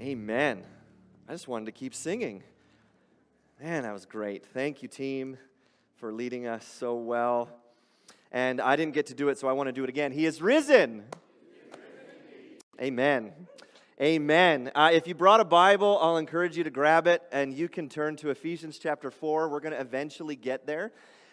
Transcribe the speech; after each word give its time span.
Amen. 0.00 0.62
I 1.28 1.32
just 1.32 1.48
wanted 1.48 1.66
to 1.66 1.72
keep 1.72 1.92
singing. 1.92 2.44
Man, 3.60 3.82
that 3.82 3.92
was 3.92 4.06
great. 4.06 4.46
Thank 4.46 4.80
you, 4.80 4.88
team, 4.88 5.36
for 5.96 6.12
leading 6.12 6.46
us 6.46 6.64
so 6.64 6.94
well. 6.94 7.50
And 8.30 8.60
I 8.60 8.76
didn't 8.76 8.94
get 8.94 9.06
to 9.06 9.14
do 9.14 9.28
it, 9.28 9.38
so 9.38 9.48
I 9.48 9.52
want 9.54 9.66
to 9.66 9.72
do 9.72 9.82
it 9.82 9.88
again. 9.88 10.12
He 10.12 10.24
is 10.24 10.40
risen. 10.40 11.02
Amen. 12.80 13.32
Amen. 14.00 14.70
Uh, 14.72 14.90
if 14.92 15.08
you 15.08 15.16
brought 15.16 15.40
a 15.40 15.44
Bible, 15.44 15.98
I'll 16.00 16.18
encourage 16.18 16.56
you 16.56 16.62
to 16.62 16.70
grab 16.70 17.08
it 17.08 17.20
and 17.32 17.52
you 17.52 17.68
can 17.68 17.88
turn 17.88 18.14
to 18.18 18.30
Ephesians 18.30 18.78
chapter 18.78 19.10
4. 19.10 19.48
We're 19.48 19.58
going 19.58 19.74
to 19.74 19.80
eventually 19.80 20.36
get 20.36 20.64
there. 20.64 20.92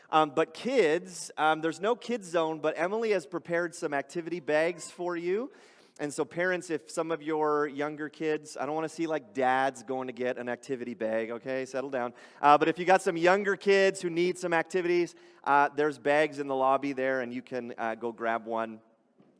Um, 0.09 0.31
but 0.33 0.55
kids, 0.55 1.29
um, 1.37 1.61
there's 1.61 1.79
no 1.79 1.95
kids 1.95 2.27
zone, 2.27 2.57
but 2.57 2.73
Emily 2.77 3.11
has 3.11 3.27
prepared 3.27 3.75
some 3.75 3.93
activity 3.93 4.39
bags 4.39 4.89
for 4.89 5.15
you. 5.15 5.51
And 5.97 6.13
so, 6.13 6.25
parents, 6.25 6.69
if 6.69 6.91
some 6.91 7.09
of 7.09 7.23
your 7.23 7.67
younger 7.67 8.09
kids, 8.09 8.57
I 8.59 8.65
don't 8.65 8.75
want 8.75 8.83
to 8.83 8.93
see 8.93 9.07
like 9.07 9.33
dads 9.33 9.81
going 9.81 10.07
to 10.07 10.13
get 10.13 10.37
an 10.37 10.49
activity 10.49 10.93
bag, 10.93 11.31
okay? 11.31 11.65
Settle 11.65 11.89
down. 11.89 12.11
Uh, 12.41 12.57
but 12.57 12.67
if 12.67 12.77
you 12.77 12.83
got 12.83 13.01
some 13.01 13.15
younger 13.15 13.55
kids 13.55 14.01
who 14.01 14.09
need 14.09 14.37
some 14.37 14.51
activities, 14.51 15.15
uh, 15.45 15.69
there's 15.73 15.97
bags 15.97 16.39
in 16.39 16.47
the 16.47 16.55
lobby 16.55 16.91
there, 16.91 17.21
and 17.21 17.33
you 17.33 17.41
can 17.41 17.73
uh, 17.77 17.95
go 17.95 18.11
grab 18.11 18.45
one 18.45 18.79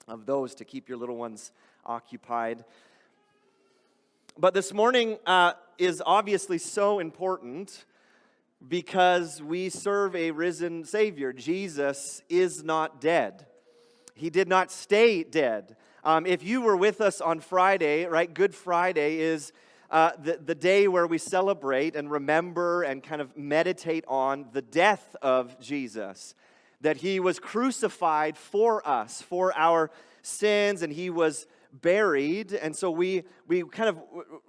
of 0.08 0.26
those 0.26 0.56
to 0.56 0.64
keep 0.64 0.88
your 0.88 0.98
little 0.98 1.18
ones 1.18 1.52
occupied. 1.86 2.64
But 4.38 4.54
this 4.54 4.74
morning 4.74 5.18
uh, 5.26 5.54
is 5.78 6.02
obviously 6.06 6.58
so 6.58 7.00
important 7.00 7.84
because 8.66 9.44
we 9.44 9.68
serve 9.68 10.16
a 10.16 10.32
risen 10.32 10.86
Savior. 10.86 11.34
Jesus 11.34 12.22
is 12.30 12.64
not 12.64 13.02
dead, 13.02 13.46
He 14.14 14.30
did 14.30 14.48
not 14.48 14.72
stay 14.72 15.22
dead. 15.22 15.76
Um, 16.06 16.28
if 16.28 16.44
you 16.44 16.62
were 16.62 16.78
with 16.78 17.02
us 17.02 17.20
on 17.20 17.40
Friday, 17.40 18.06
right, 18.06 18.32
Good 18.32 18.54
Friday 18.54 19.18
is 19.18 19.52
uh, 19.90 20.12
the, 20.24 20.38
the 20.38 20.54
day 20.54 20.88
where 20.88 21.08
we 21.08 21.18
celebrate 21.18 21.96
and 21.96 22.12
remember 22.12 22.84
and 22.84 23.02
kind 23.02 23.22
of 23.22 23.36
meditate 23.36 24.06
on 24.08 24.46
the 24.54 24.62
death 24.62 25.16
of 25.24 25.60
Jesus. 25.60 26.36
That 26.82 26.98
he 26.98 27.20
was 27.20 27.40
crucified 27.40 28.38
for 28.38 28.88
us, 28.88 29.24
for 29.24 29.52
our 29.58 29.90
sins, 30.22 30.84
and 30.84 30.94
he 30.94 31.10
was 31.10 31.48
buried. 31.74 32.54
And 32.54 32.76
so 32.76 32.92
we, 32.92 33.24
we 33.48 33.64
kind 33.64 33.90
of 33.90 33.98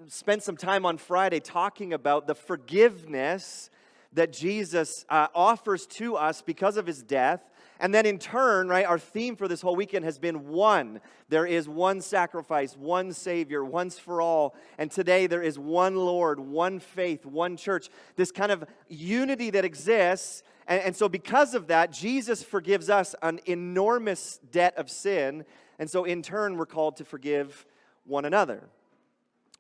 spent 0.09 0.43
some 0.43 0.59
time 0.59 0.85
on 0.85 0.99
Friday 0.99 1.41
talking 1.41 1.95
about 1.95 2.27
the 2.27 2.35
forgiveness 2.35 3.71
that 4.13 4.31
Jesus 4.31 5.07
uh, 5.09 5.29
offers 5.35 5.87
to 5.87 6.17
us 6.17 6.43
because 6.43 6.77
of 6.77 6.87
his 6.87 7.03
death 7.03 7.41
and 7.79 7.95
then 7.95 8.07
in 8.07 8.19
turn, 8.19 8.69
right, 8.69 8.87
our 8.87 8.99
theme 8.99 9.37
for 9.37 9.49
this 9.49 9.61
whole 9.61 9.77
weekend 9.77 10.05
has 10.05 10.19
been 10.19 10.49
one. 10.49 11.01
There 11.29 11.47
is 11.47 11.69
one 11.69 12.01
sacrifice, 12.01 12.77
one 12.77 13.13
Savior, 13.13 13.65
once 13.65 13.99
for 13.99 14.21
all. 14.21 14.55
And 14.79 14.91
today 14.91 15.27
there 15.27 15.43
is 15.43 15.59
one 15.59 15.97
Lord, 15.97 16.41
one 16.41 16.81
faith, 16.81 17.27
one 17.27 17.57
church. 17.57 17.89
This 18.17 18.31
kind 18.31 18.51
of 18.51 18.65
unity 18.89 19.51
that 19.51 19.65
exists. 19.65 20.43
And, 20.67 20.83
and 20.83 20.97
so, 20.97 21.09
because 21.09 21.55
of 21.55 21.67
that, 21.67 21.93
Jesus 21.93 22.43
forgives 22.43 22.89
us 22.89 23.15
an 23.23 23.41
enormous 23.47 24.41
debt 24.51 24.75
of 24.77 24.91
sin. 24.91 25.45
And 25.79 25.91
so, 25.91 26.05
in 26.05 26.23
turn, 26.23 26.57
we're 26.57 26.67
called 26.67 26.97
to 26.97 27.05
forgive 27.05 27.67
one 28.05 28.25
another. 28.25 28.69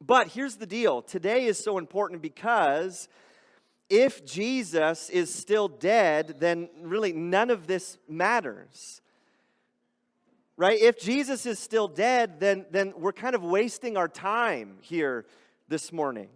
But 0.01 0.29
here's 0.29 0.57
the 0.57 0.67
deal 0.67 1.03
today 1.03 1.45
is 1.45 1.63
so 1.63 1.79
important 1.79 2.23
because 2.23 3.09
if 3.89 4.25
Jesus 4.25 5.11
is 5.11 5.33
still 5.33 5.69
dead, 5.69 6.37
then 6.41 6.69
really 6.83 7.13
none 7.13 7.51
of 7.51 7.67
this 7.67 7.99
matters. 8.09 9.01
Right? 10.57 10.81
If 10.81 10.99
Jesus 10.99 11.45
is 11.47 11.59
still 11.59 11.87
dead, 11.87 12.41
then, 12.41 12.67
then 12.71 12.95
we're 12.97 13.13
kind 13.13 13.35
of 13.35 13.43
wasting 13.43 13.97
our 13.97 14.09
time 14.09 14.79
here 14.81 15.27
this 15.69 15.93
morning. 15.93 16.29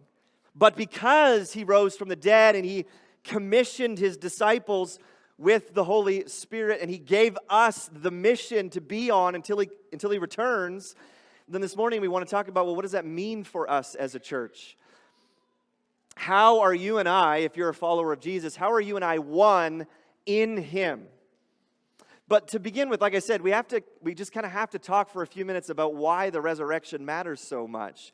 But 0.55 0.77
because 0.77 1.53
he 1.53 1.65
rose 1.65 1.97
from 1.97 2.09
the 2.09 2.17
dead 2.17 2.55
and 2.55 2.65
he 2.65 2.85
commissioned 3.25 3.99
his 3.99 4.17
disciples 4.17 4.99
with 5.39 5.73
the 5.73 5.85
Holy 5.85 6.29
Spirit 6.29 6.81
and 6.83 6.91
he 6.91 6.99
gave 6.99 7.39
us 7.49 7.89
the 7.93 8.11
mission 8.11 8.69
to 8.71 8.81
be 8.81 9.11
on 9.11 9.35
until 9.35 9.59
he, 9.59 9.71
until 9.93 10.11
he 10.11 10.19
returns, 10.19 10.95
then 11.49 11.63
this 11.63 11.77
morning 11.77 12.01
we 12.01 12.09
want 12.09 12.27
to 12.27 12.31
talk 12.31 12.49
about 12.49 12.67
well, 12.67 12.77
what 12.77 12.83
does 12.83 12.93
that 12.93 13.07
mean 13.07 13.43
for 13.43 13.71
us 13.71 13.95
as 13.95 14.15
a 14.15 14.21
church? 14.21 14.77
How 16.21 16.61
are 16.61 16.75
you 16.75 16.99
and 16.99 17.09
I, 17.09 17.39
if 17.39 17.57
you're 17.57 17.71
a 17.71 17.75
follower 17.75 18.13
of 18.13 18.21
Jesus, 18.21 18.55
how 18.55 18.71
are 18.73 18.81
you 18.81 18.97
and 18.97 19.05
I 19.05 19.21
one 19.21 19.87
in 20.27 20.59
Him? 20.59 21.07
But 22.29 22.49
to 22.49 22.61
begin 22.61 22.91
with, 22.91 23.01
like 23.01 23.15
I 23.15 23.21
said, 23.21 23.41
we 23.41 23.53
have 23.53 23.67
to, 23.69 23.83
we 24.03 24.15
just 24.15 24.31
kind 24.31 24.45
of 24.45 24.53
have 24.53 24.69
to 24.73 24.79
talk 24.79 25.09
for 25.09 25.23
a 25.23 25.27
few 25.27 25.47
minutes 25.47 25.71
about 25.71 25.95
why 25.95 26.29
the 26.29 26.43
resurrection 26.43 27.07
matters 27.07 27.41
so 27.41 27.67
much. 27.67 28.13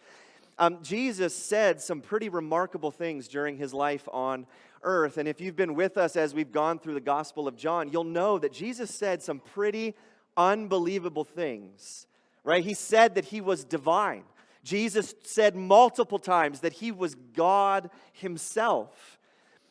Um, 0.56 0.78
Jesus 0.84 1.34
said 1.34 1.81
some 1.81 2.00
pretty 2.00 2.28
remarkable 2.28 2.93
things 2.93 3.27
during 3.27 3.56
his 3.56 3.75
life 3.75 4.09
on 4.12 4.47
earth. 4.84 5.19
And 5.19 5.28
if 5.28 5.41
you've 5.41 5.56
been 5.56 5.75
with 5.75 5.99
us 5.99 6.15
as 6.15 6.33
we've 6.33 6.53
gone 6.53 6.78
through 6.78 6.94
the 6.94 7.00
Gospel 7.00 7.49
of 7.49 7.56
John, 7.56 7.91
you'll 7.91 8.05
know 8.05 8.38
that 8.38 8.53
Jesus 8.53 8.94
said 8.94 9.21
some 9.21 9.41
pretty 9.41 9.97
unbelievable 10.37 11.25
things, 11.25 12.06
right? 12.44 12.62
He 12.62 12.75
said 12.75 13.17
that 13.17 13.25
he 13.25 13.41
was 13.41 13.65
divine. 13.65 14.23
Jesus 14.66 15.15
said 15.22 15.54
multiple 15.54 16.19
times 16.19 16.60
that 16.60 16.75
he 16.75 16.91
was 16.91 17.15
God 17.15 17.88
himself. 18.12 19.16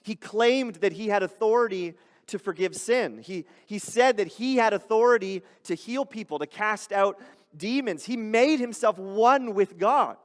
He 0.03 0.15
claimed 0.15 0.75
that 0.75 0.93
he 0.93 1.09
had 1.09 1.21
authority 1.21 1.95
to 2.27 2.39
forgive 2.39 2.73
sin. 2.73 3.19
He, 3.21 3.45
he 3.65 3.77
said 3.77 4.15
that 4.17 4.27
he 4.27 4.55
had 4.55 4.71
authority 4.71 5.43
to 5.63 5.75
heal 5.75 6.05
people, 6.05 6.39
to 6.39 6.47
cast 6.47 6.93
out 6.93 7.19
demons. 7.57 8.05
He 8.05 8.15
made 8.15 8.61
himself 8.61 8.97
one 8.97 9.53
with 9.53 9.77
God. 9.77 10.15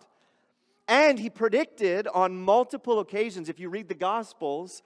And 0.86 1.18
he 1.18 1.30
predicted 1.30 2.06
on 2.06 2.40
multiple 2.40 3.00
occasions, 3.00 3.48
if 3.48 3.58
you 3.58 3.70
read 3.70 3.88
the 3.88 3.94
Gospels, 3.94 4.82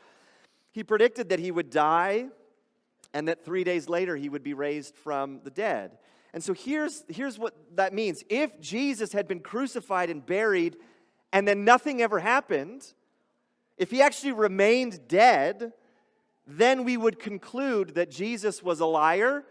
he 0.72 0.82
predicted 0.82 1.28
that 1.28 1.40
he 1.40 1.50
would 1.50 1.68
die 1.68 2.28
and 3.12 3.28
that 3.28 3.44
three 3.44 3.64
days 3.64 3.86
later 3.86 4.16
he 4.16 4.30
would 4.30 4.42
be 4.42 4.54
raised 4.54 4.96
from 4.96 5.40
the 5.44 5.50
dead. 5.50 5.98
And 6.34 6.42
so 6.42 6.52
here's, 6.52 7.04
here's 7.08 7.38
what 7.38 7.54
that 7.76 7.94
means. 7.94 8.24
If 8.28 8.60
Jesus 8.60 9.12
had 9.12 9.28
been 9.28 9.38
crucified 9.38 10.10
and 10.10 10.26
buried 10.26 10.76
and 11.32 11.46
then 11.46 11.64
nothing 11.64 12.02
ever 12.02 12.18
happened, 12.18 12.84
if 13.78 13.92
he 13.92 14.02
actually 14.02 14.32
remained 14.32 15.06
dead, 15.06 15.72
then 16.44 16.82
we 16.82 16.96
would 16.96 17.20
conclude 17.20 17.94
that 17.94 18.10
Jesus 18.10 18.64
was 18.64 18.80
a 18.80 18.86
liar 18.86 19.44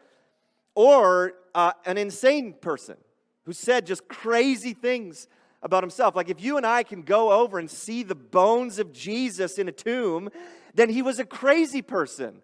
or 0.75 1.35
uh, 1.55 1.71
an 1.85 1.97
insane 1.97 2.53
person 2.53 2.97
who 3.45 3.53
said 3.53 3.85
just 3.85 4.09
crazy 4.09 4.73
things 4.73 5.29
about 5.61 5.83
himself. 5.83 6.17
Like 6.17 6.29
if 6.29 6.43
you 6.43 6.57
and 6.57 6.65
I 6.65 6.83
can 6.83 7.03
go 7.03 7.31
over 7.31 7.59
and 7.59 7.71
see 7.71 8.03
the 8.03 8.13
bones 8.13 8.77
of 8.77 8.91
Jesus 8.91 9.57
in 9.57 9.69
a 9.69 9.71
tomb, 9.71 10.29
then 10.73 10.89
he 10.89 11.01
was 11.01 11.17
a 11.17 11.25
crazy 11.25 11.81
person 11.81 12.41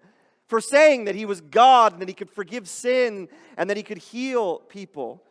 for 0.50 0.60
saying 0.60 1.06
that 1.06 1.14
he 1.14 1.26
was 1.26 1.42
God 1.42 1.94
and 1.94 2.02
that 2.02 2.10
he 2.10 2.16
could 2.16 2.32
forgive 2.32 2.68
sin 2.68 3.30
and 3.56 3.70
that 3.70 3.78
he 3.78 3.84
could 3.84 4.00
heal 4.00 4.58
people. 4.58 5.24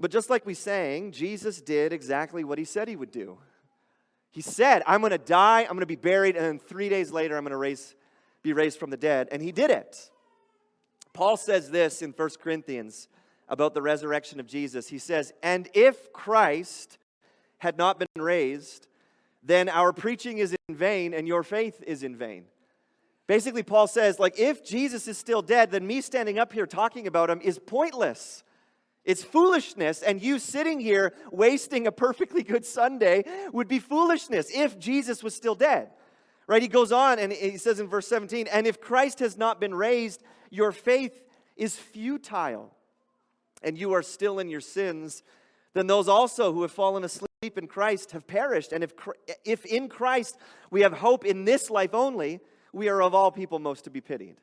But 0.00 0.10
just 0.10 0.28
like 0.28 0.44
we 0.44 0.52
sang, 0.52 1.12
Jesus 1.12 1.60
did 1.60 1.92
exactly 1.92 2.42
what 2.42 2.58
he 2.58 2.64
said 2.64 2.88
he 2.88 2.96
would 2.96 3.12
do. 3.12 3.38
He 4.32 4.40
said, 4.40 4.82
I'm 4.84 5.00
going 5.00 5.12
to 5.12 5.18
die, 5.18 5.60
I'm 5.60 5.68
going 5.68 5.80
to 5.80 5.86
be 5.86 5.94
buried, 5.94 6.34
and 6.34 6.44
then 6.44 6.58
three 6.58 6.88
days 6.88 7.12
later, 7.12 7.36
I'm 7.36 7.44
going 7.44 7.52
to 7.52 7.56
raise, 7.56 7.94
be 8.42 8.52
raised 8.52 8.80
from 8.80 8.90
the 8.90 8.96
dead. 8.96 9.28
And 9.30 9.40
he 9.40 9.52
did 9.52 9.70
it. 9.70 10.10
Paul 11.14 11.36
says 11.36 11.70
this 11.70 12.02
in 12.02 12.10
1 12.10 12.30
Corinthians 12.42 13.06
about 13.48 13.74
the 13.74 13.80
resurrection 13.80 14.40
of 14.40 14.48
Jesus. 14.48 14.88
He 14.88 14.98
says, 14.98 15.32
And 15.40 15.68
if 15.72 16.12
Christ 16.12 16.98
had 17.58 17.78
not 17.78 18.00
been 18.00 18.08
raised, 18.22 18.88
then 19.40 19.68
our 19.68 19.92
preaching 19.92 20.38
is 20.38 20.56
in 20.68 20.74
vain 20.74 21.14
and 21.14 21.28
your 21.28 21.44
faith 21.44 21.82
is 21.86 22.02
in 22.02 22.16
vain. 22.16 22.46
Basically, 23.26 23.62
Paul 23.62 23.88
says, 23.88 24.18
like, 24.18 24.38
if 24.38 24.64
Jesus 24.64 25.08
is 25.08 25.18
still 25.18 25.42
dead, 25.42 25.70
then 25.72 25.86
me 25.86 26.00
standing 26.00 26.38
up 26.38 26.52
here 26.52 26.66
talking 26.66 27.06
about 27.06 27.28
him 27.28 27.40
is 27.40 27.58
pointless. 27.58 28.44
It's 29.04 29.22
foolishness, 29.22 30.02
and 30.02 30.20
you 30.20 30.38
sitting 30.38 30.80
here 30.80 31.12
wasting 31.30 31.86
a 31.86 31.92
perfectly 31.92 32.42
good 32.42 32.64
Sunday 32.64 33.24
would 33.52 33.68
be 33.68 33.78
foolishness 33.78 34.50
if 34.52 34.78
Jesus 34.78 35.22
was 35.22 35.34
still 35.34 35.54
dead. 35.54 35.90
Right? 36.48 36.62
He 36.62 36.68
goes 36.68 36.92
on 36.92 37.18
and 37.18 37.32
he 37.32 37.56
says 37.56 37.80
in 37.80 37.88
verse 37.88 38.06
17, 38.06 38.46
and 38.52 38.66
if 38.66 38.80
Christ 38.80 39.18
has 39.20 39.36
not 39.36 39.60
been 39.60 39.74
raised, 39.74 40.22
your 40.50 40.70
faith 40.70 41.24
is 41.56 41.76
futile, 41.76 42.72
and 43.62 43.76
you 43.76 43.92
are 43.92 44.02
still 44.02 44.38
in 44.38 44.48
your 44.48 44.60
sins, 44.60 45.22
then 45.74 45.86
those 45.86 46.08
also 46.08 46.52
who 46.52 46.62
have 46.62 46.72
fallen 46.72 47.04
asleep 47.04 47.26
in 47.56 47.66
Christ 47.66 48.12
have 48.12 48.26
perished. 48.26 48.72
And 48.72 48.82
if, 48.84 48.92
if 49.44 49.64
in 49.64 49.88
Christ 49.88 50.36
we 50.70 50.82
have 50.82 50.94
hope 50.94 51.24
in 51.24 51.44
this 51.44 51.70
life 51.70 51.94
only, 51.94 52.40
we 52.76 52.90
are 52.90 53.00
of 53.00 53.14
all 53.14 53.32
people 53.32 53.58
most 53.58 53.84
to 53.84 53.90
be 53.90 54.02
pitied. 54.02 54.36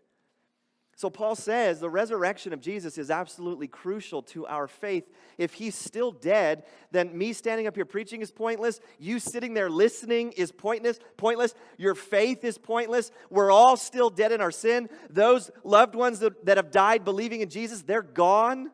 So 0.96 1.12
Paul 1.12 1.36
says 1.36 1.80
the 1.80 1.90
resurrection 1.90 2.52
of 2.52 2.62
Jesus 2.62 2.98
is 2.98 3.12
absolutely 3.12 3.68
crucial 3.68 4.24
to 4.24 4.48
our 4.48 4.68
faith. 4.68 5.08
If 5.38 5.54
he's 5.54 5.76
still 5.76 6.12
dead, 6.12 6.64
then 6.90 7.16
me 7.16 7.34
standing 7.34 7.68
up 7.68 7.76
here 7.76 7.86
preaching 7.86 8.22
is 8.22 8.32
pointless. 8.32 8.80
You 8.98 9.20
sitting 9.20 9.54
there 9.54 9.70
listening 9.70 10.32
is 10.32 10.52
pointless, 10.52 10.98
pointless. 11.16 11.54
Your 11.78 11.94
faith 11.94 12.44
is 12.44 12.58
pointless. 12.58 13.12
We're 13.30 13.52
all 13.52 13.78
still 13.78 14.10
dead 14.10 14.32
in 14.32 14.42
our 14.42 14.52
sin. 14.52 14.90
Those 15.12 15.52
loved 15.64 15.94
ones 15.94 16.18
that, 16.20 16.44
that 16.48 16.58
have 16.58 16.72
died 16.72 17.06
believing 17.06 17.42
in 17.42 17.50
Jesus, 17.50 17.84
they're 17.84 18.02
gone. 18.02 18.72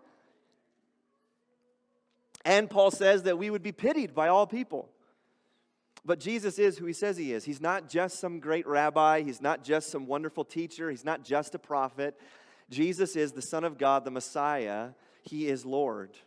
And 2.45 2.69
Paul 2.69 2.91
says 2.91 3.23
that 3.23 3.37
we 3.37 3.49
would 3.49 3.63
be 3.63 3.73
pitied 3.73 4.15
by 4.15 4.29
all 4.29 4.47
people. 4.47 4.89
But 6.09 6.19
Jesus 6.19 6.57
is 6.57 6.75
who 6.75 6.87
he 6.87 6.93
says 6.93 7.17
he 7.17 7.33
is. 7.33 7.43
He's 7.43 7.61
not 7.61 7.87
just 7.87 8.19
some 8.19 8.39
great 8.39 8.65
rabbi, 8.65 9.21
he's 9.21 9.43
not 9.43 9.63
just 9.63 9.91
some 9.91 10.07
wonderful 10.07 10.43
teacher, 10.43 10.89
he's 10.89 11.05
not 11.05 11.23
just 11.23 11.53
a 11.53 11.59
prophet. 11.59 12.19
Jesus 12.71 13.15
is 13.15 13.31
the 13.31 13.43
Son 13.43 13.63
of 13.63 13.77
God, 13.77 14.05
the 14.05 14.09
Messiah. 14.09 14.89
He 15.21 15.45
is 15.45 15.67
Lord 15.67 16.17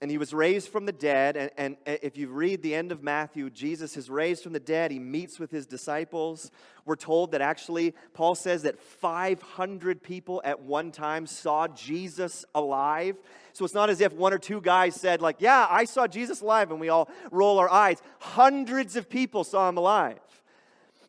and 0.00 0.10
he 0.10 0.18
was 0.18 0.32
raised 0.32 0.68
from 0.68 0.86
the 0.86 0.92
dead. 0.92 1.36
And, 1.36 1.50
and, 1.56 1.76
if 2.02 2.16
you 2.16 2.28
read 2.28 2.62
the 2.62 2.74
end 2.74 2.92
of 2.92 3.02
Matthew, 3.02 3.50
Jesus 3.50 3.96
is 3.96 4.08
raised 4.08 4.42
from 4.42 4.52
the 4.52 4.60
dead. 4.60 4.90
He 4.90 4.98
meets 4.98 5.38
with 5.38 5.50
his 5.50 5.66
disciples. 5.66 6.50
We're 6.84 6.96
told 6.96 7.32
that 7.32 7.40
actually, 7.40 7.94
Paul 8.14 8.34
says 8.34 8.62
that 8.62 8.78
500 8.78 10.02
people 10.02 10.40
at 10.44 10.60
one 10.60 10.92
time 10.92 11.26
saw 11.26 11.68
Jesus 11.68 12.44
alive. 12.54 13.16
So 13.52 13.64
it's 13.64 13.74
not 13.74 13.90
as 13.90 14.00
if 14.00 14.12
one 14.12 14.32
or 14.32 14.38
two 14.38 14.60
guys 14.60 14.94
said, 14.94 15.20
like, 15.20 15.36
yeah, 15.40 15.66
I 15.68 15.84
saw 15.84 16.06
Jesus 16.06 16.42
alive, 16.42 16.70
and 16.70 16.78
we 16.78 16.88
all 16.88 17.08
roll 17.32 17.58
our 17.58 17.68
eyes. 17.68 18.00
Hundreds 18.20 18.94
of 18.94 19.10
people 19.10 19.42
saw 19.42 19.68
him 19.68 19.76
alive. 19.76 20.20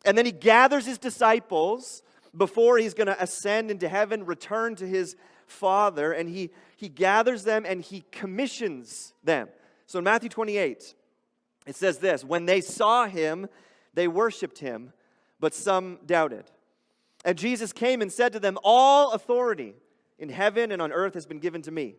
And 0.04 0.18
then 0.18 0.26
he 0.26 0.32
gathers 0.32 0.86
his 0.86 0.98
disciples 0.98 2.02
before 2.36 2.78
he's 2.78 2.94
going 2.94 3.06
to 3.06 3.22
ascend 3.22 3.70
into 3.70 3.88
heaven, 3.88 4.24
return 4.24 4.74
to 4.76 4.86
his 4.86 5.16
Father, 5.50 6.12
and 6.12 6.28
he, 6.28 6.50
he 6.76 6.88
gathers 6.88 7.44
them 7.44 7.64
and 7.66 7.82
he 7.82 8.04
commissions 8.10 9.12
them. 9.22 9.48
So 9.86 9.98
in 9.98 10.04
Matthew 10.04 10.28
28, 10.28 10.94
it 11.66 11.76
says 11.76 11.98
this 11.98 12.24
When 12.24 12.46
they 12.46 12.60
saw 12.60 13.06
him, 13.06 13.48
they 13.94 14.08
worshiped 14.08 14.58
him, 14.58 14.92
but 15.38 15.54
some 15.54 15.98
doubted. 16.06 16.44
And 17.24 17.36
Jesus 17.36 17.72
came 17.72 18.00
and 18.00 18.10
said 18.10 18.32
to 18.32 18.40
them, 18.40 18.58
All 18.64 19.12
authority 19.12 19.74
in 20.18 20.28
heaven 20.28 20.72
and 20.72 20.80
on 20.80 20.92
earth 20.92 21.14
has 21.14 21.26
been 21.26 21.38
given 21.38 21.62
to 21.62 21.70
me. 21.70 21.96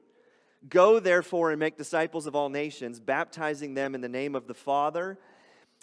Go 0.69 0.99
therefore 0.99 1.51
and 1.51 1.59
make 1.59 1.77
disciples 1.77 2.27
of 2.27 2.35
all 2.35 2.49
nations, 2.49 2.99
baptizing 2.99 3.73
them 3.73 3.95
in 3.95 4.01
the 4.01 4.09
name 4.09 4.35
of 4.35 4.47
the 4.47 4.53
Father 4.53 5.17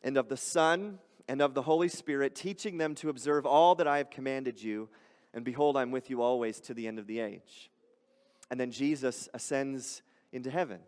and 0.05 0.17
of 0.17 0.29
the 0.29 0.37
Son 0.37 0.99
and 1.27 1.43
of 1.43 1.55
the 1.55 1.63
Holy 1.63 1.89
Spirit, 1.89 2.35
teaching 2.35 2.79
them 2.79 2.95
to 2.97 3.09
observe 3.09 3.45
all 3.45 3.75
that 3.75 3.89
I 3.89 3.99
have 3.99 4.11
commanded 4.11 4.63
you. 4.63 4.89
And 5.35 5.45
behold, 5.45 5.77
I'm 5.77 5.91
with 5.91 6.11
you 6.11 6.23
always 6.23 6.61
to 6.61 6.75
the 6.75 6.87
end 6.87 6.99
of 6.99 7.07
the 7.07 7.21
age. 7.21 7.71
And 8.51 8.59
then 8.59 8.71
Jesus 8.71 9.29
ascends 9.35 10.03
into 10.33 10.51
heaven. 10.51 10.81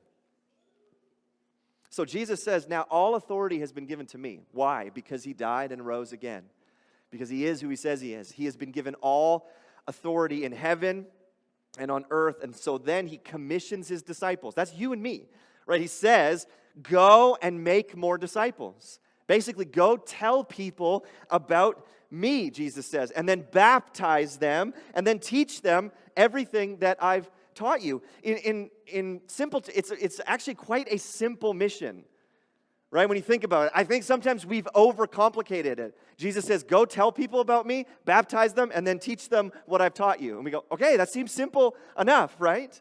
So 1.91 2.05
Jesus 2.05 2.43
says, 2.43 2.69
Now 2.69 2.83
all 2.83 3.17
authority 3.17 3.61
has 3.61 3.73
been 3.73 3.87
given 3.87 4.07
to 4.07 4.19
me. 4.19 4.41
Why? 4.53 4.91
Because 4.91 5.25
he 5.25 5.33
died 5.33 5.73
and 5.73 5.85
rose 5.85 6.13
again. 6.13 6.45
Because 7.11 7.29
he 7.29 7.45
is 7.45 7.61
who 7.61 7.69
he 7.69 7.77
says 7.77 8.01
he 8.01 8.15
is. 8.15 8.31
He 8.31 8.45
has 8.45 8.57
been 8.57 8.71
given 8.71 8.95
all 8.97 9.49
authority 9.89 10.45
in 10.45 10.53
heaven 10.53 11.07
and 11.79 11.91
on 11.91 12.05
earth. 12.11 12.43
And 12.43 12.55
so 12.55 12.79
then 12.79 13.09
he 13.09 13.19
commissions 13.19 13.89
his 13.89 14.03
disciples. 14.03 14.55
That's 14.55 14.75
you 14.75 14.93
and 14.93 15.03
me, 15.03 15.29
right? 15.67 15.81
He 15.81 15.89
says, 15.89 16.47
Go 16.83 17.37
and 17.43 17.65
make 17.65 17.97
more 17.97 18.17
disciples. 18.17 19.01
Basically, 19.27 19.65
go 19.65 19.97
tell 19.97 20.45
people 20.45 21.05
about 21.31 21.87
me, 22.11 22.51
Jesus 22.51 22.87
says, 22.87 23.11
and 23.11 23.29
then 23.29 23.47
baptize 23.53 24.37
them 24.39 24.75
and 24.95 25.07
then 25.07 25.19
teach 25.19 25.63
them 25.63 25.93
everything 26.17 26.79
that 26.79 27.03
I've 27.03 27.31
taught 27.55 27.83
you. 27.83 28.03
In, 28.23 28.37
in, 28.39 28.71
in 28.87 29.21
simple, 29.27 29.63
it's, 29.75 29.91
it's 29.91 30.21
actually 30.27 30.55
quite 30.55 30.89
a 30.91 30.99
simple 30.99 31.55
mission, 31.55 32.05
right? 32.91 33.09
When 33.09 33.17
you 33.17 33.23
think 33.23 33.45
about 33.45 33.67
it, 33.67 33.73
I 33.75 33.85
think 33.85 34.05
sometimes 34.05 34.45
we've 34.45 34.69
overcomplicated 34.75 35.79
it. 35.79 35.97
Jesus 36.17 36.45
says, 36.45 36.63
Go 36.63 36.85
tell 36.85 37.13
people 37.13 37.41
about 37.41 37.67
me, 37.67 37.87
baptize 38.05 38.55
them, 38.55 38.71
and 38.75 38.87
then 38.87 38.99
teach 38.99 39.29
them 39.29 39.53
what 39.67 39.81
I've 39.81 39.95
taught 39.95 40.21
you. 40.21 40.37
And 40.37 40.45
we 40.45 40.51
go, 40.51 40.65
Okay, 40.73 40.97
that 40.97 41.11
seems 41.11 41.33
simple 41.33 41.77
enough, 41.99 42.37
right? 42.39 42.81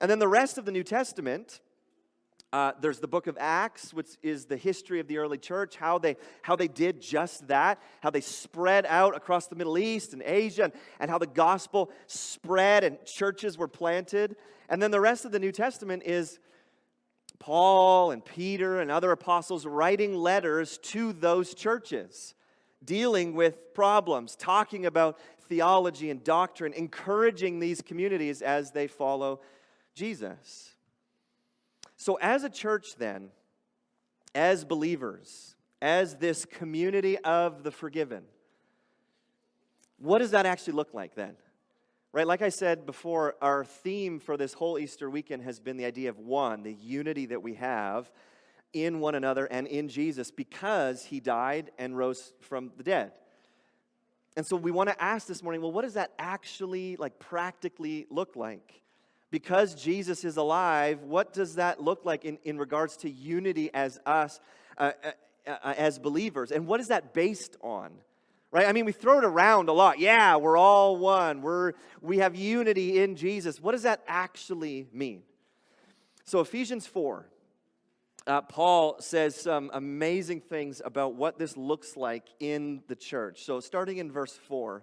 And 0.00 0.10
then 0.10 0.18
the 0.18 0.28
rest 0.28 0.58
of 0.58 0.64
the 0.64 0.72
New 0.72 0.84
Testament 0.84 1.60
uh, 2.56 2.72
there's 2.80 3.00
the 3.00 3.06
book 3.06 3.26
of 3.26 3.36
Acts, 3.38 3.92
which 3.92 4.16
is 4.22 4.46
the 4.46 4.56
history 4.56 4.98
of 4.98 5.06
the 5.08 5.18
early 5.18 5.36
church, 5.36 5.76
how 5.76 5.98
they, 5.98 6.16
how 6.40 6.56
they 6.56 6.68
did 6.68 7.02
just 7.02 7.46
that, 7.48 7.78
how 8.00 8.08
they 8.08 8.22
spread 8.22 8.86
out 8.86 9.14
across 9.14 9.46
the 9.46 9.54
Middle 9.54 9.76
East 9.76 10.14
and 10.14 10.22
Asia, 10.22 10.64
and, 10.64 10.72
and 10.98 11.10
how 11.10 11.18
the 11.18 11.26
gospel 11.26 11.90
spread 12.06 12.82
and 12.82 12.96
churches 13.04 13.58
were 13.58 13.68
planted. 13.68 14.36
And 14.70 14.80
then 14.80 14.90
the 14.90 15.02
rest 15.02 15.26
of 15.26 15.32
the 15.32 15.38
New 15.38 15.52
Testament 15.52 16.04
is 16.06 16.38
Paul 17.38 18.10
and 18.10 18.24
Peter 18.24 18.80
and 18.80 18.90
other 18.90 19.12
apostles 19.12 19.66
writing 19.66 20.14
letters 20.14 20.78
to 20.78 21.12
those 21.12 21.52
churches, 21.52 22.32
dealing 22.82 23.34
with 23.34 23.74
problems, 23.74 24.34
talking 24.34 24.86
about 24.86 25.18
theology 25.46 26.08
and 26.08 26.24
doctrine, 26.24 26.72
encouraging 26.72 27.58
these 27.58 27.82
communities 27.82 28.40
as 28.40 28.70
they 28.70 28.86
follow 28.86 29.40
Jesus. 29.94 30.75
So, 31.96 32.16
as 32.16 32.44
a 32.44 32.50
church, 32.50 32.96
then, 32.98 33.30
as 34.34 34.64
believers, 34.64 35.56
as 35.80 36.16
this 36.16 36.44
community 36.44 37.18
of 37.18 37.62
the 37.62 37.70
forgiven, 37.70 38.24
what 39.98 40.18
does 40.18 40.32
that 40.32 40.46
actually 40.46 40.74
look 40.74 40.92
like 40.92 41.14
then? 41.14 41.36
Right, 42.12 42.26
like 42.26 42.42
I 42.42 42.48
said 42.48 42.86
before, 42.86 43.34
our 43.42 43.64
theme 43.64 44.20
for 44.20 44.36
this 44.36 44.54
whole 44.54 44.78
Easter 44.78 45.10
weekend 45.10 45.42
has 45.42 45.60
been 45.60 45.76
the 45.76 45.84
idea 45.84 46.08
of 46.08 46.18
one, 46.18 46.62
the 46.62 46.72
unity 46.72 47.26
that 47.26 47.42
we 47.42 47.54
have 47.54 48.10
in 48.72 49.00
one 49.00 49.14
another 49.14 49.46
and 49.46 49.66
in 49.66 49.88
Jesus 49.88 50.30
because 50.30 51.04
he 51.04 51.20
died 51.20 51.70
and 51.78 51.96
rose 51.96 52.32
from 52.40 52.72
the 52.76 52.82
dead. 52.82 53.12
And 54.36 54.46
so 54.46 54.56
we 54.56 54.70
want 54.70 54.90
to 54.90 55.02
ask 55.02 55.26
this 55.26 55.42
morning, 55.42 55.62
well, 55.62 55.72
what 55.72 55.82
does 55.82 55.94
that 55.94 56.12
actually 56.18 56.96
like 56.96 57.18
practically 57.18 58.06
look 58.10 58.36
like? 58.36 58.82
Because 59.36 59.74
Jesus 59.74 60.24
is 60.24 60.38
alive, 60.38 61.02
what 61.02 61.34
does 61.34 61.56
that 61.56 61.82
look 61.82 62.06
like 62.06 62.24
in, 62.24 62.38
in 62.44 62.56
regards 62.56 62.96
to 62.96 63.10
unity 63.10 63.68
as 63.74 64.00
us, 64.06 64.40
uh, 64.78 64.92
uh, 65.04 65.10
uh, 65.46 65.74
as 65.76 65.98
believers? 65.98 66.50
And 66.50 66.66
what 66.66 66.80
is 66.80 66.88
that 66.88 67.12
based 67.12 67.54
on? 67.60 67.90
Right? 68.50 68.66
I 68.66 68.72
mean, 68.72 68.86
we 68.86 68.92
throw 68.92 69.18
it 69.18 69.26
around 69.26 69.68
a 69.68 69.74
lot. 69.74 69.98
Yeah, 69.98 70.36
we're 70.36 70.56
all 70.56 70.96
one. 70.96 71.42
We're, 71.42 71.74
we 72.00 72.16
have 72.16 72.34
unity 72.34 73.02
in 73.02 73.14
Jesus. 73.14 73.60
What 73.60 73.72
does 73.72 73.82
that 73.82 74.00
actually 74.08 74.88
mean? 74.90 75.20
So, 76.24 76.40
Ephesians 76.40 76.86
4, 76.86 77.26
uh, 78.26 78.40
Paul 78.40 78.96
says 79.00 79.36
some 79.36 79.70
amazing 79.74 80.40
things 80.40 80.80
about 80.82 81.14
what 81.14 81.38
this 81.38 81.58
looks 81.58 81.94
like 81.94 82.24
in 82.40 82.82
the 82.88 82.96
church. 82.96 83.44
So, 83.44 83.60
starting 83.60 83.98
in 83.98 84.10
verse 84.10 84.32
4, 84.48 84.82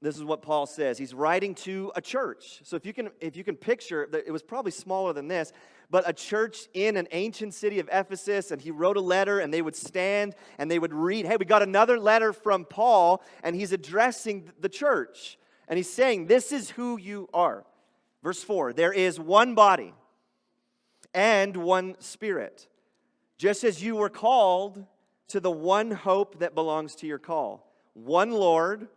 this 0.00 0.16
is 0.16 0.22
what 0.22 0.42
Paul 0.42 0.66
says. 0.66 0.96
He's 0.96 1.12
writing 1.12 1.54
to 1.56 1.90
a 1.96 2.00
church. 2.00 2.60
So 2.62 2.76
if 2.76 2.86
you 2.86 2.92
can 2.92 3.10
if 3.20 3.36
you 3.36 3.42
can 3.42 3.56
picture 3.56 4.08
it 4.12 4.30
was 4.30 4.42
probably 4.42 4.70
smaller 4.70 5.12
than 5.12 5.26
this, 5.28 5.52
but 5.90 6.08
a 6.08 6.12
church 6.12 6.68
in 6.74 6.96
an 6.96 7.08
ancient 7.10 7.54
city 7.54 7.80
of 7.80 7.88
Ephesus 7.92 8.50
and 8.50 8.60
he 8.60 8.70
wrote 8.70 8.96
a 8.96 9.00
letter 9.00 9.40
and 9.40 9.52
they 9.52 9.62
would 9.62 9.74
stand 9.74 10.34
and 10.58 10.70
they 10.70 10.78
would 10.78 10.92
read, 10.92 11.26
"Hey, 11.26 11.36
we 11.36 11.44
got 11.44 11.62
another 11.62 11.98
letter 11.98 12.32
from 12.32 12.64
Paul 12.64 13.22
and 13.42 13.56
he's 13.56 13.72
addressing 13.72 14.52
the 14.60 14.68
church." 14.68 15.38
And 15.66 15.76
he's 15.76 15.92
saying, 15.92 16.26
"This 16.26 16.52
is 16.52 16.70
who 16.70 16.96
you 16.96 17.28
are." 17.34 17.64
Verse 18.22 18.42
4, 18.42 18.72
there 18.72 18.92
is 18.92 19.18
one 19.18 19.54
body 19.54 19.94
and 21.14 21.56
one 21.56 21.96
spirit. 22.00 22.68
Just 23.36 23.64
as 23.64 23.82
you 23.82 23.96
were 23.96 24.10
called 24.10 24.84
to 25.28 25.40
the 25.40 25.50
one 25.50 25.90
hope 25.90 26.40
that 26.40 26.54
belongs 26.54 26.94
to 26.96 27.06
your 27.06 27.18
call. 27.18 27.72
One 27.94 28.30
Lord, 28.30 28.88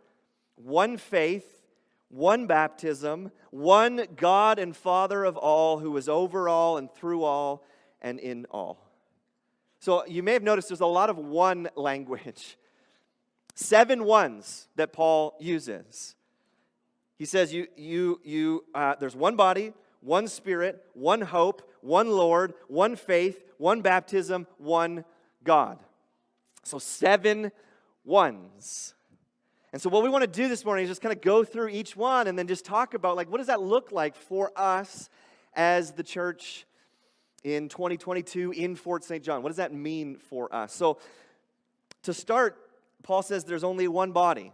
one 0.64 0.96
faith, 0.96 1.62
one 2.08 2.46
baptism, 2.46 3.30
one 3.50 4.06
God 4.16 4.58
and 4.58 4.76
Father 4.76 5.24
of 5.24 5.36
all, 5.36 5.78
who 5.78 5.96
is 5.96 6.08
over 6.08 6.48
all 6.48 6.76
and 6.76 6.92
through 6.92 7.24
all 7.24 7.64
and 8.00 8.18
in 8.18 8.46
all. 8.50 8.78
So 9.78 10.06
you 10.06 10.22
may 10.22 10.32
have 10.32 10.42
noticed 10.42 10.68
there's 10.68 10.80
a 10.80 10.86
lot 10.86 11.10
of 11.10 11.18
one 11.18 11.68
language. 11.74 12.56
Seven 13.54 14.04
ones 14.04 14.68
that 14.76 14.92
Paul 14.92 15.34
uses. 15.40 16.14
He 17.18 17.24
says, 17.24 17.52
you, 17.52 17.66
you, 17.76 18.20
you, 18.24 18.64
uh, 18.74 18.94
there's 18.98 19.14
one 19.16 19.36
body, 19.36 19.72
one 20.00 20.28
spirit, 20.28 20.84
one 20.94 21.20
hope, 21.20 21.62
one 21.80 22.10
Lord, 22.10 22.54
one 22.68 22.96
faith, 22.96 23.42
one 23.58 23.80
baptism, 23.80 24.46
one 24.58 25.04
God. 25.44 25.78
So 26.64 26.78
seven 26.78 27.52
ones. 28.04 28.94
And 29.72 29.80
so, 29.80 29.88
what 29.88 30.02
we 30.02 30.10
want 30.10 30.22
to 30.22 30.28
do 30.28 30.48
this 30.48 30.66
morning 30.66 30.84
is 30.84 30.90
just 30.90 31.00
kind 31.00 31.14
of 31.14 31.22
go 31.22 31.44
through 31.44 31.68
each 31.68 31.96
one 31.96 32.26
and 32.26 32.38
then 32.38 32.46
just 32.46 32.64
talk 32.64 32.92
about, 32.92 33.16
like, 33.16 33.30
what 33.30 33.38
does 33.38 33.46
that 33.46 33.62
look 33.62 33.90
like 33.90 34.14
for 34.14 34.52
us 34.54 35.08
as 35.54 35.92
the 35.92 36.02
church 36.02 36.66
in 37.42 37.70
2022 37.70 38.52
in 38.52 38.76
Fort 38.76 39.02
St. 39.02 39.24
John? 39.24 39.42
What 39.42 39.48
does 39.48 39.56
that 39.56 39.72
mean 39.72 40.16
for 40.16 40.54
us? 40.54 40.74
So, 40.74 40.98
to 42.02 42.12
start, 42.12 42.58
Paul 43.02 43.22
says 43.22 43.44
there's 43.44 43.64
only 43.64 43.88
one 43.88 44.12
body. 44.12 44.52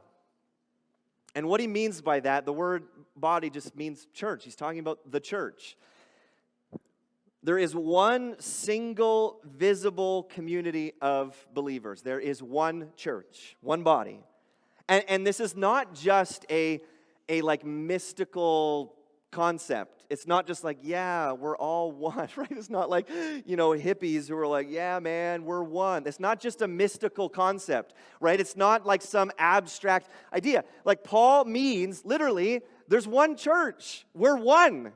And 1.35 1.49
what 1.49 1.61
he 1.61 1.67
means 1.67 2.01
by 2.01 2.21
that, 2.21 2.45
the 2.47 2.53
word 2.53 2.85
body 3.17 3.51
just 3.51 3.77
means 3.77 4.07
church. 4.15 4.45
He's 4.45 4.57
talking 4.57 4.79
about 4.79 5.11
the 5.11 5.21
church. 5.21 5.77
There 7.43 7.59
is 7.59 7.75
one 7.75 8.37
single 8.41 9.41
visible 9.45 10.25
community 10.25 10.93
of 11.01 11.37
believers. 11.55 12.03
There 12.03 12.21
is 12.21 12.43
one 12.43 12.91
church, 12.97 13.57
one 13.61 13.83
body. 13.83 14.21
And, 14.89 15.05
and 15.09 15.27
this 15.27 15.41
is 15.41 15.57
not 15.57 15.95
just 15.95 16.47
a, 16.51 16.81
a 17.29 17.43
like 17.43 17.65
mystical 17.65 18.95
concept. 19.31 20.07
It's 20.11 20.27
not 20.27 20.47
just 20.47 20.65
like, 20.65 20.79
yeah, 20.83 21.33
we're 21.33 21.57
all 21.57 21.93
one, 21.93 22.29
right? 22.37 22.51
It's 22.51 22.71
not 22.71 22.89
like, 22.89 23.09
you 23.45 23.57
know, 23.57 23.71
hippies 23.71 24.29
who 24.29 24.37
are 24.37 24.47
like, 24.47 24.69
yeah, 24.71 24.99
man, 24.99 25.45
we're 25.45 25.63
one. 25.63 26.05
It's 26.07 26.21
not 26.21 26.41
just 26.41 26.63
a 26.63 26.69
mystical 26.69 27.29
concept, 27.29 27.95
right? 28.21 28.41
It's 28.41 28.57
not 28.57 28.87
like 28.87 29.03
some 29.03 29.31
abstract 29.39 30.09
idea. 30.33 30.65
Like, 30.85 31.05
Paul 31.05 31.45
means 31.45 32.05
literally, 32.05 32.63
there's 32.89 33.07
one 33.07 33.37
church, 33.37 34.07
we're 34.15 34.37
one, 34.37 34.93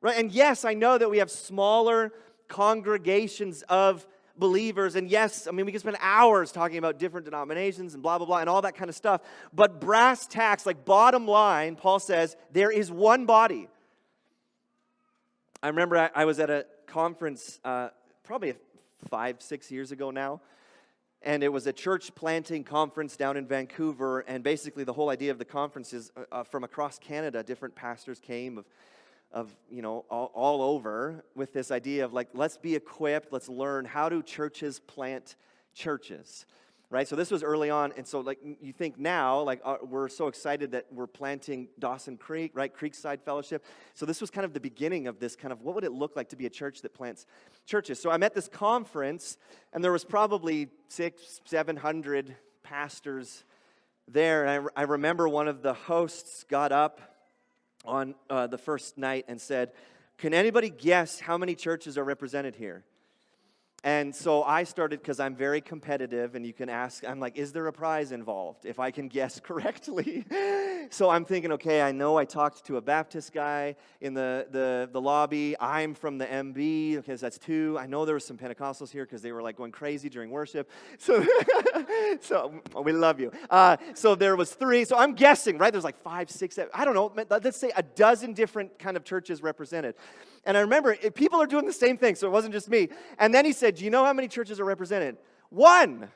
right? 0.00 0.18
And 0.18 0.32
yes, 0.32 0.64
I 0.64 0.74
know 0.74 0.98
that 0.98 1.08
we 1.08 1.18
have 1.18 1.30
smaller 1.30 2.12
congregations 2.48 3.62
of 3.68 4.06
believers. 4.40 4.96
And 4.96 5.08
yes, 5.08 5.46
I 5.46 5.52
mean, 5.52 5.66
we 5.66 5.72
can 5.72 5.80
spend 5.80 5.98
hours 6.00 6.50
talking 6.50 6.78
about 6.78 6.98
different 6.98 7.26
denominations 7.26 7.94
and 7.94 8.02
blah, 8.02 8.18
blah, 8.18 8.26
blah, 8.26 8.38
and 8.38 8.48
all 8.48 8.62
that 8.62 8.74
kind 8.74 8.88
of 8.88 8.96
stuff. 8.96 9.20
But 9.52 9.80
brass 9.80 10.26
tacks, 10.26 10.66
like 10.66 10.84
bottom 10.84 11.28
line, 11.28 11.76
Paul 11.76 12.00
says, 12.00 12.36
there 12.52 12.72
is 12.72 12.90
one 12.90 13.26
body. 13.26 13.68
I 15.62 15.68
remember 15.68 15.98
I, 15.98 16.10
I 16.14 16.24
was 16.24 16.40
at 16.40 16.50
a 16.50 16.66
conference 16.86 17.60
uh, 17.64 17.90
probably 18.24 18.54
five, 19.08 19.36
six 19.40 19.70
years 19.70 19.92
ago 19.92 20.10
now. 20.10 20.40
And 21.22 21.44
it 21.44 21.52
was 21.52 21.66
a 21.66 21.72
church 21.72 22.14
planting 22.14 22.64
conference 22.64 23.14
down 23.14 23.36
in 23.36 23.46
Vancouver. 23.46 24.20
And 24.20 24.42
basically, 24.42 24.84
the 24.84 24.94
whole 24.94 25.10
idea 25.10 25.30
of 25.30 25.38
the 25.38 25.44
conference 25.44 25.92
is 25.92 26.10
uh, 26.16 26.22
uh 26.32 26.44
from 26.44 26.64
across 26.64 26.98
Canada, 26.98 27.42
different 27.42 27.74
pastors 27.74 28.18
came 28.18 28.56
of 28.56 28.64
of 29.32 29.54
you 29.70 29.82
know 29.82 30.04
all, 30.10 30.30
all, 30.34 30.62
over 30.62 31.24
with 31.34 31.52
this 31.52 31.70
idea 31.70 32.04
of 32.04 32.12
like 32.12 32.28
let's 32.34 32.56
be 32.56 32.74
equipped 32.74 33.32
let's 33.32 33.48
learn 33.48 33.84
how 33.84 34.08
do 34.08 34.22
churches 34.22 34.80
plant 34.80 35.36
churches 35.74 36.46
right? 36.90 37.06
So 37.06 37.14
this 37.14 37.30
was 37.30 37.44
early 37.44 37.70
on 37.70 37.92
and 37.96 38.06
so 38.06 38.20
like 38.20 38.38
you 38.60 38.72
think 38.72 38.98
now 38.98 39.40
like 39.42 39.60
uh, 39.64 39.76
we're 39.82 40.08
so 40.08 40.26
excited 40.26 40.72
that 40.72 40.86
we're 40.90 41.06
planting 41.06 41.68
dawson 41.78 42.16
creek 42.16 42.50
right? 42.54 42.74
Creekside 42.74 43.22
fellowship. 43.22 43.64
So 43.94 44.04
this 44.04 44.20
was 44.20 44.30
kind 44.30 44.44
of 44.44 44.52
the 44.52 44.60
beginning 44.60 45.06
of 45.06 45.20
this 45.20 45.36
kind 45.36 45.52
of 45.52 45.62
what 45.62 45.76
would 45.76 45.84
it 45.84 45.92
look 45.92 46.16
like 46.16 46.28
to 46.30 46.36
be 46.36 46.46
a 46.46 46.50
church 46.50 46.82
that 46.82 46.92
plants 46.92 47.26
churches? 47.64 48.00
So 48.00 48.10
i'm 48.10 48.22
at 48.22 48.34
this 48.34 48.48
conference 48.48 49.38
and 49.72 49.82
there 49.82 49.92
was 49.92 50.04
probably 50.04 50.68
six 50.88 51.40
seven 51.44 51.76
hundred 51.76 52.34
pastors 52.62 53.44
there 54.08 54.44
and 54.44 54.68
I, 54.76 54.80
I 54.80 54.84
remember 54.84 55.28
one 55.28 55.46
of 55.46 55.62
the 55.62 55.74
hosts 55.74 56.44
got 56.48 56.72
up 56.72 57.00
on 57.84 58.14
uh, 58.28 58.46
the 58.46 58.58
first 58.58 58.98
night 58.98 59.24
and 59.28 59.40
said, 59.40 59.72
Can 60.18 60.34
anybody 60.34 60.70
guess 60.70 61.20
how 61.20 61.38
many 61.38 61.54
churches 61.54 61.96
are 61.96 62.04
represented 62.04 62.56
here? 62.56 62.84
And 63.82 64.14
so 64.14 64.42
I 64.42 64.64
started 64.64 65.00
because 65.00 65.20
I'm 65.20 65.34
very 65.34 65.62
competitive, 65.62 66.34
and 66.34 66.44
you 66.44 66.52
can 66.52 66.68
ask, 66.68 67.02
I'm 67.02 67.18
like, 67.18 67.38
is 67.38 67.50
there 67.52 67.66
a 67.66 67.72
prize 67.72 68.12
involved 68.12 68.66
if 68.66 68.78
I 68.78 68.90
can 68.90 69.08
guess 69.08 69.40
correctly? 69.44 70.26
so 70.90 71.08
I'm 71.08 71.24
thinking, 71.24 71.52
okay, 71.52 71.80
I 71.80 71.90
know 71.90 72.18
I 72.18 72.26
talked 72.26 72.66
to 72.66 72.76
a 72.76 72.80
Baptist 72.82 73.32
guy 73.32 73.76
in 74.02 74.12
the, 74.12 74.46
the, 74.50 74.90
the 74.92 75.00
lobby. 75.00 75.56
I'm 75.58 75.94
from 75.94 76.18
the 76.18 76.26
MB, 76.26 76.96
because 76.96 77.22
that's 77.22 77.38
two. 77.38 77.76
I 77.80 77.86
know 77.86 78.04
there 78.04 78.14
were 78.14 78.20
some 78.20 78.36
Pentecostals 78.36 78.90
here 78.90 79.06
because 79.06 79.22
they 79.22 79.32
were 79.32 79.42
like 79.42 79.56
going 79.56 79.72
crazy 79.72 80.08
during 80.08 80.30
worship. 80.30 80.70
So, 80.98 81.24
so 82.20 82.62
we 82.82 82.92
love 82.92 83.20
you. 83.20 83.32
Uh, 83.48 83.76
so 83.94 84.14
there 84.14 84.36
was 84.36 84.52
three. 84.52 84.84
So 84.84 84.96
I'm 84.96 85.14
guessing, 85.14 85.56
right? 85.58 85.72
There's 85.72 85.84
like 85.84 86.00
five, 86.02 86.30
six, 86.30 86.54
seven, 86.54 86.70
I 86.74 86.84
don't 86.84 86.94
know. 86.94 87.12
Let's 87.28 87.56
say 87.56 87.72
a 87.74 87.82
dozen 87.82 88.34
different 88.34 88.78
kind 88.78 88.96
of 88.96 89.04
churches 89.04 89.42
represented. 89.42 89.94
And 90.44 90.56
I 90.56 90.60
remember 90.60 90.96
people 91.14 91.40
are 91.40 91.46
doing 91.46 91.66
the 91.66 91.72
same 91.72 91.96
thing, 91.96 92.14
so 92.14 92.26
it 92.26 92.30
wasn't 92.30 92.54
just 92.54 92.68
me. 92.68 92.88
And 93.18 93.34
then 93.34 93.44
he 93.44 93.52
said, 93.52 93.76
Do 93.76 93.84
you 93.84 93.90
know 93.90 94.04
how 94.04 94.12
many 94.12 94.28
churches 94.28 94.58
are 94.58 94.64
represented? 94.64 95.16
One. 95.50 96.08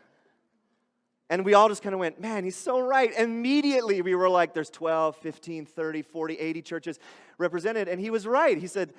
And 1.30 1.44
we 1.44 1.54
all 1.54 1.68
just 1.68 1.82
kind 1.82 1.94
of 1.94 1.98
went, 1.98 2.20
Man, 2.20 2.44
he's 2.44 2.56
so 2.56 2.80
right. 2.80 3.12
Immediately 3.18 4.02
we 4.02 4.14
were 4.14 4.30
like, 4.30 4.54
There's 4.54 4.70
12, 4.70 5.16
15, 5.16 5.66
30, 5.66 6.02
40, 6.02 6.38
80 6.38 6.62
churches 6.62 6.98
represented. 7.38 7.88
And 7.88 8.00
he 8.00 8.10
was 8.10 8.26
right. 8.26 8.56
He 8.56 8.66
said, 8.66 8.94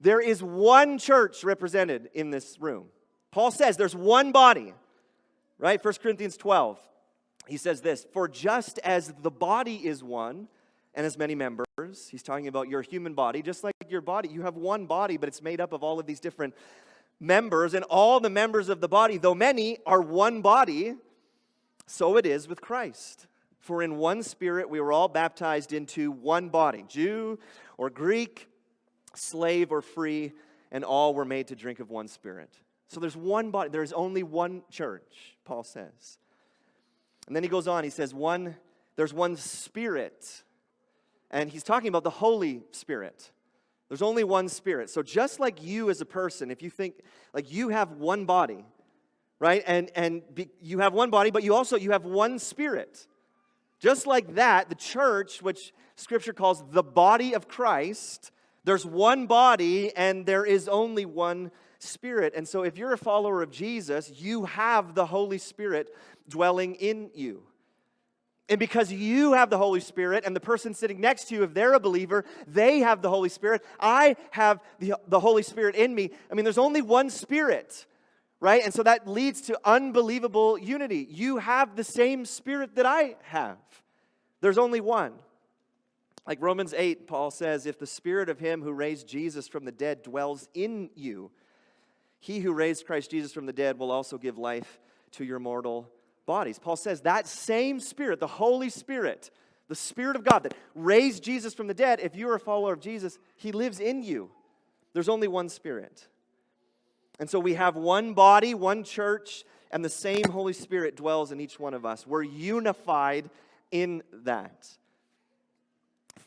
There 0.00 0.20
is 0.20 0.42
one 0.42 0.98
church 0.98 1.42
represented 1.42 2.10
in 2.14 2.30
this 2.30 2.58
room. 2.60 2.86
Paul 3.30 3.50
says 3.50 3.76
there's 3.76 3.96
one 3.96 4.32
body, 4.32 4.72
right? 5.58 5.84
1 5.84 5.94
Corinthians 6.02 6.36
12. 6.36 6.78
He 7.46 7.56
says 7.56 7.80
this 7.80 8.06
For 8.12 8.28
just 8.28 8.78
as 8.78 9.12
the 9.22 9.30
body 9.30 9.76
is 9.76 10.04
one, 10.04 10.48
and 10.98 11.06
as 11.06 11.16
many 11.16 11.36
members. 11.36 12.08
He's 12.10 12.24
talking 12.24 12.48
about 12.48 12.68
your 12.68 12.82
human 12.82 13.14
body, 13.14 13.40
just 13.40 13.62
like 13.62 13.74
your 13.90 14.00
body. 14.00 14.28
You 14.28 14.42
have 14.42 14.56
one 14.56 14.86
body, 14.86 15.16
but 15.16 15.28
it's 15.28 15.42
made 15.42 15.60
up 15.60 15.72
of 15.72 15.82
all 15.82 15.98
of 15.98 16.06
these 16.06 16.20
different 16.20 16.54
members, 17.20 17.74
and 17.74 17.84
all 17.84 18.20
the 18.20 18.30
members 18.30 18.68
of 18.68 18.80
the 18.80 18.88
body, 18.88 19.18
though 19.18 19.34
many, 19.34 19.78
are 19.86 20.00
one 20.00 20.40
body. 20.40 20.94
So 21.86 22.16
it 22.16 22.26
is 22.26 22.46
with 22.46 22.60
Christ. 22.60 23.26
For 23.58 23.82
in 23.82 23.96
one 23.96 24.22
spirit 24.22 24.70
we 24.70 24.80
were 24.80 24.92
all 24.92 25.08
baptized 25.08 25.72
into 25.72 26.10
one 26.10 26.48
body 26.48 26.84
Jew 26.88 27.38
or 27.76 27.90
Greek, 27.90 28.48
slave 29.14 29.72
or 29.72 29.82
free, 29.82 30.32
and 30.70 30.84
all 30.84 31.12
were 31.12 31.24
made 31.24 31.48
to 31.48 31.56
drink 31.56 31.80
of 31.80 31.90
one 31.90 32.08
spirit. 32.08 32.50
So 32.86 33.00
there's 33.00 33.16
one 33.16 33.50
body, 33.50 33.70
there's 33.70 33.92
only 33.92 34.22
one 34.22 34.62
church, 34.70 35.36
Paul 35.44 35.64
says. 35.64 36.18
And 37.26 37.36
then 37.36 37.42
he 37.42 37.48
goes 37.48 37.68
on, 37.68 37.84
he 37.84 37.90
says, 37.90 38.14
one, 38.14 38.56
there's 38.96 39.12
one 39.12 39.36
spirit 39.36 40.42
and 41.30 41.50
he's 41.50 41.62
talking 41.62 41.88
about 41.88 42.04
the 42.04 42.10
Holy 42.10 42.62
Spirit. 42.70 43.30
There's 43.88 44.02
only 44.02 44.24
one 44.24 44.48
Spirit. 44.48 44.90
So 44.90 45.02
just 45.02 45.40
like 45.40 45.62
you 45.62 45.90
as 45.90 46.00
a 46.00 46.06
person, 46.06 46.50
if 46.50 46.62
you 46.62 46.70
think 46.70 46.94
like 47.32 47.50
you 47.50 47.70
have 47.70 47.92
one 47.92 48.26
body, 48.26 48.64
right? 49.38 49.62
And 49.66 49.90
and 49.94 50.22
be, 50.34 50.50
you 50.60 50.80
have 50.80 50.92
one 50.92 51.10
body, 51.10 51.30
but 51.30 51.42
you 51.42 51.54
also 51.54 51.76
you 51.76 51.92
have 51.92 52.04
one 52.04 52.38
Spirit. 52.38 53.06
Just 53.80 54.06
like 54.06 54.34
that, 54.34 54.68
the 54.68 54.74
church, 54.74 55.40
which 55.40 55.72
Scripture 55.96 56.32
calls 56.32 56.64
the 56.70 56.82
body 56.82 57.34
of 57.34 57.48
Christ, 57.48 58.30
there's 58.64 58.84
one 58.84 59.26
body 59.26 59.94
and 59.96 60.26
there 60.26 60.44
is 60.44 60.68
only 60.68 61.06
one 61.06 61.50
Spirit. 61.78 62.34
And 62.36 62.46
so 62.46 62.64
if 62.64 62.76
you're 62.76 62.92
a 62.92 62.98
follower 62.98 63.40
of 63.40 63.50
Jesus, 63.50 64.10
you 64.20 64.44
have 64.46 64.94
the 64.94 65.06
Holy 65.06 65.38
Spirit 65.38 65.94
dwelling 66.28 66.74
in 66.74 67.10
you. 67.14 67.44
And 68.48 68.58
because 68.58 68.90
you 68.90 69.34
have 69.34 69.50
the 69.50 69.58
Holy 69.58 69.80
Spirit 69.80 70.24
and 70.24 70.34
the 70.34 70.40
person 70.40 70.72
sitting 70.72 71.00
next 71.00 71.28
to 71.28 71.34
you, 71.34 71.42
if 71.42 71.52
they're 71.52 71.74
a 71.74 71.80
believer, 71.80 72.24
they 72.46 72.78
have 72.78 73.02
the 73.02 73.10
Holy 73.10 73.28
Spirit. 73.28 73.62
I 73.78 74.16
have 74.30 74.60
the, 74.78 74.94
the 75.06 75.20
Holy 75.20 75.42
Spirit 75.42 75.74
in 75.74 75.94
me. 75.94 76.10
I 76.30 76.34
mean, 76.34 76.44
there's 76.44 76.56
only 76.56 76.80
one 76.80 77.10
Spirit, 77.10 77.86
right? 78.40 78.64
And 78.64 78.72
so 78.72 78.82
that 78.82 79.06
leads 79.06 79.42
to 79.42 79.60
unbelievable 79.64 80.56
unity. 80.56 81.06
You 81.10 81.38
have 81.38 81.76
the 81.76 81.84
same 81.84 82.24
Spirit 82.24 82.76
that 82.76 82.86
I 82.86 83.16
have, 83.22 83.58
there's 84.40 84.58
only 84.58 84.80
one. 84.80 85.14
Like 86.26 86.42
Romans 86.42 86.74
8, 86.76 87.06
Paul 87.06 87.30
says, 87.30 87.64
if 87.64 87.78
the 87.78 87.86
Spirit 87.86 88.28
of 88.28 88.38
Him 88.38 88.60
who 88.60 88.72
raised 88.72 89.08
Jesus 89.08 89.48
from 89.48 89.64
the 89.64 89.72
dead 89.72 90.02
dwells 90.02 90.46
in 90.52 90.90
you, 90.94 91.30
he 92.20 92.40
who 92.40 92.52
raised 92.52 92.84
Christ 92.84 93.10
Jesus 93.10 93.32
from 93.32 93.46
the 93.46 93.52
dead 93.52 93.78
will 93.78 93.90
also 93.90 94.18
give 94.18 94.36
life 94.36 94.78
to 95.12 95.24
your 95.24 95.38
mortal 95.38 95.88
bodies. 96.28 96.58
Paul 96.58 96.76
says 96.76 97.00
that 97.00 97.26
same 97.26 97.80
Spirit, 97.80 98.20
the 98.20 98.26
Holy 98.26 98.68
Spirit, 98.68 99.30
the 99.66 99.74
Spirit 99.74 100.14
of 100.14 100.24
God 100.24 100.44
that 100.44 100.54
raised 100.74 101.24
Jesus 101.24 101.54
from 101.54 101.66
the 101.66 101.74
dead, 101.74 102.00
if 102.00 102.14
you're 102.14 102.34
a 102.34 102.40
follower 102.40 102.74
of 102.74 102.80
Jesus, 102.80 103.18
He 103.34 103.50
lives 103.50 103.80
in 103.80 104.02
you. 104.02 104.30
There's 104.92 105.08
only 105.08 105.26
one 105.26 105.48
Spirit. 105.48 106.06
And 107.18 107.28
so 107.28 107.40
we 107.40 107.54
have 107.54 107.76
one 107.76 108.12
body, 108.12 108.54
one 108.54 108.84
church, 108.84 109.44
and 109.70 109.82
the 109.82 109.88
same 109.88 110.24
Holy 110.30 110.52
Spirit 110.52 110.96
dwells 110.96 111.32
in 111.32 111.40
each 111.40 111.58
one 111.58 111.72
of 111.72 111.86
us. 111.86 112.06
We're 112.06 112.22
unified 112.22 113.30
in 113.70 114.02
that. 114.24 114.68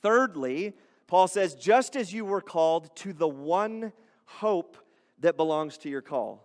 Thirdly, 0.01 0.73
Paul 1.05 1.27
says, 1.27 1.53
just 1.53 1.95
as 1.95 2.11
you 2.11 2.25
were 2.25 2.41
called 2.41 2.95
to 2.97 3.13
the 3.13 3.27
one 3.27 3.93
hope 4.25 4.77
that 5.19 5.37
belongs 5.37 5.77
to 5.79 5.89
your 5.89 6.01
call. 6.01 6.43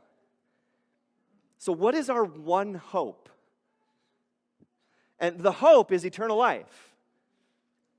So, 1.56 1.72
what 1.72 1.94
is 1.94 2.10
our 2.10 2.24
one 2.24 2.74
hope? 2.74 3.30
And 5.18 5.40
the 5.40 5.52
hope 5.52 5.92
is 5.92 6.04
eternal 6.04 6.36
life. 6.36 6.94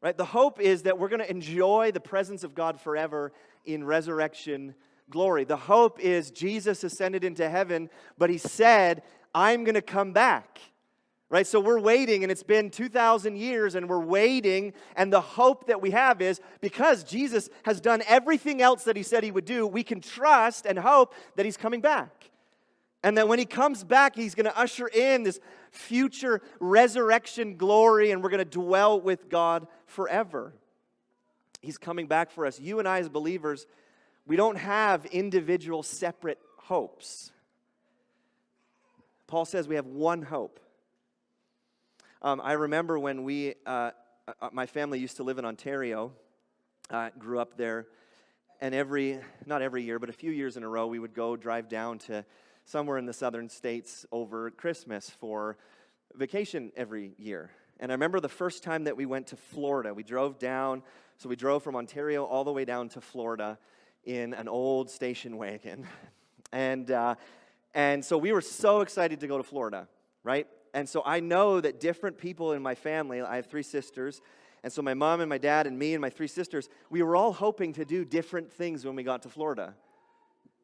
Right? 0.02 0.16
The 0.16 0.26
hope 0.26 0.60
is 0.60 0.84
that 0.84 1.00
we're 1.00 1.10
going 1.10 1.22
to 1.22 1.30
enjoy 1.30 1.92
the 1.92 2.00
presence 2.00 2.44
of 2.44 2.54
God 2.54 2.80
forever 2.80 3.34
in 3.66 3.84
resurrection 3.84 4.76
glory. 5.10 5.44
The 5.44 5.58
hope 5.58 6.00
is 6.00 6.32
Jesus 6.32 6.84
ascended 6.84 7.24
into 7.24 7.50
heaven, 7.50 7.90
but 8.18 8.30
he 8.30 8.38
said, 8.38 9.04
I'm 9.34 9.64
going 9.64 9.76
to 9.76 9.82
come 9.82 10.14
back. 10.14 10.60
Right? 11.30 11.46
So 11.46 11.60
we're 11.60 11.80
waiting, 11.80 12.24
and 12.24 12.32
it's 12.32 12.44
been 12.44 12.70
2,000 12.70 13.36
years, 13.36 13.76
and 13.76 13.90
we're 13.90 14.00
waiting. 14.00 14.72
And 14.96 15.12
the 15.12 15.20
hope 15.20 15.68
that 15.68 15.82
we 15.82 15.92
have 15.92 16.22
is 16.22 16.40
because 16.62 17.04
Jesus 17.04 17.50
has 17.64 17.82
done 17.82 18.02
everything 18.08 18.62
else 18.62 18.84
that 18.86 18.96
he 18.96 19.04
said 19.04 19.24
he 19.24 19.32
would 19.32 19.44
do, 19.44 19.68
we 19.68 19.84
can 19.84 20.00
trust 20.00 20.66
and 20.66 20.80
hope 20.80 21.14
that 21.36 21.46
he's 21.46 21.58
coming 21.58 21.82
back. 21.82 22.17
And 23.04 23.18
that 23.18 23.28
when 23.28 23.40
he 23.40 23.46
comes 23.46 23.84
back, 23.84 24.16
he's 24.16 24.36
going 24.36 24.46
to 24.46 24.58
usher 24.58 24.88
in 24.88 25.24
this 25.24 25.40
future 25.72 26.42
resurrection 26.60 27.56
glory, 27.56 28.12
and 28.12 28.24
we're 28.24 28.30
going 28.30 28.40
to 28.40 28.46
dwell 28.46 29.00
with 29.00 29.30
God 29.30 29.68
forever. 29.86 30.54
He's 31.62 31.78
coming 31.78 32.08
back 32.08 32.32
for 32.32 32.46
us. 32.46 32.60
You 32.60 32.80
and 32.80 32.88
I, 32.88 33.00
as 33.00 33.10
believers, 33.10 33.68
we 34.26 34.36
don't 34.36 34.58
have 34.58 35.06
individual 35.06 35.84
separate 35.84 36.40
hopes. 36.58 37.32
Paul 39.28 39.46
says 39.46 39.68
we 39.68 39.76
have 39.76 39.86
one 39.86 40.22
hope. 40.22 40.60
Um, 42.22 42.42
I 42.44 42.54
remember 42.54 42.98
when 42.98 43.24
we, 43.24 43.56
uh, 43.66 43.92
uh 44.42 44.50
my 44.52 44.66
family 44.66 45.00
used 45.00 45.18
to 45.18 45.24
live 45.24 45.38
in 45.38 45.46
Ontario, 45.46 46.14
uh, 46.90 47.10
grew 47.18 47.40
up 47.40 47.58
there. 47.58 47.88
And 48.60 48.74
every, 48.74 49.20
not 49.46 49.62
every 49.62 49.84
year, 49.84 50.00
but 50.00 50.10
a 50.10 50.14
few 50.14 50.32
years 50.32 50.58
in 50.58 50.64
a 50.64 50.70
row, 50.70 50.88
we 50.88 50.98
would 50.98 51.14
go 51.14 51.36
drive 51.36 51.70
down 51.70 52.00
to 52.00 52.26
somewhere 52.68 52.98
in 52.98 53.06
the 53.06 53.14
southern 53.14 53.48
states 53.48 54.06
over 54.12 54.52
Christmas 54.52 55.10
for 55.10 55.56
vacation 56.14 56.70
every 56.76 57.14
year. 57.18 57.50
And 57.80 57.92
I 57.92 57.96
remember 57.96 58.20
the 58.20 58.28
first 58.28 58.62
time 58.62 58.84
that 58.84 58.98
we 58.98 59.06
went 59.06 59.28
to 59.28 59.38
Florida. 59.38 59.94
We 59.94 60.04
drove 60.04 60.38
down, 60.38 60.84
so 61.18 61.30
we 61.30 61.38
drove 61.38 61.64
from 61.64 61.78
Ontario 61.78 62.26
all 62.26 62.44
the 62.44 62.52
way 62.52 62.66
down 62.66 62.90
to 62.90 63.00
Florida 63.02 63.58
in 64.04 64.34
an 64.34 64.50
old 64.50 64.92
station 64.92 65.38
wagon. 65.38 65.88
And, 66.54 66.92
uh, 66.92 67.16
and 67.74 68.06
so 68.06 68.18
we 68.18 68.32
were 68.32 68.40
so 68.40 68.80
excited 68.80 69.20
to 69.20 69.28
go 69.28 69.38
to 69.38 69.44
Florida, 69.44 69.90
right? 70.24 70.48
And 70.74 70.88
so 70.88 71.04
I 71.06 71.20
know 71.20 71.60
that 71.60 71.82
different 71.82 72.18
people 72.18 72.54
in 72.54 72.62
my 72.62 72.74
family, 72.74 73.22
I 73.22 73.36
have 73.36 73.48
three 73.48 73.64
sisters, 73.64 74.22
and 74.64 74.72
so 74.72 74.82
my 74.82 74.94
mom 74.94 75.20
and 75.20 75.28
my 75.28 75.40
dad 75.40 75.68
and 75.68 75.78
me 75.78 75.94
and 75.94 76.02
my 76.02 76.10
three 76.10 76.30
sisters, 76.30 76.70
we 76.90 77.02
were 77.02 77.18
all 77.18 77.34
hoping 77.34 77.74
to 77.74 77.84
do 77.84 78.06
different 78.06 78.50
things 78.50 78.86
when 78.86 78.96
we 78.96 79.04
got 79.04 79.24
to 79.24 79.30
Florida. 79.30 79.76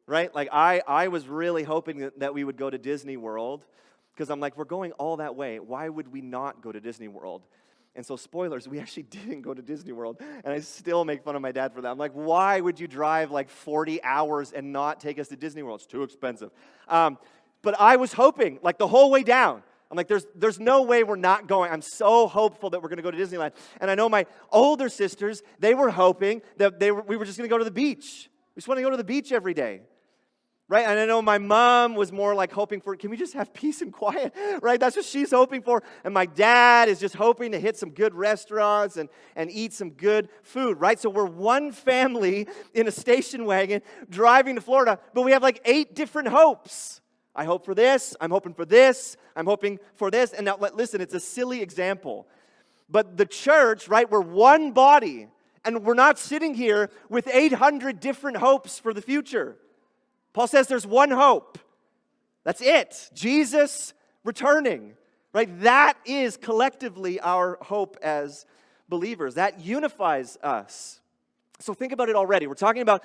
Right? 0.06 0.34
Like 0.34 0.48
I, 0.52 0.82
I 0.86 1.08
was 1.08 1.26
really 1.26 1.62
hoping 1.62 2.10
that, 2.18 2.34
we 2.34 2.44
would 2.44 2.56
go 2.56 2.68
to 2.68 2.78
Disney 2.78 3.16
World 3.16 3.64
because 4.14 4.30
I'm 4.30 4.40
like, 4.40 4.56
we're 4.56 4.64
going 4.64 4.92
all 4.92 5.16
that 5.16 5.34
way. 5.34 5.58
Why 5.58 5.88
would 5.88 6.08
we 6.08 6.20
not 6.20 6.62
go 6.62 6.70
to 6.70 6.80
Disney 6.80 7.08
World? 7.08 7.42
And 7.96 8.04
so, 8.04 8.16
spoilers, 8.16 8.66
we 8.68 8.78
actually 8.80 9.04
didn't 9.04 9.42
go 9.42 9.54
to 9.54 9.62
Disney 9.62 9.92
World. 9.92 10.20
And 10.44 10.52
I 10.52 10.60
still 10.60 11.04
make 11.04 11.22
fun 11.22 11.36
of 11.36 11.42
my 11.42 11.52
dad 11.52 11.72
for 11.72 11.80
that. 11.80 11.90
I'm 11.90 11.98
like, 11.98 12.12
why 12.12 12.60
would 12.60 12.78
you 12.78 12.86
drive 12.86 13.30
like 13.30 13.48
40 13.48 14.02
hours 14.02 14.52
and 14.52 14.72
not 14.72 15.00
take 15.00 15.18
us 15.18 15.28
to 15.28 15.36
Disney 15.36 15.62
World? 15.62 15.80
It's 15.80 15.86
too 15.86 16.02
expensive. 16.02 16.50
Um, 16.88 17.18
but 17.62 17.80
I 17.80 17.96
was 17.96 18.12
hoping, 18.12 18.58
like 18.62 18.78
the 18.78 18.88
whole 18.88 19.10
way 19.10 19.22
down, 19.22 19.62
I'm 19.90 19.96
like, 19.96 20.08
there's, 20.08 20.26
there's 20.34 20.58
no 20.58 20.82
way 20.82 21.04
we're 21.04 21.16
not 21.16 21.46
going. 21.46 21.70
I'm 21.70 21.82
so 21.82 22.26
hopeful 22.26 22.70
that 22.70 22.82
we're 22.82 22.88
going 22.88 22.96
to 22.96 23.02
go 23.02 23.10
to 23.10 23.16
Disneyland. 23.16 23.52
And 23.80 23.90
I 23.90 23.94
know 23.94 24.08
my 24.08 24.26
older 24.50 24.88
sisters, 24.88 25.42
they 25.60 25.72
were 25.72 25.90
hoping 25.90 26.42
that 26.56 26.80
they 26.80 26.90
were, 26.90 27.02
we 27.02 27.16
were 27.16 27.24
just 27.24 27.38
going 27.38 27.48
to 27.48 27.52
go 27.52 27.58
to 27.58 27.64
the 27.64 27.70
beach. 27.70 28.28
We 28.54 28.60
just 28.60 28.68
want 28.68 28.78
to 28.78 28.82
go 28.82 28.90
to 28.90 28.96
the 28.96 29.04
beach 29.04 29.30
every 29.30 29.54
day 29.54 29.82
right? 30.68 30.86
And 30.86 30.98
I 30.98 31.04
know 31.04 31.20
my 31.20 31.38
mom 31.38 31.94
was 31.94 32.10
more 32.10 32.34
like 32.34 32.50
hoping 32.50 32.80
for, 32.80 32.96
can 32.96 33.10
we 33.10 33.16
just 33.16 33.34
have 33.34 33.52
peace 33.52 33.82
and 33.82 33.92
quiet, 33.92 34.32
right? 34.62 34.80
That's 34.80 34.96
what 34.96 35.04
she's 35.04 35.30
hoping 35.30 35.62
for. 35.62 35.82
And 36.04 36.14
my 36.14 36.26
dad 36.26 36.88
is 36.88 36.98
just 36.98 37.14
hoping 37.14 37.52
to 37.52 37.60
hit 37.60 37.76
some 37.76 37.90
good 37.90 38.14
restaurants 38.14 38.96
and, 38.96 39.08
and 39.36 39.50
eat 39.50 39.72
some 39.72 39.90
good 39.90 40.28
food, 40.42 40.80
right? 40.80 40.98
So 40.98 41.10
we're 41.10 41.26
one 41.26 41.70
family 41.70 42.48
in 42.72 42.88
a 42.88 42.90
station 42.90 43.44
wagon 43.44 43.82
driving 44.08 44.54
to 44.54 44.60
Florida, 44.60 44.98
but 45.12 45.22
we 45.22 45.32
have 45.32 45.42
like 45.42 45.60
eight 45.66 45.94
different 45.94 46.28
hopes. 46.28 47.02
I 47.36 47.44
hope 47.44 47.64
for 47.64 47.74
this, 47.74 48.14
I'm 48.20 48.30
hoping 48.30 48.54
for 48.54 48.64
this, 48.64 49.16
I'm 49.34 49.46
hoping 49.46 49.80
for 49.96 50.10
this. 50.10 50.32
And 50.32 50.46
now, 50.46 50.56
listen, 50.56 51.00
it's 51.00 51.14
a 51.14 51.20
silly 51.20 51.62
example. 51.62 52.28
But 52.88 53.16
the 53.16 53.26
church, 53.26 53.88
right, 53.88 54.08
we're 54.08 54.20
one 54.20 54.70
body, 54.70 55.28
and 55.64 55.84
we're 55.84 55.94
not 55.94 56.18
sitting 56.18 56.54
here 56.54 56.90
with 57.08 57.26
800 57.26 57.98
different 57.98 58.36
hopes 58.36 58.78
for 58.78 58.94
the 58.94 59.02
future. 59.02 59.56
Paul 60.34 60.46
says 60.48 60.66
there's 60.66 60.86
one 60.86 61.10
hope. 61.10 61.58
That's 62.42 62.60
it. 62.60 63.10
Jesus 63.14 63.94
returning. 64.24 64.92
Right? 65.32 65.48
That 65.62 65.94
is 66.04 66.36
collectively 66.36 67.18
our 67.20 67.58
hope 67.62 67.96
as 68.02 68.44
believers. 68.88 69.34
That 69.34 69.60
unifies 69.60 70.36
us. 70.42 71.00
So 71.60 71.72
think 71.72 71.92
about 71.92 72.08
it 72.08 72.16
already. 72.16 72.46
We're 72.46 72.54
talking 72.54 72.82
about 72.82 73.02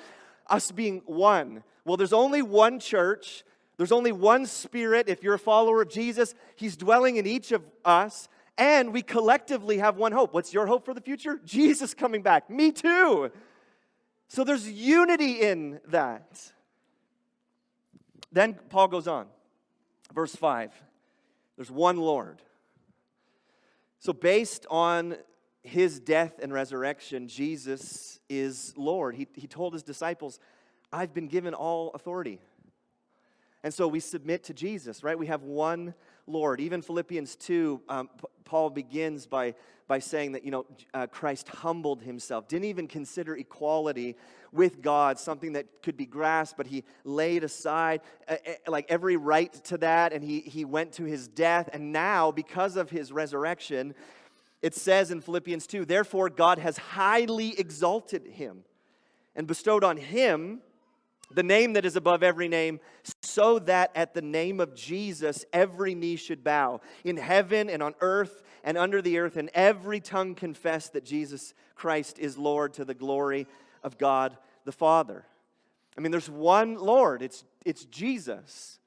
us 0.47 0.71
being 0.71 1.01
one. 1.05 1.63
Well, 1.85 1.97
there's 1.97 2.13
only 2.13 2.41
one 2.41 2.79
church. 2.79 3.43
There's 3.77 3.91
only 3.91 4.11
one 4.11 4.45
spirit. 4.45 5.07
If 5.07 5.23
you're 5.23 5.35
a 5.35 5.39
follower 5.39 5.81
of 5.81 5.89
Jesus, 5.89 6.35
he's 6.55 6.75
dwelling 6.75 7.15
in 7.15 7.25
each 7.25 7.51
of 7.51 7.63
us. 7.85 8.27
And 8.57 8.91
we 8.91 9.01
collectively 9.01 9.77
have 9.77 9.97
one 9.97 10.11
hope. 10.11 10.33
What's 10.33 10.53
your 10.53 10.67
hope 10.67 10.83
for 10.83 10.93
the 10.93 11.01
future? 11.01 11.39
Jesus 11.45 11.93
coming 11.93 12.21
back. 12.21 12.49
Me 12.49 12.71
too. 12.71 13.31
So 14.27 14.43
there's 14.43 14.69
unity 14.69 15.41
in 15.41 15.79
that. 15.87 16.51
Then 18.31 18.57
Paul 18.69 18.87
goes 18.87 19.07
on, 19.07 19.27
verse 20.13 20.35
5. 20.35 20.71
There's 21.55 21.71
one 21.71 21.97
Lord. 21.97 22.41
So, 23.99 24.13
based 24.13 24.65
on 24.69 25.17
his 25.61 25.99
death 25.99 26.39
and 26.41 26.53
resurrection, 26.53 27.27
Jesus 27.27 28.19
is 28.29 28.73
Lord. 28.77 29.15
He, 29.15 29.27
he 29.33 29.47
told 29.47 29.73
his 29.73 29.83
disciples, 29.83 30.39
I've 30.91 31.13
been 31.13 31.27
given 31.27 31.53
all 31.53 31.91
authority. 31.93 32.39
And 33.63 33.73
so 33.73 33.87
we 33.87 33.99
submit 33.99 34.43
to 34.45 34.53
Jesus, 34.53 35.03
right? 35.03 35.17
We 35.17 35.27
have 35.27 35.43
one 35.43 35.93
Lord. 36.29 36.61
Even 36.61 36.81
Philippians 36.81 37.35
2, 37.35 37.81
um, 37.89 38.09
Paul 38.45 38.69
begins 38.69 39.25
by, 39.25 39.55
by 39.87 39.99
saying 39.99 40.33
that, 40.33 40.45
you 40.45 40.51
know, 40.51 40.65
uh, 40.93 41.07
Christ 41.07 41.49
humbled 41.49 42.01
himself, 42.01 42.47
didn't 42.47 42.65
even 42.65 42.87
consider 42.87 43.35
equality 43.35 44.15
with 44.51 44.81
God 44.81 45.19
something 45.19 45.53
that 45.53 45.67
could 45.83 45.97
be 45.97 46.05
grasped, 46.05 46.57
but 46.57 46.67
he 46.67 46.83
laid 47.03 47.43
aside 47.43 48.01
uh, 48.27 48.35
uh, 48.47 48.71
like 48.71 48.85
every 48.89 49.17
right 49.17 49.53
to 49.65 49.77
that, 49.79 50.13
and 50.13 50.23
he, 50.23 50.39
he 50.41 50.65
went 50.65 50.93
to 50.93 51.03
his 51.03 51.27
death. 51.27 51.69
And 51.73 51.91
now, 51.91 52.31
because 52.31 52.75
of 52.75 52.89
his 52.89 53.11
resurrection, 53.11 53.93
it 54.61 54.75
says 54.75 55.11
in 55.11 55.21
Philippians 55.21 55.67
2, 55.67 55.85
therefore 55.85 56.29
God 56.29 56.59
has 56.59 56.77
highly 56.77 57.59
exalted 57.59 58.25
him 58.25 58.63
and 59.35 59.47
bestowed 59.47 59.83
on 59.83 59.97
him 59.97 60.61
the 61.31 61.43
name 61.43 61.73
that 61.73 61.85
is 61.85 61.95
above 61.95 62.23
every 62.23 62.47
name, 62.47 62.79
so 63.39 63.57
that 63.57 63.89
at 63.95 64.13
the 64.13 64.21
name 64.21 64.59
of 64.59 64.75
Jesus 64.75 65.45
every 65.53 65.95
knee 65.95 66.17
should 66.17 66.43
bow 66.43 66.81
in 67.05 67.15
heaven 67.15 67.69
and 67.69 67.81
on 67.81 67.95
earth 68.01 68.43
and 68.65 68.77
under 68.77 69.01
the 69.01 69.17
earth, 69.17 69.37
and 69.37 69.49
every 69.53 70.01
tongue 70.01 70.35
confess 70.35 70.89
that 70.89 71.05
Jesus 71.05 71.53
Christ 71.73 72.19
is 72.19 72.37
Lord 72.37 72.73
to 72.73 72.83
the 72.83 72.93
glory 72.93 73.47
of 73.81 73.97
God 73.97 74.37
the 74.65 74.73
Father. 74.73 75.25
I 75.97 76.01
mean, 76.01 76.11
there's 76.11 76.29
one 76.29 76.75
Lord, 76.75 77.21
it's, 77.21 77.45
it's 77.65 77.85
Jesus. 77.85 78.78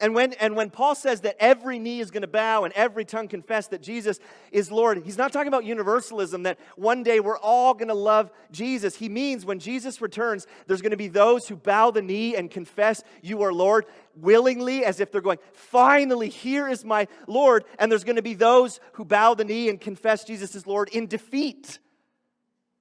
And 0.00 0.14
when, 0.14 0.32
and 0.34 0.54
when 0.54 0.70
Paul 0.70 0.94
says 0.94 1.22
that 1.22 1.36
every 1.40 1.80
knee 1.80 1.98
is 1.98 2.12
going 2.12 2.22
to 2.22 2.28
bow 2.28 2.62
and 2.62 2.72
every 2.74 3.04
tongue 3.04 3.26
confess 3.26 3.66
that 3.68 3.82
Jesus 3.82 4.20
is 4.52 4.70
Lord, 4.70 5.02
he's 5.04 5.18
not 5.18 5.32
talking 5.32 5.48
about 5.48 5.64
universalism, 5.64 6.44
that 6.44 6.60
one 6.76 7.02
day 7.02 7.18
we're 7.18 7.38
all 7.38 7.74
going 7.74 7.88
to 7.88 7.94
love 7.94 8.30
Jesus. 8.52 8.94
He 8.94 9.08
means 9.08 9.44
when 9.44 9.58
Jesus 9.58 10.00
returns, 10.00 10.46
there's 10.68 10.82
going 10.82 10.92
to 10.92 10.96
be 10.96 11.08
those 11.08 11.48
who 11.48 11.56
bow 11.56 11.90
the 11.90 12.00
knee 12.00 12.36
and 12.36 12.48
confess 12.48 13.02
you 13.22 13.42
are 13.42 13.52
Lord 13.52 13.86
willingly, 14.14 14.84
as 14.84 15.00
if 15.00 15.10
they're 15.10 15.20
going, 15.20 15.38
finally, 15.52 16.28
here 16.28 16.68
is 16.68 16.84
my 16.84 17.08
Lord. 17.26 17.64
And 17.80 17.90
there's 17.90 18.04
going 18.04 18.16
to 18.16 18.22
be 18.22 18.34
those 18.34 18.78
who 18.92 19.04
bow 19.04 19.34
the 19.34 19.44
knee 19.44 19.68
and 19.68 19.80
confess 19.80 20.22
Jesus 20.22 20.54
is 20.54 20.64
Lord 20.64 20.90
in 20.90 21.08
defeat, 21.08 21.80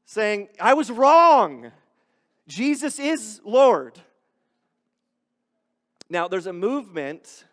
saying, 0.05 0.49
I 0.59 0.75
was 0.75 0.91
wrong. 0.91 1.71
Jesus 2.47 2.99
is 2.99 3.41
Lord. 3.43 3.99
Now, 6.09 6.27
there's 6.27 6.47
a 6.47 6.53
movement 6.53 7.45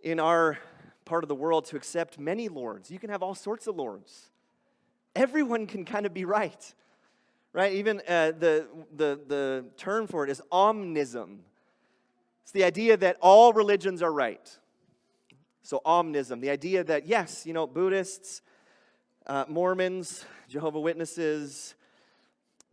in 0.00 0.20
our 0.20 0.58
part 1.04 1.24
of 1.24 1.28
the 1.28 1.34
world 1.34 1.64
to 1.66 1.76
accept 1.76 2.18
many 2.18 2.48
lords. 2.48 2.90
You 2.90 2.98
can 2.98 3.10
have 3.10 3.22
all 3.22 3.34
sorts 3.34 3.66
of 3.66 3.76
lords. 3.76 4.30
Everyone 5.14 5.66
can 5.66 5.84
kind 5.84 6.04
of 6.04 6.12
be 6.12 6.24
right, 6.24 6.74
right? 7.52 7.72
Even 7.72 8.00
uh, 8.06 8.32
the, 8.38 8.66
the, 8.94 9.20
the 9.26 9.64
term 9.76 10.06
for 10.06 10.24
it 10.24 10.30
is 10.30 10.42
omnism. 10.52 11.38
It's 12.42 12.52
the 12.52 12.64
idea 12.64 12.96
that 12.98 13.16
all 13.20 13.52
religions 13.52 14.02
are 14.02 14.12
right. 14.12 14.58
So, 15.62 15.80
omnism, 15.84 16.40
the 16.40 16.50
idea 16.50 16.84
that, 16.84 17.06
yes, 17.06 17.46
you 17.46 17.52
know, 17.52 17.66
Buddhists, 17.66 18.42
uh, 19.26 19.44
Mormons, 19.48 20.24
Jehovah 20.48 20.78
Witnesses, 20.78 21.75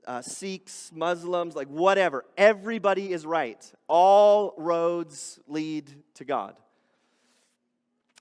uh, 0.08 0.22
Sikhs, 0.22 0.92
Muslims, 0.94 1.56
like 1.56 1.68
whatever. 1.68 2.26
Everybody 2.38 3.12
is 3.12 3.26
right. 3.26 3.72
All 3.88 4.54
roads 4.58 5.40
lead 5.48 5.92
to 6.16 6.26
God. 6.26 6.56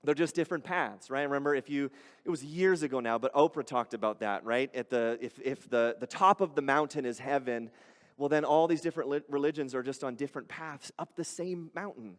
They're 0.04 0.14
just 0.14 0.34
different 0.34 0.64
paths, 0.64 1.10
right? 1.10 1.22
Remember, 1.22 1.54
if 1.54 1.70
you, 1.70 1.90
it 2.24 2.30
was 2.30 2.44
years 2.44 2.82
ago 2.82 2.98
now, 3.00 3.18
but 3.18 3.32
Oprah 3.34 3.64
talked 3.64 3.94
about 3.94 4.20
that, 4.20 4.44
right? 4.44 4.74
At 4.74 4.90
the, 4.90 5.16
if, 5.20 5.38
if 5.40 5.70
the, 5.70 5.96
the 6.00 6.06
top 6.06 6.40
of 6.40 6.54
the 6.54 6.62
mountain 6.62 7.06
is 7.06 7.20
heaven, 7.20 7.70
well, 8.16 8.28
then 8.28 8.44
all 8.44 8.66
these 8.66 8.80
different 8.80 9.24
religions 9.28 9.74
are 9.74 9.82
just 9.82 10.02
on 10.02 10.16
different 10.16 10.48
paths 10.48 10.90
up 10.98 11.14
the 11.14 11.24
same 11.24 11.70
mountain, 11.74 12.16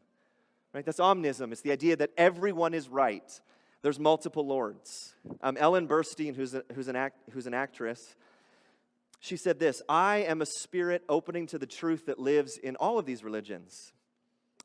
right? 0.74 0.86
That's 0.86 1.00
omnism. 1.00 1.52
It's 1.52 1.62
the 1.62 1.72
idea 1.72 1.98
that 1.98 2.12
everyone 2.18 2.74
is 2.74 2.88
right. 2.88 3.40
There's 3.82 4.00
multiple 4.00 4.48
lords. 4.48 5.14
Um, 5.42 5.58
Ellen 5.58 5.88
Burstyn, 5.88 6.36
who's, 6.38 6.54
a, 6.54 6.64
who's, 6.74 6.88
an 6.88 6.96
act, 6.96 7.18
who's 7.32 7.48
an 7.48 7.54
actress, 7.54 8.16
she 9.24 9.38
said 9.38 9.58
this 9.58 9.82
I 9.88 10.18
am 10.18 10.42
a 10.42 10.46
spirit 10.46 11.02
opening 11.08 11.48
to 11.48 11.58
the 11.58 11.66
truth 11.66 12.08
that 12.08 12.20
lives 12.20 12.58
in 12.58 12.76
all 12.76 13.00
of 13.00 13.06
these 13.06 13.24
religions. 13.24 13.94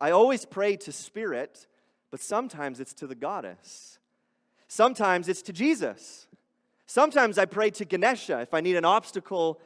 I 0.00 0.10
always 0.10 0.44
pray 0.44 0.74
to 0.78 0.90
spirit, 0.90 1.68
but 2.10 2.18
sometimes 2.18 2.80
it's 2.80 2.92
to 2.94 3.06
the 3.06 3.14
goddess. 3.14 4.00
Sometimes 4.66 5.28
it's 5.28 5.42
to 5.42 5.52
Jesus. 5.52 6.26
Sometimes 6.86 7.38
I 7.38 7.44
pray 7.44 7.70
to 7.70 7.84
Ganesha 7.84 8.40
if 8.40 8.52
I 8.52 8.60
need 8.60 8.74
an 8.74 8.84
obstacle 8.84 9.60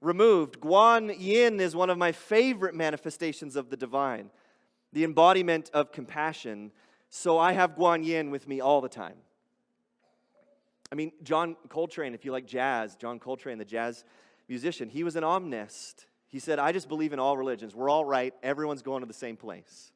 removed. 0.00 0.60
Guan 0.60 1.14
Yin 1.18 1.60
is 1.60 1.76
one 1.76 1.90
of 1.90 1.98
my 1.98 2.12
favorite 2.12 2.74
manifestations 2.74 3.54
of 3.54 3.68
the 3.68 3.76
divine, 3.76 4.30
the 4.94 5.04
embodiment 5.04 5.70
of 5.74 5.92
compassion. 5.92 6.72
So 7.10 7.36
I 7.36 7.52
have 7.52 7.76
Guan 7.76 8.02
Yin 8.02 8.30
with 8.30 8.48
me 8.48 8.62
all 8.62 8.80
the 8.80 8.88
time. 8.88 9.16
I 10.90 10.94
mean, 10.94 11.12
John 11.22 11.54
Coltrane, 11.68 12.14
if 12.14 12.24
you 12.24 12.32
like 12.32 12.46
jazz, 12.46 12.96
John 12.96 13.18
Coltrane, 13.18 13.58
the 13.58 13.66
jazz 13.66 14.06
musician. 14.48 14.88
He 14.88 15.04
was 15.04 15.16
an 15.16 15.24
omnist. 15.24 16.06
He 16.26 16.38
said, 16.38 16.58
I 16.58 16.72
just 16.72 16.88
believe 16.88 17.12
in 17.12 17.18
all 17.18 17.36
religions. 17.36 17.74
We're 17.74 17.90
all 17.90 18.04
right. 18.04 18.34
Everyone's 18.42 18.82
going 18.82 19.00
to 19.00 19.06
the 19.06 19.14
same 19.14 19.36
place. 19.36 19.92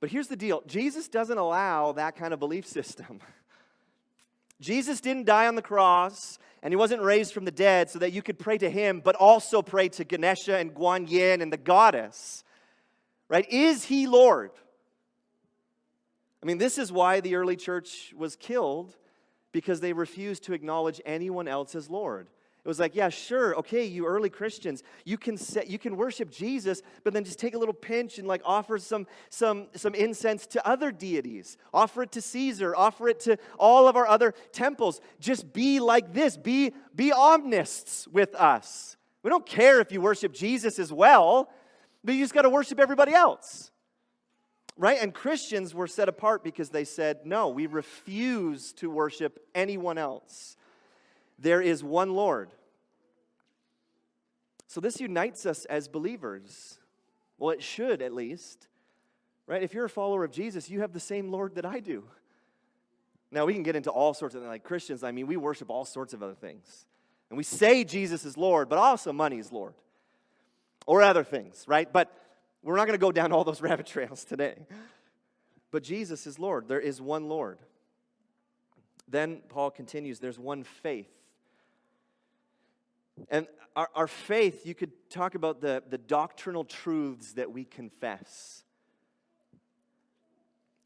But 0.00 0.10
here's 0.10 0.28
the 0.28 0.36
deal 0.36 0.62
Jesus 0.66 1.08
doesn't 1.08 1.38
allow 1.38 1.92
that 1.92 2.16
kind 2.16 2.34
of 2.34 2.40
belief 2.40 2.66
system. 2.66 3.20
Jesus 4.60 5.00
didn't 5.00 5.26
die 5.26 5.46
on 5.46 5.56
the 5.56 5.62
cross 5.62 6.38
and 6.62 6.72
he 6.72 6.76
wasn't 6.76 7.02
raised 7.02 7.34
from 7.34 7.44
the 7.44 7.50
dead 7.50 7.90
so 7.90 7.98
that 7.98 8.12
you 8.12 8.22
could 8.22 8.38
pray 8.38 8.56
to 8.56 8.70
him, 8.70 9.00
but 9.04 9.14
also 9.16 9.60
pray 9.60 9.88
to 9.90 10.04
Ganesha 10.04 10.56
and 10.56 10.74
Guan 10.74 11.08
Yin 11.08 11.42
and 11.42 11.52
the 11.52 11.58
goddess. 11.58 12.42
Right? 13.28 13.46
Is 13.50 13.84
he 13.84 14.06
Lord? 14.06 14.50
I 16.42 16.46
mean, 16.46 16.58
this 16.58 16.78
is 16.78 16.92
why 16.92 17.20
the 17.20 17.36
early 17.36 17.56
church 17.56 18.12
was 18.16 18.36
killed 18.36 18.96
because 19.52 19.80
they 19.80 19.92
refused 19.92 20.44
to 20.44 20.52
acknowledge 20.52 21.00
anyone 21.06 21.48
else 21.48 21.74
as 21.74 21.88
Lord. 21.88 22.28
It 22.64 22.68
was 22.68 22.80
like, 22.80 22.94
yeah, 22.94 23.10
sure, 23.10 23.54
okay, 23.56 23.84
you 23.84 24.06
early 24.06 24.30
Christians, 24.30 24.82
you 25.04 25.18
can 25.18 25.36
set, 25.36 25.68
you 25.68 25.78
can 25.78 25.98
worship 25.98 26.30
Jesus, 26.30 26.80
but 27.02 27.12
then 27.12 27.22
just 27.22 27.38
take 27.38 27.54
a 27.54 27.58
little 27.58 27.74
pinch 27.74 28.18
and 28.18 28.26
like 28.26 28.40
offer 28.42 28.78
some 28.78 29.06
some 29.28 29.66
some 29.74 29.94
incense 29.94 30.46
to 30.46 30.66
other 30.66 30.90
deities. 30.90 31.58
Offer 31.74 32.04
it 32.04 32.12
to 32.12 32.22
Caesar, 32.22 32.74
offer 32.74 33.08
it 33.10 33.20
to 33.20 33.36
all 33.58 33.86
of 33.86 33.96
our 33.96 34.06
other 34.06 34.32
temples. 34.52 35.02
Just 35.20 35.52
be 35.52 35.78
like 35.78 36.14
this. 36.14 36.38
Be 36.38 36.72
be 36.96 37.10
omnists 37.10 38.08
with 38.08 38.34
us. 38.34 38.96
We 39.22 39.28
don't 39.28 39.44
care 39.44 39.80
if 39.80 39.92
you 39.92 40.00
worship 40.00 40.32
Jesus 40.32 40.78
as 40.78 40.90
well, 40.90 41.50
but 42.02 42.14
you 42.14 42.22
just 42.22 42.32
got 42.32 42.42
to 42.42 42.50
worship 42.50 42.80
everybody 42.80 43.12
else. 43.12 43.72
Right? 44.78 44.98
And 45.02 45.12
Christians 45.12 45.74
were 45.74 45.86
set 45.86 46.08
apart 46.08 46.42
because 46.42 46.70
they 46.70 46.84
said, 46.84 47.26
"No, 47.26 47.50
we 47.50 47.66
refuse 47.66 48.72
to 48.74 48.88
worship 48.88 49.38
anyone 49.54 49.98
else." 49.98 50.56
There 51.38 51.60
is 51.60 51.82
one 51.82 52.14
Lord. 52.14 52.50
So 54.66 54.80
this 54.80 55.00
unites 55.00 55.46
us 55.46 55.64
as 55.66 55.88
believers. 55.88 56.78
Well, 57.38 57.50
it 57.50 57.62
should 57.62 58.02
at 58.02 58.12
least. 58.12 58.68
Right? 59.46 59.62
If 59.62 59.74
you're 59.74 59.84
a 59.84 59.90
follower 59.90 60.24
of 60.24 60.30
Jesus, 60.30 60.70
you 60.70 60.80
have 60.80 60.92
the 60.92 61.00
same 61.00 61.30
Lord 61.30 61.56
that 61.56 61.66
I 61.66 61.80
do. 61.80 62.04
Now, 63.30 63.46
we 63.46 63.52
can 63.52 63.62
get 63.62 63.76
into 63.76 63.90
all 63.90 64.14
sorts 64.14 64.34
of 64.34 64.40
things. 64.40 64.48
Like 64.48 64.64
Christians, 64.64 65.02
I 65.02 65.10
mean, 65.10 65.26
we 65.26 65.36
worship 65.36 65.68
all 65.68 65.84
sorts 65.84 66.14
of 66.14 66.22
other 66.22 66.34
things. 66.34 66.86
And 67.30 67.36
we 67.36 67.42
say 67.42 67.84
Jesus 67.84 68.24
is 68.24 68.36
Lord, 68.36 68.68
but 68.68 68.78
also 68.78 69.12
money 69.12 69.38
is 69.38 69.50
Lord. 69.50 69.74
Or 70.86 71.02
other 71.02 71.24
things, 71.24 71.64
right? 71.66 71.90
But 71.92 72.12
we're 72.62 72.76
not 72.76 72.86
going 72.86 72.98
to 72.98 73.02
go 73.02 73.12
down 73.12 73.32
all 73.32 73.44
those 73.44 73.60
rabbit 73.62 73.86
trails 73.86 74.24
today. 74.24 74.66
But 75.70 75.82
Jesus 75.82 76.26
is 76.26 76.38
Lord. 76.38 76.68
There 76.68 76.80
is 76.80 77.00
one 77.00 77.28
Lord. 77.28 77.58
Then 79.08 79.42
Paul 79.48 79.70
continues 79.70 80.20
there's 80.20 80.38
one 80.38 80.62
faith. 80.62 81.10
And 83.28 83.46
our, 83.76 83.88
our 83.94 84.06
faith, 84.06 84.66
you 84.66 84.74
could 84.74 84.92
talk 85.10 85.34
about 85.34 85.60
the, 85.60 85.82
the 85.88 85.98
doctrinal 85.98 86.64
truths 86.64 87.32
that 87.32 87.50
we 87.52 87.64
confess. 87.64 88.64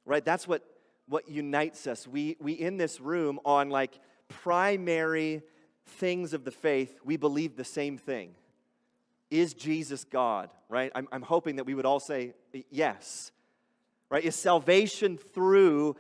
Right? 0.05 0.25
That's 0.25 0.49
what, 0.49 0.62
what 1.07 1.29
unites 1.29 1.87
us. 1.87 2.07
We, 2.07 2.37
we 2.41 2.53
in 2.53 2.77
this 2.77 3.01
room 3.01 3.41
on 3.45 3.71
like 3.71 3.99
primary 4.29 5.43
things 5.87 6.33
of 6.33 6.45
the 6.45 6.51
faith, 6.51 6.99
we 7.05 7.17
believe 7.17 7.57
the 7.57 7.64
same 7.64 7.99
thing. 7.99 8.35
Is 9.31 9.55
Jesus 9.55 10.05
God? 10.05 10.51
Right? 10.69 10.91
I'm, 10.95 11.09
I'm 11.12 11.23
hoping 11.23 11.57
that 11.57 11.64
we 11.64 11.75
would 11.75 11.87
all 11.87 12.01
say 12.01 12.35
yes. 12.71 13.33
Right? 14.11 14.25
Is 14.25 14.37
salvation 14.37 15.19
through 15.19 15.97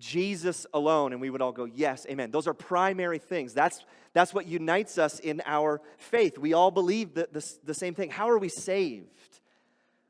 Jesus 0.00 0.66
alone. 0.74 1.12
And 1.12 1.20
we 1.20 1.30
would 1.30 1.40
all 1.40 1.52
go, 1.52 1.66
Yes, 1.66 2.06
amen. 2.10 2.32
Those 2.32 2.48
are 2.48 2.54
primary 2.54 3.18
things. 3.18 3.54
That's, 3.54 3.84
that's 4.12 4.34
what 4.34 4.46
unites 4.46 4.98
us 4.98 5.20
in 5.20 5.40
our 5.46 5.80
faith. 5.98 6.38
We 6.38 6.54
all 6.54 6.72
believe 6.72 7.14
the, 7.14 7.28
the, 7.30 7.54
the 7.64 7.74
same 7.74 7.94
thing. 7.94 8.10
How 8.10 8.28
are 8.28 8.38
we 8.38 8.48
saved? 8.48 9.06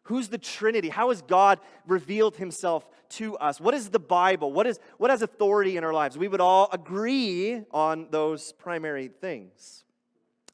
Who's 0.05 0.29
the 0.29 0.39
Trinity? 0.39 0.89
How 0.89 1.11
has 1.11 1.23
God 1.23 1.61
revealed 1.87 2.37
himself 2.37 2.85
to 3.11 3.37
us? 3.37 3.61
What 3.61 3.75
is 3.75 3.91
the 3.91 3.99
Bible? 3.99 4.53
What, 4.53 4.67
is, 4.67 4.81
what 4.97 5.11
has 5.11 5.23
authority 5.23 5.77
in 5.77 5.85
our 5.85 5.93
lives? 5.93 6.17
We 6.17 6.27
would 6.27 6.41
all 6.41 6.69
agree 6.73 7.63
on 7.71 8.09
those 8.11 8.53
primary 8.53 9.09
things. 9.09 9.85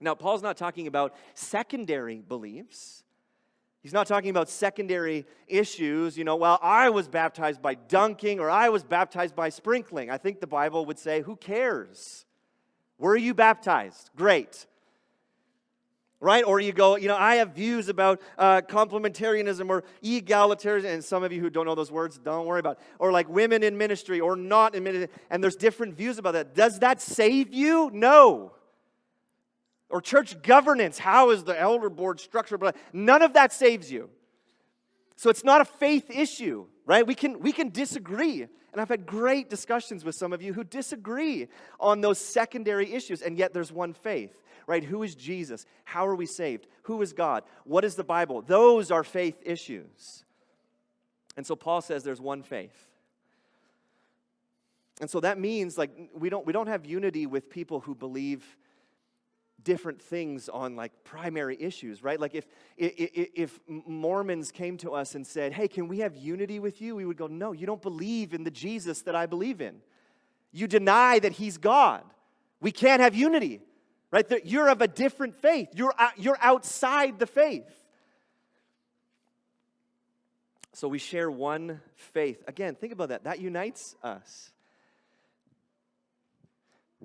Now, 0.00 0.14
Paul's 0.14 0.42
not 0.42 0.56
talking 0.56 0.86
about 0.86 1.14
secondary 1.34 2.20
beliefs. 2.20 3.02
He's 3.86 3.92
not 3.92 4.08
talking 4.08 4.30
about 4.30 4.48
secondary 4.48 5.24
issues, 5.46 6.18
you 6.18 6.24
know, 6.24 6.34
well, 6.34 6.58
I 6.60 6.90
was 6.90 7.06
baptized 7.06 7.62
by 7.62 7.74
dunking 7.74 8.40
or 8.40 8.50
I 8.50 8.68
was 8.68 8.82
baptized 8.82 9.36
by 9.36 9.48
sprinkling. 9.48 10.10
I 10.10 10.18
think 10.18 10.40
the 10.40 10.48
Bible 10.48 10.86
would 10.86 10.98
say, 10.98 11.22
who 11.22 11.36
cares? 11.36 12.26
Were 12.98 13.16
you 13.16 13.32
baptized? 13.32 14.10
Great. 14.16 14.66
Right? 16.18 16.42
Or 16.42 16.58
you 16.58 16.72
go, 16.72 16.96
you 16.96 17.06
know, 17.06 17.16
I 17.16 17.36
have 17.36 17.50
views 17.54 17.88
about 17.88 18.20
uh, 18.36 18.62
complementarianism 18.62 19.70
or 19.70 19.84
egalitarianism, 20.02 20.92
and 20.92 21.04
some 21.04 21.22
of 21.22 21.32
you 21.32 21.40
who 21.40 21.48
don't 21.48 21.66
know 21.66 21.76
those 21.76 21.92
words, 21.92 22.18
don't 22.18 22.44
worry 22.44 22.58
about 22.58 22.78
it. 22.78 22.84
Or 22.98 23.12
like 23.12 23.28
women 23.28 23.62
in 23.62 23.78
ministry 23.78 24.18
or 24.18 24.34
not 24.34 24.74
in 24.74 24.82
ministry, 24.82 25.16
and 25.30 25.40
there's 25.40 25.54
different 25.54 25.94
views 25.94 26.18
about 26.18 26.32
that. 26.32 26.56
Does 26.56 26.80
that 26.80 27.00
save 27.00 27.54
you? 27.54 27.92
No. 27.94 28.55
Or 29.88 30.00
church 30.00 30.42
governance, 30.42 30.98
how 30.98 31.30
is 31.30 31.44
the 31.44 31.58
elder 31.58 31.88
board 31.88 32.20
structured? 32.20 32.60
But 32.60 32.76
None 32.92 33.22
of 33.22 33.34
that 33.34 33.52
saves 33.52 33.90
you. 33.90 34.10
So 35.16 35.30
it's 35.30 35.44
not 35.44 35.60
a 35.60 35.64
faith 35.64 36.10
issue, 36.10 36.66
right? 36.84 37.06
We 37.06 37.14
can, 37.14 37.40
we 37.40 37.52
can 37.52 37.70
disagree. 37.70 38.42
And 38.42 38.80
I've 38.80 38.88
had 38.88 39.06
great 39.06 39.48
discussions 39.48 40.04
with 40.04 40.14
some 40.14 40.32
of 40.32 40.42
you 40.42 40.52
who 40.52 40.62
disagree 40.62 41.48
on 41.80 42.02
those 42.02 42.18
secondary 42.18 42.92
issues, 42.92 43.22
and 43.22 43.38
yet 43.38 43.54
there's 43.54 43.72
one 43.72 43.94
faith, 43.94 44.36
right? 44.66 44.84
Who 44.84 45.02
is 45.02 45.14
Jesus? 45.14 45.64
How 45.84 46.06
are 46.06 46.14
we 46.14 46.26
saved? 46.26 46.66
Who 46.82 47.00
is 47.00 47.14
God? 47.14 47.44
What 47.64 47.84
is 47.84 47.94
the 47.94 48.04
Bible? 48.04 48.42
Those 48.42 48.90
are 48.90 49.02
faith 49.02 49.40
issues. 49.44 50.24
And 51.38 51.46
so 51.46 51.56
Paul 51.56 51.80
says 51.80 52.04
there's 52.04 52.20
one 52.20 52.42
faith. 52.42 52.86
And 55.00 55.08
so 55.08 55.20
that 55.20 55.38
means 55.38 55.76
like 55.76 55.90
we 56.14 56.30
don't 56.30 56.46
we 56.46 56.52
don't 56.52 56.68
have 56.68 56.86
unity 56.86 57.26
with 57.26 57.50
people 57.50 57.80
who 57.80 57.94
believe 57.94 58.56
different 59.66 60.00
things 60.00 60.48
on 60.48 60.76
like 60.76 60.92
primary 61.02 61.60
issues, 61.60 62.00
right? 62.00 62.20
Like 62.20 62.36
if, 62.36 62.46
if, 62.76 63.30
if 63.34 63.60
Mormons 63.66 64.52
came 64.52 64.76
to 64.78 64.92
us 64.92 65.16
and 65.16 65.26
said, 65.26 65.52
hey, 65.52 65.66
can 65.66 65.88
we 65.88 65.98
have 65.98 66.16
unity 66.16 66.60
with 66.60 66.80
you? 66.80 66.94
We 66.94 67.04
would 67.04 67.16
go, 67.16 67.26
no, 67.26 67.50
you 67.50 67.66
don't 67.66 67.82
believe 67.82 68.32
in 68.32 68.44
the 68.44 68.50
Jesus 68.50 69.02
that 69.02 69.16
I 69.16 69.26
believe 69.26 69.60
in. 69.60 69.82
You 70.52 70.68
deny 70.68 71.18
that 71.18 71.32
he's 71.32 71.58
God. 71.58 72.04
We 72.60 72.70
can't 72.70 73.02
have 73.02 73.16
unity, 73.16 73.60
right? 74.12 74.24
You're 74.44 74.70
of 74.70 74.80
a 74.82 74.86
different 74.88 75.34
faith. 75.34 75.70
You're, 75.74 75.92
you're 76.16 76.38
outside 76.40 77.18
the 77.18 77.26
faith. 77.26 77.68
So 80.74 80.86
we 80.86 80.98
share 80.98 81.28
one 81.28 81.80
faith. 81.96 82.44
Again, 82.46 82.76
think 82.76 82.92
about 82.92 83.08
that. 83.08 83.24
That 83.24 83.40
unites 83.40 83.96
us. 84.00 84.52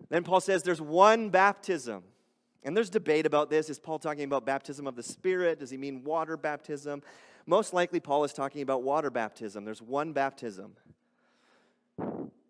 Then 0.09 0.23
Paul 0.23 0.41
says 0.41 0.61
there's 0.61 0.81
one 0.81 1.29
baptism. 1.29 2.03
And 2.63 2.77
there's 2.77 2.89
debate 2.89 3.25
about 3.25 3.49
this. 3.49 3.69
Is 3.69 3.79
Paul 3.79 3.99
talking 3.99 4.23
about 4.23 4.45
baptism 4.45 4.85
of 4.87 4.95
the 4.95 5.03
Spirit? 5.03 5.59
Does 5.59 5.69
he 5.69 5.77
mean 5.77 6.03
water 6.03 6.37
baptism? 6.37 7.01
Most 7.45 7.73
likely, 7.73 7.99
Paul 7.99 8.23
is 8.23 8.33
talking 8.33 8.61
about 8.61 8.83
water 8.83 9.09
baptism. 9.09 9.65
There's 9.65 9.81
one 9.81 10.13
baptism. 10.13 10.75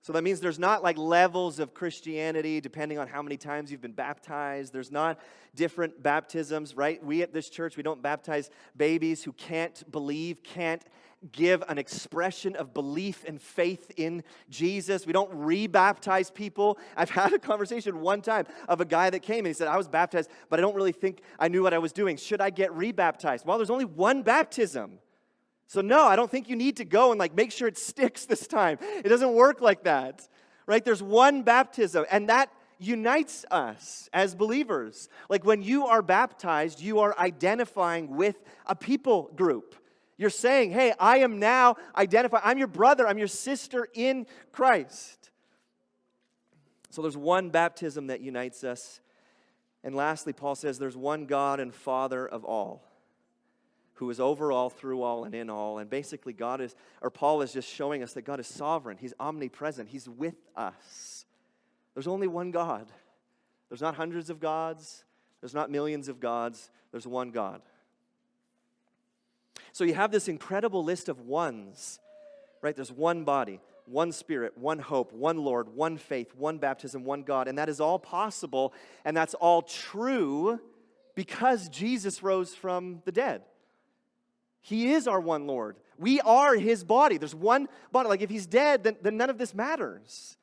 So 0.03 0.13
that 0.13 0.23
means 0.23 0.39
there's 0.39 0.59
not 0.59 0.81
like 0.81 0.97
levels 0.97 1.59
of 1.59 1.75
Christianity 1.75 2.59
depending 2.59 2.97
on 2.97 3.07
how 3.07 3.21
many 3.21 3.37
times 3.37 3.71
you've 3.71 3.81
been 3.81 3.91
baptized. 3.91 4.73
There's 4.73 4.91
not 4.91 5.19
different 5.55 6.01
baptisms, 6.01 6.75
right? 6.75 7.03
We 7.03 7.21
at 7.21 7.33
this 7.33 7.49
church, 7.49 7.77
we 7.77 7.83
don't 7.83 8.01
baptize 8.01 8.49
babies 8.75 9.23
who 9.23 9.31
can't 9.33 9.89
believe, 9.91 10.41
can't 10.41 10.83
give 11.31 11.63
an 11.67 11.77
expression 11.77 12.55
of 12.55 12.73
belief 12.73 13.23
and 13.27 13.41
faith 13.41 13.91
in 13.97 14.23
Jesus. 14.49 15.05
We 15.05 15.13
don't 15.13 15.31
rebaptize 15.31 16.33
people. 16.33 16.79
I've 16.97 17.09
had 17.11 17.33
a 17.33 17.39
conversation 17.39 18.01
one 18.01 18.21
time 18.21 18.45
of 18.67 18.81
a 18.81 18.85
guy 18.85 19.09
that 19.09 19.21
came 19.21 19.39
and 19.39 19.47
he 19.47 19.53
said, 19.53 19.67
I 19.67 19.77
was 19.77 19.87
baptized, 19.87 20.29
but 20.49 20.59
I 20.59 20.61
don't 20.61 20.75
really 20.75 20.91
think 20.91 21.21
I 21.39 21.47
knew 21.47 21.63
what 21.63 21.73
I 21.73 21.77
was 21.77 21.91
doing. 21.91 22.17
Should 22.17 22.41
I 22.41 22.49
get 22.49 22.73
rebaptized? 22.73 23.45
Well, 23.45 23.57
there's 23.57 23.69
only 23.69 23.85
one 23.85 24.23
baptism. 24.23 24.99
So, 25.67 25.79
no, 25.79 26.03
I 26.03 26.15
don't 26.15 26.29
think 26.29 26.49
you 26.49 26.55
need 26.55 26.77
to 26.77 26.85
go 26.85 27.11
and 27.11 27.19
like 27.19 27.35
make 27.35 27.51
sure 27.51 27.67
it 27.67 27.77
sticks 27.77 28.25
this 28.25 28.47
time. 28.47 28.77
It 28.81 29.07
doesn't 29.07 29.33
work 29.33 29.61
like 29.61 29.83
that, 29.83 30.27
right? 30.65 30.83
There's 30.83 31.03
one 31.03 31.43
baptism, 31.43 32.05
and 32.11 32.29
that 32.29 32.51
unites 32.77 33.45
us 33.51 34.09
as 34.11 34.33
believers. 34.33 35.07
Like 35.29 35.45
when 35.45 35.61
you 35.61 35.85
are 35.85 36.01
baptized, 36.01 36.81
you 36.81 36.99
are 36.99 37.17
identifying 37.17 38.15
with 38.15 38.43
a 38.65 38.75
people 38.75 39.31
group. 39.35 39.75
You're 40.17 40.29
saying, 40.29 40.71
hey, 40.71 40.93
I 40.99 41.19
am 41.19 41.39
now 41.39 41.75
identified. 41.95 42.41
I'm 42.43 42.57
your 42.57 42.67
brother, 42.67 43.07
I'm 43.07 43.17
your 43.17 43.27
sister 43.27 43.87
in 43.93 44.27
Christ. 44.51 45.31
So 46.89 47.01
there's 47.01 47.17
one 47.17 47.49
baptism 47.49 48.07
that 48.07 48.21
unites 48.21 48.63
us. 48.63 48.99
And 49.83 49.95
lastly, 49.95 50.33
Paul 50.33 50.55
says 50.55 50.77
there's 50.77 50.97
one 50.97 51.25
God 51.25 51.59
and 51.59 51.73
Father 51.73 52.27
of 52.27 52.43
all, 52.43 52.83
who 53.95 54.09
is 54.09 54.19
over 54.19 54.51
all, 54.51 54.69
through 54.69 55.01
all, 55.01 55.23
and 55.23 55.33
in 55.33 55.49
all. 55.49 55.79
And 55.79 55.89
basically, 55.89 56.33
God 56.33 56.61
is, 56.61 56.75
or 57.01 57.09
Paul 57.09 57.41
is 57.41 57.53
just 57.53 57.67
showing 57.67 58.03
us 58.03 58.13
that 58.13 58.23
God 58.23 58.39
is 58.39 58.47
sovereign. 58.47 58.97
He's 58.97 59.13
omnipresent. 59.19 59.89
He's 59.89 60.07
with 60.07 60.35
us. 60.55 61.25
There's 61.95 62.07
only 62.07 62.27
one 62.27 62.51
God. 62.51 62.91
There's 63.69 63.81
not 63.81 63.95
hundreds 63.95 64.29
of 64.29 64.39
gods. 64.39 65.05
There's 65.41 65.55
not 65.55 65.71
millions 65.71 66.07
of 66.07 66.19
gods, 66.19 66.69
there's 66.91 67.07
one 67.07 67.31
God. 67.31 67.61
So 69.71 69.83
you 69.83 69.93
have 69.93 70.11
this 70.11 70.27
incredible 70.27 70.83
list 70.83 71.09
of 71.09 71.21
ones, 71.21 71.99
right? 72.61 72.75
There's 72.75 72.91
one 72.91 73.23
body, 73.23 73.59
one 73.85 74.11
spirit, 74.11 74.57
one 74.57 74.79
hope, 74.79 75.13
one 75.13 75.37
Lord, 75.37 75.75
one 75.75 75.97
faith, 75.97 76.35
one 76.35 76.57
baptism, 76.57 77.03
one 77.03 77.23
God. 77.23 77.47
And 77.47 77.57
that 77.57 77.69
is 77.69 77.79
all 77.79 77.99
possible, 77.99 78.73
and 79.05 79.15
that's 79.15 79.33
all 79.33 79.61
true 79.61 80.59
because 81.15 81.69
Jesus 81.69 82.23
rose 82.23 82.53
from 82.53 83.01
the 83.05 83.11
dead. 83.11 83.43
He 84.61 84.91
is 84.91 85.07
our 85.07 85.19
one 85.19 85.47
Lord. 85.47 85.77
We 85.97 86.21
are 86.21 86.55
his 86.55 86.83
body. 86.83 87.17
There's 87.17 87.35
one 87.35 87.67
body. 87.91 88.09
Like 88.09 88.21
if 88.21 88.29
he's 88.29 88.45
dead, 88.45 88.83
then, 88.83 88.97
then 89.01 89.17
none 89.17 89.29
of 89.29 89.37
this 89.37 89.53
matters. 89.53 90.37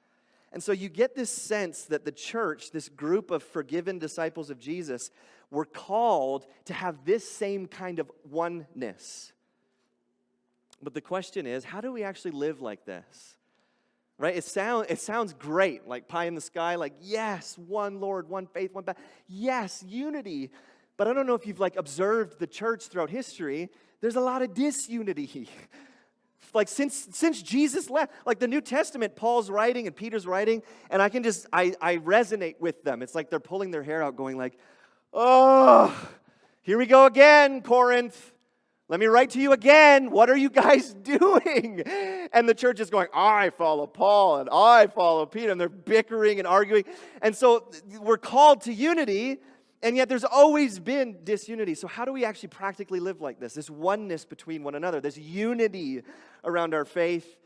And 0.53 0.63
so 0.63 0.73
you 0.73 0.89
get 0.89 1.15
this 1.15 1.31
sense 1.31 1.85
that 1.85 2.05
the 2.05 2.13
church, 2.13 2.71
this 2.71 2.89
group 2.89 3.31
of 3.31 3.43
forgiven 3.43 3.99
disciples 3.99 4.51
of 4.51 4.59
Jesus, 4.59 5.11
were 5.51 5.65
called 5.65 6.47
to 6.67 6.75
have 6.75 7.05
this 7.05 7.29
same 7.29 7.67
kind 7.67 7.99
of 7.99 8.11
oneness. 8.31 9.33
But 10.83 10.95
the 10.95 11.01
question 11.01 11.47
is, 11.47 11.65
how 11.65 11.81
do 11.81 11.93
we 11.93 12.03
actually 12.03 12.31
live 12.33 12.61
like 12.61 12.85
this? 12.85 13.37
Right? 14.17 14.37
It, 14.37 14.45
sound, 14.45 14.87
it 14.89 15.01
sounds 15.01 15.33
great, 15.33 15.87
like 15.87 16.09
pie 16.09 16.25
in 16.25 16.35
the 16.35 16.41
sky, 16.41 16.75
like, 16.75 16.95
yes, 17.01 17.57
one 17.57 18.01
Lord, 18.01 18.29
one 18.29 18.47
faith, 18.47 18.75
one 18.75 18.85
path. 18.85 18.97
Yes, 19.29 19.85
unity. 19.87 20.51
But 20.97 21.09
I 21.09 21.13
don't 21.13 21.27
know 21.27 21.35
if 21.35 21.47
you've 21.47 21.61
like 21.61 21.77
observed 21.77 22.39
the 22.39 22.47
church 22.47 22.87
throughout 22.87 23.11
history, 23.11 23.71
there's 24.01 24.17
a 24.17 24.21
lot 24.21 24.43
of 24.43 24.55
disunity. 24.55 25.49
like 26.59 26.69
since 26.69 27.09
since 27.13 27.41
Jesus 27.41 27.89
left, 27.89 28.13
like 28.27 28.41
the 28.41 28.49
New 28.49 28.61
Testament, 28.61 29.15
Paul's 29.15 29.49
writing 29.49 29.87
and 29.87 29.95
Peter's 29.95 30.27
writing, 30.27 30.63
and 30.91 31.01
I 31.01 31.09
can 31.09 31.23
just 31.23 31.47
I, 31.53 31.75
I 31.81 31.97
resonate 31.99 32.57
with 32.59 32.83
them. 32.83 33.01
It's 33.01 33.15
like 33.15 33.31
they're 33.31 33.39
pulling 33.39 33.71
their 33.71 33.85
hair 33.85 34.03
out, 34.03 34.17
going 34.17 34.37
like, 34.37 34.59
oh, 35.13 35.97
here 36.63 36.77
we 36.77 36.87
go 36.87 37.07
again, 37.07 37.63
Corinth. 37.63 38.33
Let 38.89 38.99
me 38.99 39.07
write 39.07 39.31
to 39.31 39.41
you 39.41 39.53
again. 39.53 40.11
What 40.11 40.31
are 40.31 40.37
you 40.37 40.51
guys 40.51 40.95
doing? 41.03 41.83
And 42.33 42.49
the 42.49 42.55
church 42.55 42.81
is 42.81 42.91
going, 42.91 43.09
I 43.15 43.51
follow 43.51 43.87
Paul 43.87 44.39
and 44.39 44.49
I 44.51 44.89
follow 44.89 45.27
Peter. 45.27 45.53
And 45.53 45.61
they're 45.61 45.69
bickering 45.69 46.39
and 46.39 46.49
arguing. 46.49 46.85
And 47.23 47.37
so 47.37 47.71
we're 48.01 48.17
called 48.17 48.63
to 48.63 48.73
unity, 48.73 49.39
and 49.83 49.97
yet 49.97 50.09
there's 50.09 50.25
always 50.25 50.79
been 50.79 51.19
disunity. 51.25 51.75
So, 51.75 51.87
how 51.87 52.05
do 52.05 52.13
we 52.13 52.25
actually 52.25 52.49
practically 52.49 53.01
live 53.01 53.21
like 53.21 53.39
this? 53.39 53.55
This 53.55 53.71
oneness 53.71 54.25
between 54.25 54.63
one 54.63 54.75
another, 54.75 55.01
this 55.01 55.19
unity 55.19 56.03
around 56.45 56.75
our 56.75 56.85
faith 56.85 57.37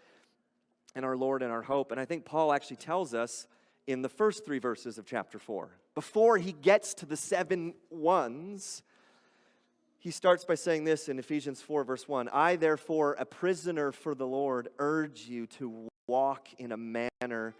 and 0.95 1.05
our 1.05 1.16
Lord 1.16 1.42
and 1.42 1.53
our 1.53 1.62
hope. 1.62 1.90
And 1.92 2.01
I 2.01 2.05
think 2.05 2.25
Paul 2.25 2.53
actually 2.53 2.77
tells 2.77 3.14
us 3.14 3.47
in 3.87 4.03
the 4.03 4.09
first 4.09 4.45
three 4.45 4.59
verses 4.59 4.99
of 4.99 5.07
chapter 5.07 5.38
4. 5.38 5.71
Before 5.95 6.38
he 6.38 6.53
gets 6.53 6.95
to 6.95 7.07
the 7.07 7.16
seven 7.16 7.75
ones, 7.90 8.83
he 9.99 10.11
starts 10.11 10.45
by 10.45 10.55
saying 10.55 10.85
this 10.85 11.09
in 11.09 11.18
Ephesians 11.18 11.61
4, 11.61 11.85
verse 11.85 12.09
1 12.09 12.29
I, 12.31 12.57
therefore, 12.57 13.14
a 13.18 13.25
prisoner 13.27 13.92
for 13.92 14.14
the 14.14 14.27
Lord, 14.27 14.68
urge 14.79 15.23
you 15.23 15.47
to 15.59 15.88
walk 16.07 16.49
in 16.59 16.73
a 16.73 16.77
manner 16.77 17.55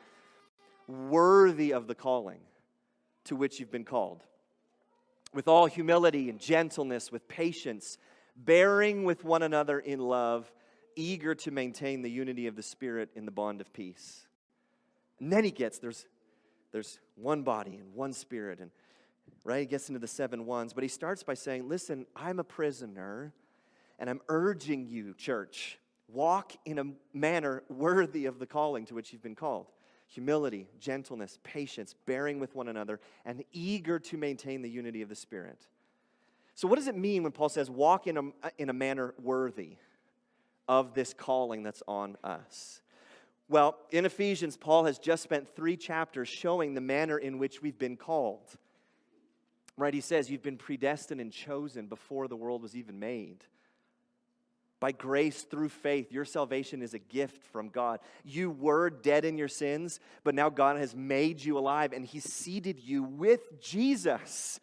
worthy 0.89 1.73
of 1.73 1.87
the 1.87 1.95
calling 1.95 2.41
to 3.25 3.37
which 3.37 3.61
you've 3.61 3.71
been 3.71 3.85
called, 3.85 4.25
with 5.35 5.49
all 5.49 5.67
humility 5.67 6.29
and 6.29 6.39
gentleness, 6.39 7.11
with 7.11 7.27
patience, 7.29 7.99
bearing 8.37 9.05
with 9.05 9.25
one 9.25 9.43
another 9.43 9.79
in 9.79 10.01
love, 10.01 10.53
eager 10.97 11.35
to 11.35 11.51
maintain 11.51 12.03
the 12.03 12.11
unity 12.11 12.47
of 12.47 12.57
the 12.57 12.63
Spirit 12.63 13.11
in 13.15 13.25
the 13.25 13.31
bond 13.31 13.61
of 13.61 13.73
peace. 13.73 14.27
And 15.21 15.33
then 15.33 15.45
he 15.45 15.51
gets 15.51 15.79
there's, 15.79 16.07
there's 16.73 16.99
one 17.15 17.43
body 17.43 17.77
and 17.77 17.95
one 17.95 18.13
spirit 18.13 18.59
and 18.59 18.71
right? 19.45 19.61
He 19.61 19.67
gets 19.67 19.89
into 19.89 19.99
the 19.99 20.07
seven 20.07 20.47
ones, 20.47 20.73
but 20.73 20.83
he 20.83 20.89
starts 20.89 21.23
by 21.23 21.35
saying, 21.35 21.69
Listen, 21.69 22.07
I'm 22.15 22.39
a 22.39 22.45
prisoner, 22.45 23.33
and 23.99 24.09
I'm 24.09 24.21
urging 24.29 24.87
you, 24.87 25.15
church, 25.15 25.79
walk 26.09 26.53
in 26.65 26.79
a 26.79 26.85
manner 27.13 27.63
worthy 27.69 28.27
of 28.27 28.39
the 28.39 28.47
calling 28.47 28.85
to 28.87 28.95
which 28.95 29.13
you've 29.13 29.23
been 29.23 29.35
called 29.35 29.67
humility, 30.13 30.69
gentleness, 30.79 31.39
patience, 31.43 31.95
bearing 32.05 32.39
with 32.39 32.55
one 32.55 32.69
another, 32.69 33.01
and 33.25 33.43
eager 33.53 33.99
to 33.99 34.19
maintain 34.19 34.61
the 34.61 34.69
unity 34.69 35.01
of 35.01 35.09
the 35.09 35.15
Spirit. 35.15 35.67
So, 36.55 36.69
what 36.69 36.77
does 36.77 36.87
it 36.87 36.97
mean 36.97 37.23
when 37.23 37.33
Paul 37.33 37.49
says, 37.49 37.71
walk 37.71 38.07
in 38.07 38.19
a, 38.19 38.23
in 38.59 38.69
a 38.69 38.75
manner 38.75 39.15
worthy 39.23 39.77
of 40.69 40.93
this 40.93 41.15
calling 41.15 41.63
that's 41.63 41.83
on 41.89 42.17
us? 42.23 42.83
Well, 43.49 43.79
in 43.91 44.05
Ephesians, 44.05 44.57
Paul 44.57 44.85
has 44.85 44.99
just 44.99 45.23
spent 45.23 45.49
three 45.57 45.77
chapters 45.77 46.29
showing 46.29 46.75
the 46.75 46.81
manner 46.81 47.19
in 47.19 47.39
which 47.39 47.63
we've 47.63 47.79
been 47.79 47.97
called. 47.97 48.49
Right? 49.79 49.95
He 49.95 50.03
says, 50.03 50.31
You've 50.31 50.43
been 50.43 50.59
predestined 50.59 51.23
and 51.23 51.33
chosen 51.33 51.87
before 51.87 52.29
the 52.29 52.37
world 52.37 52.63
was 52.63 52.77
even 52.77 52.99
made. 52.99 53.45
By 54.83 54.91
grace 54.91 55.43
through 55.45 55.69
faith, 55.69 56.11
your 56.11 56.25
salvation 56.25 56.83
is 56.83 56.93
a 56.93 56.99
gift 56.99 57.45
from 57.53 57.69
God. 57.69 58.01
You 58.25 58.51
were 58.51 58.91
dead 58.91 59.25
in 59.25 59.39
your 59.39 59.47
sins, 59.47 60.01
but 60.25 60.35
now 60.35 60.51
God 60.51 60.77
has 60.77 60.93
made 60.93 61.41
you 61.41 61.57
alive 61.57 61.93
and 61.93 62.05
He 62.05 62.19
seated 62.19 62.81
you 62.81 63.05
with 63.05 63.61
Jesus. 63.61 64.59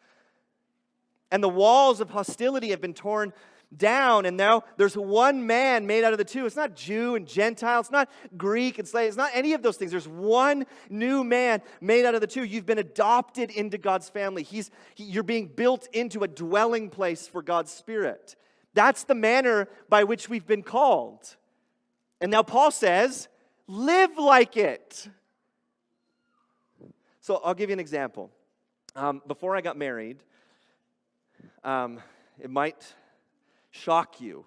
And 1.32 1.42
the 1.42 1.48
walls 1.48 2.02
of 2.02 2.10
hostility 2.10 2.72
have 2.72 2.82
been 2.82 2.94
torn 2.94 3.32
down, 3.78 4.26
and 4.26 4.36
now 4.36 4.66
there's 4.76 4.98
one 4.98 5.48
man 5.48 5.88
made 5.88 6.04
out 6.04 6.12
of 6.12 6.18
the 6.18 6.26
two. 6.26 6.46
It's 6.46 6.58
not 6.58 6.76
Jew 6.76 7.16
and 7.16 7.26
Gentile, 7.26 7.80
it's 7.80 7.90
not 7.90 8.10
Greek 8.36 8.78
and 8.78 8.86
slave, 8.86 9.08
it's 9.08 9.16
not 9.16 9.32
any 9.34 9.54
of 9.54 9.64
those 9.64 9.78
things. 9.78 9.92
There's 9.92 10.06
one 10.06 10.66
new 10.90 11.24
man 11.24 11.62
made 11.80 12.04
out 12.04 12.14
of 12.14 12.20
the 12.20 12.28
two. 12.28 12.44
You've 12.44 12.66
been 12.66 12.78
adopted 12.78 13.52
into 13.52 13.78
God's 13.78 14.10
family. 14.10 14.44
He's, 14.44 14.70
he, 14.96 15.06
you're 15.06 15.24
being 15.24 15.48
built 15.48 15.88
into 15.94 16.24
a 16.24 16.28
dwelling 16.28 16.90
place 16.90 17.26
for 17.26 17.42
God's 17.42 17.72
Spirit. 17.72 18.36
That's 18.80 19.04
the 19.04 19.14
manner 19.14 19.68
by 19.90 20.06
which 20.06 20.30
we've 20.30 20.48
been 20.48 20.64
called. 20.64 21.36
And 22.22 22.32
now 22.32 22.44
Paul 22.44 22.72
says, 22.72 23.28
live 23.68 24.18
like 24.18 24.56
it. 24.56 25.10
So 27.20 27.42
I'll 27.44 27.54
give 27.54 27.70
you 27.70 27.74
an 27.74 27.82
example. 27.82 28.32
Um, 28.96 29.22
before 29.28 29.58
I 29.58 29.60
got 29.60 29.76
married, 29.76 30.24
um, 31.66 32.00
it 32.40 32.50
might 32.50 32.96
shock 33.72 34.22
you. 34.22 34.46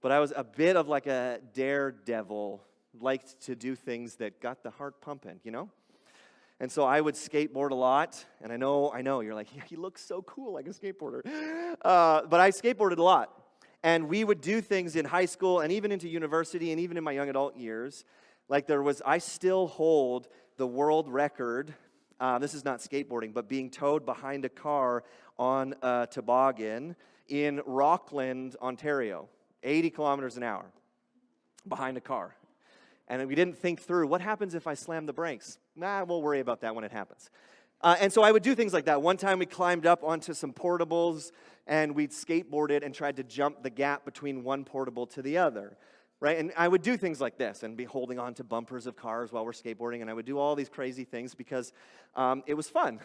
But 0.00 0.10
I 0.10 0.18
was 0.18 0.32
a 0.34 0.42
bit 0.42 0.74
of 0.74 0.88
like 0.88 1.06
a 1.06 1.38
daredevil, 1.54 2.60
liked 3.00 3.40
to 3.42 3.54
do 3.54 3.76
things 3.76 4.16
that 4.16 4.40
got 4.40 4.64
the 4.64 4.70
heart 4.70 5.00
pumping, 5.00 5.38
you 5.44 5.52
know? 5.52 5.70
And 6.60 6.70
so 6.70 6.84
I 6.84 7.00
would 7.00 7.14
skateboard 7.14 7.70
a 7.70 7.76
lot, 7.76 8.24
and 8.42 8.52
I 8.52 8.56
know, 8.56 8.90
I 8.90 9.00
know, 9.00 9.20
you're 9.20 9.34
like, 9.34 9.48
yeah, 9.56 9.62
he 9.68 9.76
looks 9.76 10.04
so 10.04 10.22
cool 10.22 10.52
like 10.52 10.66
a 10.66 10.70
skateboarder. 10.70 11.22
Uh, 11.82 12.22
but 12.26 12.40
I 12.40 12.50
skateboarded 12.50 12.98
a 12.98 13.02
lot. 13.02 13.32
And 13.84 14.08
we 14.08 14.24
would 14.24 14.40
do 14.40 14.60
things 14.60 14.96
in 14.96 15.04
high 15.04 15.26
school 15.26 15.60
and 15.60 15.72
even 15.72 15.92
into 15.92 16.08
university 16.08 16.72
and 16.72 16.80
even 16.80 16.96
in 16.96 17.04
my 17.04 17.12
young 17.12 17.28
adult 17.28 17.56
years. 17.56 18.04
Like 18.48 18.66
there 18.66 18.82
was, 18.82 19.00
I 19.06 19.18
still 19.18 19.68
hold 19.68 20.26
the 20.56 20.66
world 20.66 21.08
record. 21.08 21.72
Uh, 22.18 22.40
this 22.40 22.54
is 22.54 22.64
not 22.64 22.80
skateboarding, 22.80 23.32
but 23.32 23.48
being 23.48 23.70
towed 23.70 24.04
behind 24.04 24.44
a 24.44 24.48
car 24.48 25.04
on 25.38 25.76
a 25.82 26.08
toboggan 26.10 26.96
in 27.28 27.60
Rockland, 27.66 28.56
Ontario, 28.60 29.28
80 29.62 29.90
kilometers 29.90 30.36
an 30.36 30.42
hour 30.42 30.64
behind 31.68 31.96
a 31.96 32.00
car. 32.00 32.34
And 33.06 33.26
we 33.28 33.34
didn't 33.34 33.56
think 33.56 33.80
through 33.80 34.06
what 34.08 34.20
happens 34.20 34.54
if 34.54 34.66
I 34.66 34.74
slam 34.74 35.06
the 35.06 35.12
brakes? 35.12 35.58
Nah, 35.78 36.02
we'll 36.02 36.22
worry 36.22 36.40
about 36.40 36.60
that 36.62 36.74
when 36.74 36.82
it 36.82 36.90
happens. 36.90 37.30
Uh, 37.80 37.94
and 38.00 38.12
so 38.12 38.22
I 38.22 38.32
would 38.32 38.42
do 38.42 38.56
things 38.56 38.72
like 38.72 38.86
that. 38.86 39.00
One 39.00 39.16
time 39.16 39.38
we 39.38 39.46
climbed 39.46 39.86
up 39.86 40.02
onto 40.02 40.34
some 40.34 40.52
portables 40.52 41.30
and 41.68 41.94
we'd 41.94 42.10
skateboarded 42.10 42.84
and 42.84 42.92
tried 42.92 43.16
to 43.16 43.22
jump 43.22 43.62
the 43.62 43.70
gap 43.70 44.04
between 44.04 44.42
one 44.42 44.64
portable 44.64 45.06
to 45.06 45.22
the 45.22 45.38
other. 45.38 45.76
Right? 46.18 46.36
And 46.36 46.52
I 46.56 46.66
would 46.66 46.82
do 46.82 46.96
things 46.96 47.20
like 47.20 47.38
this 47.38 47.62
and 47.62 47.76
be 47.76 47.84
holding 47.84 48.18
on 48.18 48.34
to 48.34 48.44
bumpers 48.44 48.88
of 48.88 48.96
cars 48.96 49.30
while 49.30 49.44
we're 49.44 49.52
skateboarding. 49.52 50.00
And 50.00 50.10
I 50.10 50.14
would 50.14 50.26
do 50.26 50.36
all 50.36 50.56
these 50.56 50.68
crazy 50.68 51.04
things 51.04 51.36
because 51.36 51.72
um, 52.16 52.42
it 52.46 52.54
was 52.54 52.68
fun. 52.68 52.98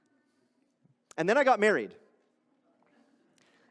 and 1.16 1.26
then 1.26 1.38
I 1.38 1.44
got 1.44 1.58
married 1.58 1.94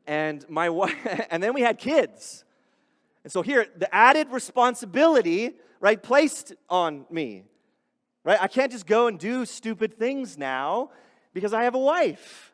and 0.07 0.49
my 0.49 0.69
wife, 0.71 0.95
and 1.29 1.43
then 1.43 1.53
we 1.53 1.61
had 1.61 1.77
kids. 1.77 2.43
And 3.23 3.31
so 3.31 3.43
here, 3.43 3.67
the 3.77 3.93
added 3.93 4.29
responsibility, 4.31 5.51
right, 5.79 6.01
placed 6.01 6.53
on 6.67 7.05
me, 7.11 7.43
right? 8.23 8.41
I 8.41 8.47
can't 8.47 8.71
just 8.71 8.85
go 8.85 9.07
and 9.07 9.19
do 9.19 9.45
stupid 9.45 9.97
things 9.97 10.37
now 10.37 10.91
because 11.33 11.53
I 11.53 11.63
have 11.63 11.75
a 11.75 11.79
wife. 11.79 12.53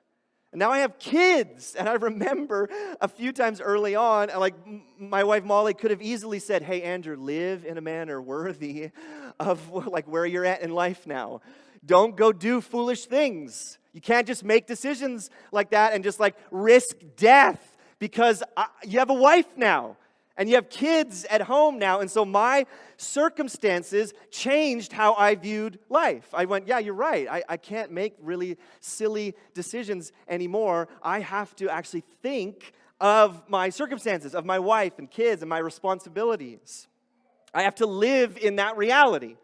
And 0.52 0.60
now 0.60 0.72
I 0.72 0.80
have 0.80 1.00
kids. 1.00 1.76
And 1.76 1.90
I 1.90 1.94
remember 1.94 2.70
a 3.02 3.10
few 3.10 3.34
times 3.34 3.60
early 3.60 3.96
on, 3.96 4.30
like 4.38 4.56
my 4.98 5.24
wife 5.26 5.44
Molly 5.44 5.74
could 5.74 5.92
have 5.92 6.02
easily 6.02 6.40
said, 6.40 6.62
Hey, 6.62 6.82
Andrew, 6.82 7.18
live 7.18 7.66
in 7.66 7.78
a 7.78 7.82
manner 7.82 8.22
worthy 8.22 8.92
of 9.40 9.70
like 9.88 10.08
where 10.08 10.26
you're 10.26 10.46
at 10.46 10.62
in 10.62 10.72
life 10.72 11.06
now. 11.06 11.42
Don't 11.86 12.16
go 12.16 12.32
do 12.32 12.62
foolish 12.62 13.06
things. 13.06 13.78
You 13.92 14.02
can't 14.02 14.26
just 14.26 14.44
make 14.44 14.66
decisions 14.66 15.30
like 15.52 15.72
that 15.72 15.94
and 15.94 16.04
just 16.04 16.20
like 16.20 16.36
risk 16.52 16.96
death 17.16 17.78
because 18.00 18.42
I, 18.58 18.68
you 18.86 19.00
have 19.00 19.10
a 19.10 19.14
wife 19.14 19.58
now. 19.58 19.98
And 20.38 20.50
you 20.50 20.56
have 20.56 20.70
kids 20.70 21.26
at 21.30 21.42
home 21.42 21.80
now. 21.80 22.02
And 22.02 22.12
so 22.12 22.26
my 22.26 22.66
circumstances 22.98 24.14
changed 24.32 24.92
how 24.92 25.14
I 25.14 25.36
viewed 25.36 25.80
life. 25.90 26.28
I 26.34 26.46
went, 26.46 26.68
yeah, 26.68 26.80
you're 26.80 26.94
right. 26.94 27.28
I, 27.30 27.44
I 27.48 27.58
can't 27.58 27.92
make 27.92 28.16
really 28.22 28.58
silly 28.82 29.34
decisions 29.54 30.12
anymore. 30.28 30.90
I 31.02 31.22
have 31.22 31.56
to 31.58 31.70
actually 31.70 32.04
think 32.22 32.74
of 33.00 33.50
my 33.50 33.70
circumstances, 33.70 34.36
of 34.36 34.46
my 34.46 34.60
wife 34.60 35.00
and 35.00 35.10
kids 35.10 35.42
and 35.42 35.50
my 35.50 35.60
responsibilities. 35.60 36.88
I 37.54 37.64
have 37.64 37.76
to 37.76 37.86
live 37.86 38.38
in 38.38 38.58
that 38.58 38.76
reality, 38.76 39.38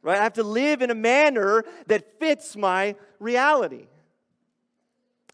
right? 0.00 0.18
I 0.18 0.22
have 0.22 0.34
to 0.34 0.42
live 0.42 0.80
in 0.80 0.90
a 0.90 0.94
manner 0.94 1.64
that 1.88 2.18
fits 2.18 2.56
my 2.56 2.96
reality. 3.18 3.86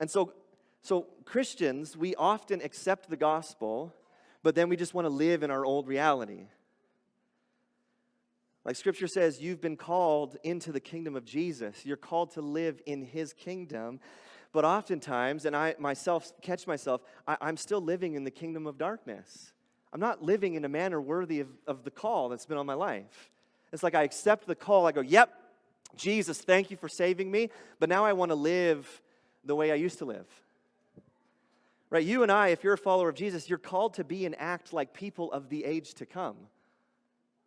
And 0.01 0.11
so, 0.11 0.33
so 0.83 1.07
Christians, 1.25 1.97
we 1.97 2.17
often 2.17 2.61
accept 2.61 3.09
the 3.09 3.17
gospel 3.17 3.95
but 4.43 4.55
then 4.55 4.69
we 4.69 4.77
just 4.77 4.95
want 4.95 5.07
to 5.07 5.11
live 5.11 5.43
in 5.43 5.51
our 5.51 5.65
old 5.65 5.87
reality. 5.87 6.47
Like 8.65 8.77
scripture 8.77 9.09
says, 9.09 9.41
you've 9.41 9.61
been 9.61 9.77
called 9.77 10.37
into 10.45 10.71
the 10.71 10.81
kingdom 10.81 11.17
of 11.17 11.25
Jesus. 11.25 11.85
You're 11.85 11.97
called 11.97 12.33
to 12.33 12.41
live 12.41 12.81
in 12.87 13.03
his 13.03 13.33
kingdom. 13.33 13.99
But 14.53 14.65
oftentimes, 14.65 15.47
and 15.47 15.57
I 15.57 15.75
myself 15.79 16.31
catch 16.43 16.67
myself, 16.67 17.01
I, 17.27 17.37
am 17.41 17.57
still 17.57 17.81
living 17.81 18.15
in 18.15 18.25
the 18.25 18.31
kingdom 18.31 18.67
of 18.67 18.79
darkness. 18.79 19.53
I'm 19.93 20.01
not 20.01 20.23
living 20.23 20.55
in 20.55 20.65
a 20.65 20.69
manner 20.69 21.01
worthy 21.01 21.41
of, 21.41 21.49
of 21.67 21.85
the 21.85 21.91
call 21.91 22.29
that's 22.29 22.47
been 22.47 22.59
on 22.59 22.67
my 22.67 22.75
life. 22.75 23.31
It's 23.73 23.83
like 23.83 23.95
I 23.95 24.03
accept 24.03 24.47
the 24.47 24.55
call. 24.55 24.87
I 24.87 24.93
go, 24.93 25.01
yep, 25.01 25.31
Jesus, 25.97 26.41
thank 26.41 26.71
you 26.71 26.77
for 26.77 26.89
saving 26.89 27.31
me. 27.31 27.51
But 27.81 27.89
now 27.89 28.05
I 28.05 28.13
want 28.13 28.31
to 28.31 28.37
live 28.37 29.03
the 29.45 29.57
way 29.57 29.73
I 29.73 29.77
used 29.77 29.99
to 29.99 30.05
live. 30.05 30.27
Right? 31.93 32.07
You 32.07 32.23
and 32.23 32.33
I, 32.33 32.49
if 32.49 32.65
you're 32.65 32.73
a 32.73 32.79
follower 32.79 33.11
of 33.11 33.15
Jesus, 33.15 33.51
you're 33.51 33.59
called 33.59 33.93
to 33.95 34.05
be 34.05 34.25
and 34.25 34.35
act 34.39 34.73
like 34.73 34.95
people 34.95 35.31
of 35.31 35.51
the 35.51 35.63
age 35.67 35.93
to 35.97 36.07
come. 36.07 36.37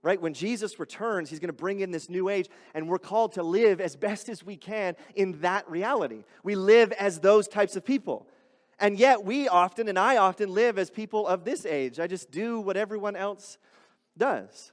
Right? 0.04 0.22
When 0.22 0.36
Jesus 0.36 0.80
returns, 0.80 1.32
he's 1.32 1.40
going 1.40 1.48
to 1.48 1.54
bring 1.54 1.80
in 1.80 1.90
this 1.90 2.12
new 2.12 2.30
age, 2.30 2.48
and 2.76 2.88
we're 2.88 3.00
called 3.00 3.32
to 3.34 3.44
live 3.44 3.82
as 3.82 3.96
best 3.96 4.30
as 4.30 4.46
we 4.46 4.56
can 4.56 4.96
in 5.16 5.42
that 5.42 5.68
reality. 5.68 6.26
We 6.44 6.54
live 6.54 6.92
as 6.92 7.20
those 7.20 7.48
types 7.48 7.76
of 7.76 7.84
people. 7.84 8.28
And 8.80 9.00
yet, 9.00 9.26
we 9.26 9.48
often, 9.48 9.88
and 9.88 9.98
I 9.98 10.18
often, 10.18 10.54
live 10.54 10.78
as 10.78 10.92
people 10.92 11.26
of 11.26 11.44
this 11.44 11.66
age. 11.66 12.00
I 12.00 12.06
just 12.06 12.30
do 12.30 12.60
what 12.60 12.78
everyone 12.78 13.16
else 13.16 13.58
does. 14.16 14.72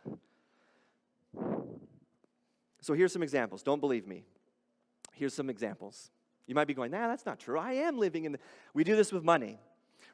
So, 2.82 2.92
here's 2.92 3.12
some 3.14 3.22
examples. 3.22 3.62
Don't 3.62 3.80
believe 3.80 4.06
me. 4.06 4.24
Here's 5.14 5.32
some 5.32 5.48
examples. 5.48 6.10
You 6.46 6.54
might 6.54 6.66
be 6.66 6.74
going, 6.74 6.90
nah, 6.90 7.08
that's 7.08 7.26
not 7.26 7.38
true. 7.38 7.58
I 7.58 7.72
am 7.72 7.98
living 7.98 8.24
in 8.24 8.32
the. 8.32 8.38
We 8.74 8.84
do 8.84 8.96
this 8.96 9.12
with 9.12 9.24
money, 9.24 9.58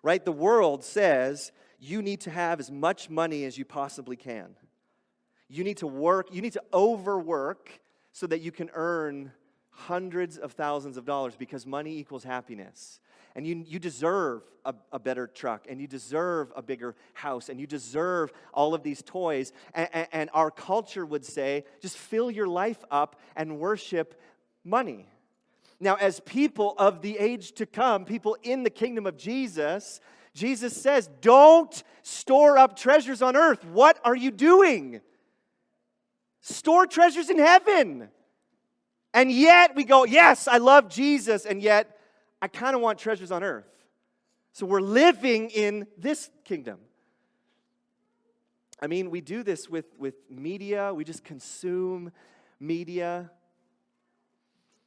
right? 0.03 0.25
The 0.25 0.33
world 0.33 0.85
says 0.85 1.53
you 1.81 2.03
need 2.03 2.21
to 2.23 2.31
have 2.31 2.61
as 2.61 2.71
much 2.71 3.09
money 3.09 3.45
as 3.45 3.57
you 3.57 3.65
possibly 3.65 4.17
can. 4.17 4.57
You 5.49 5.65
need 5.65 5.79
to 5.79 5.87
work, 5.87 6.29
you 6.33 6.43
need 6.43 6.53
to 6.53 6.63
overwork 6.75 7.81
so 8.13 8.27
that 8.27 8.41
you 8.41 8.53
can 8.53 8.71
earn 8.75 9.33
hundreds 9.71 10.37
of 10.37 10.53
thousands 10.53 10.97
of 10.97 11.05
dollars 11.05 11.37
because 11.37 11.65
money 11.65 11.99
equals 11.99 12.25
happiness. 12.25 13.01
And 13.35 13.47
you, 13.47 13.65
you 13.67 13.79
deserve 13.79 14.43
a, 14.65 14.75
a 14.91 14.99
better 14.99 15.27
truck, 15.29 15.67
and 15.69 15.81
you 15.81 15.87
deserve 15.87 16.53
a 16.57 16.63
bigger 16.63 16.97
house, 17.15 17.49
and 17.49 17.61
you 17.61 17.67
deserve 17.67 18.33
all 18.53 18.75
of 18.75 18.83
these 18.83 19.03
toys. 19.03 19.53
And, 19.75 19.89
and, 19.93 20.09
and 20.13 20.31
our 20.35 20.51
culture 20.51 21.07
would 21.07 21.25
say, 21.25 21.65
just 21.81 21.97
fill 21.97 22.31
your 22.31 22.49
life 22.49 22.85
up 22.91 23.21
and 23.37 23.61
worship 23.61 24.21
money. 24.65 25.07
Now, 25.81 25.95
as 25.95 26.21
people 26.21 26.75
of 26.77 27.03
the 27.03 27.19
age 27.19 27.53
to 27.53 27.67
come, 27.67 28.05
people 28.05 28.37
in 28.43 28.65
the 28.65 28.71
kingdom 28.71 29.07
of 29.07 29.17
Jesus, 29.17 30.01
Jesus 30.35 30.81
says, 30.81 31.09
Don't 31.21 31.83
store 32.03 32.59
up 32.59 32.77
treasures 32.77 33.23
on 33.23 33.37
earth. 33.37 33.65
What 33.65 34.01
are 34.05 34.17
you 34.17 34.31
doing? 34.31 35.01
Store 36.41 36.87
treasures 36.87 37.31
in 37.31 37.39
heaven. 37.39 38.09
And 39.15 39.31
yet 39.31 39.77
we 39.77 39.85
go, 39.85 40.05
Yes, 40.05 40.49
I 40.49 40.59
love 40.59 40.89
Jesus, 40.89 41.47
and 41.47 41.63
yet 41.63 41.99
I 42.43 42.49
kind 42.49 42.75
of 42.75 42.83
want 42.83 42.99
treasures 42.99 43.31
on 43.31 43.45
earth. 43.45 43.69
So 44.53 44.67
we're 44.67 44.81
living 44.81 45.51
in 45.51 45.87
this 45.97 46.31
kingdom. 46.45 46.79
I 48.81 48.87
mean, 48.87 49.11
we 49.11 49.21
do 49.21 49.43
this 49.43 49.69
with, 49.69 49.87
with 49.99 50.15
media, 50.31 50.93
we 50.95 51.05
just 51.05 51.25
consume 51.25 52.13
media. 52.61 53.31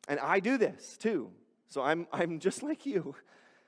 And 0.07 0.19
I 0.19 0.39
do 0.39 0.57
this 0.57 0.97
too. 0.97 1.31
So 1.67 1.81
I'm, 1.81 2.07
I'm 2.13 2.39
just 2.39 2.63
like 2.63 2.85
you, 2.85 3.15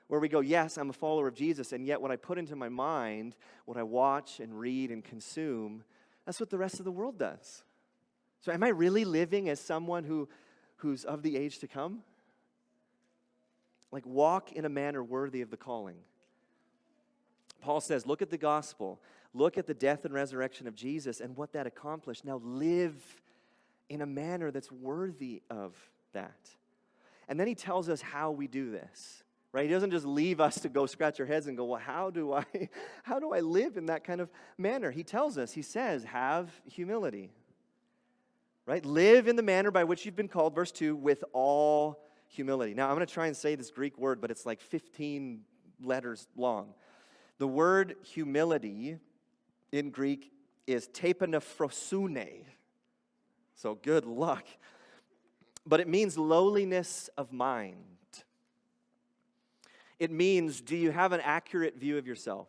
where 0.08 0.20
we 0.20 0.28
go, 0.28 0.40
yes, 0.40 0.76
I'm 0.76 0.90
a 0.90 0.94
follower 0.94 1.28
of 1.28 1.34
Jesus, 1.34 1.72
and 1.72 1.86
yet 1.86 2.00
what 2.00 2.10
I 2.10 2.16
put 2.16 2.38
into 2.38 2.56
my 2.56 2.68
mind, 2.68 3.36
what 3.64 3.76
I 3.76 3.82
watch 3.82 4.40
and 4.40 4.58
read 4.58 4.90
and 4.90 5.02
consume, 5.02 5.84
that's 6.26 6.40
what 6.40 6.50
the 6.50 6.58
rest 6.58 6.78
of 6.78 6.84
the 6.84 6.92
world 6.92 7.18
does. 7.18 7.64
So 8.40 8.52
am 8.52 8.62
I 8.62 8.68
really 8.68 9.04
living 9.04 9.48
as 9.48 9.60
someone 9.60 10.04
who, 10.04 10.28
who's 10.76 11.04
of 11.04 11.22
the 11.22 11.36
age 11.36 11.58
to 11.60 11.66
come? 11.66 12.00
Like, 13.90 14.04
walk 14.04 14.52
in 14.52 14.64
a 14.64 14.68
manner 14.68 15.02
worthy 15.02 15.40
of 15.40 15.50
the 15.50 15.56
calling. 15.56 15.96
Paul 17.60 17.80
says, 17.80 18.06
look 18.06 18.20
at 18.20 18.28
the 18.28 18.36
gospel, 18.36 19.00
look 19.32 19.56
at 19.56 19.66
the 19.66 19.72
death 19.72 20.04
and 20.04 20.12
resurrection 20.12 20.66
of 20.66 20.74
Jesus 20.74 21.20
and 21.20 21.34
what 21.36 21.52
that 21.52 21.66
accomplished. 21.66 22.24
Now 22.24 22.40
live 22.44 22.94
in 23.88 24.02
a 24.02 24.06
manner 24.06 24.50
that's 24.50 24.70
worthy 24.70 25.42
of 25.48 25.74
that. 26.14 26.50
And 27.28 27.38
then 27.38 27.46
he 27.46 27.54
tells 27.54 27.88
us 27.88 28.00
how 28.00 28.30
we 28.30 28.46
do 28.46 28.70
this. 28.70 29.22
Right? 29.52 29.66
He 29.66 29.70
doesn't 29.70 29.92
just 29.92 30.04
leave 30.04 30.40
us 30.40 30.60
to 30.60 30.68
go 30.68 30.84
scratch 30.86 31.20
our 31.20 31.26
heads 31.26 31.46
and 31.46 31.56
go, 31.56 31.64
"Well, 31.64 31.80
how 31.80 32.10
do 32.10 32.32
I 32.32 32.44
how 33.04 33.20
do 33.20 33.32
I 33.32 33.40
live 33.40 33.76
in 33.76 33.86
that 33.86 34.02
kind 34.02 34.20
of 34.20 34.28
manner?" 34.58 34.90
He 34.90 35.04
tells 35.04 35.38
us, 35.38 35.52
he 35.52 35.62
says, 35.62 36.02
"Have 36.04 36.50
humility." 36.64 37.30
Right? 38.66 38.84
Live 38.84 39.28
in 39.28 39.36
the 39.36 39.42
manner 39.42 39.70
by 39.70 39.84
which 39.84 40.06
you've 40.06 40.16
been 40.16 40.26
called, 40.26 40.54
verse 40.54 40.72
2, 40.72 40.96
with 40.96 41.22
all 41.34 42.02
humility. 42.28 42.72
Now, 42.72 42.88
I'm 42.88 42.96
going 42.96 43.06
to 43.06 43.12
try 43.12 43.26
and 43.26 43.36
say 43.36 43.56
this 43.56 43.70
Greek 43.70 43.98
word, 43.98 44.22
but 44.22 44.30
it's 44.30 44.46
like 44.46 44.60
15 44.60 45.42
letters 45.82 46.26
long. 46.34 46.72
The 47.36 47.46
word 47.46 47.96
humility 48.02 48.96
in 49.70 49.90
Greek 49.90 50.32
is 50.66 50.88
tapanaphrosune. 50.88 52.44
So 53.54 53.74
good 53.74 54.06
luck 54.06 54.46
but 55.66 55.80
it 55.80 55.88
means 55.88 56.18
lowliness 56.18 57.08
of 57.16 57.32
mind. 57.32 57.76
It 59.98 60.10
means 60.10 60.60
do 60.60 60.76
you 60.76 60.90
have 60.90 61.12
an 61.12 61.20
accurate 61.20 61.78
view 61.78 61.98
of 61.98 62.06
yourself? 62.06 62.48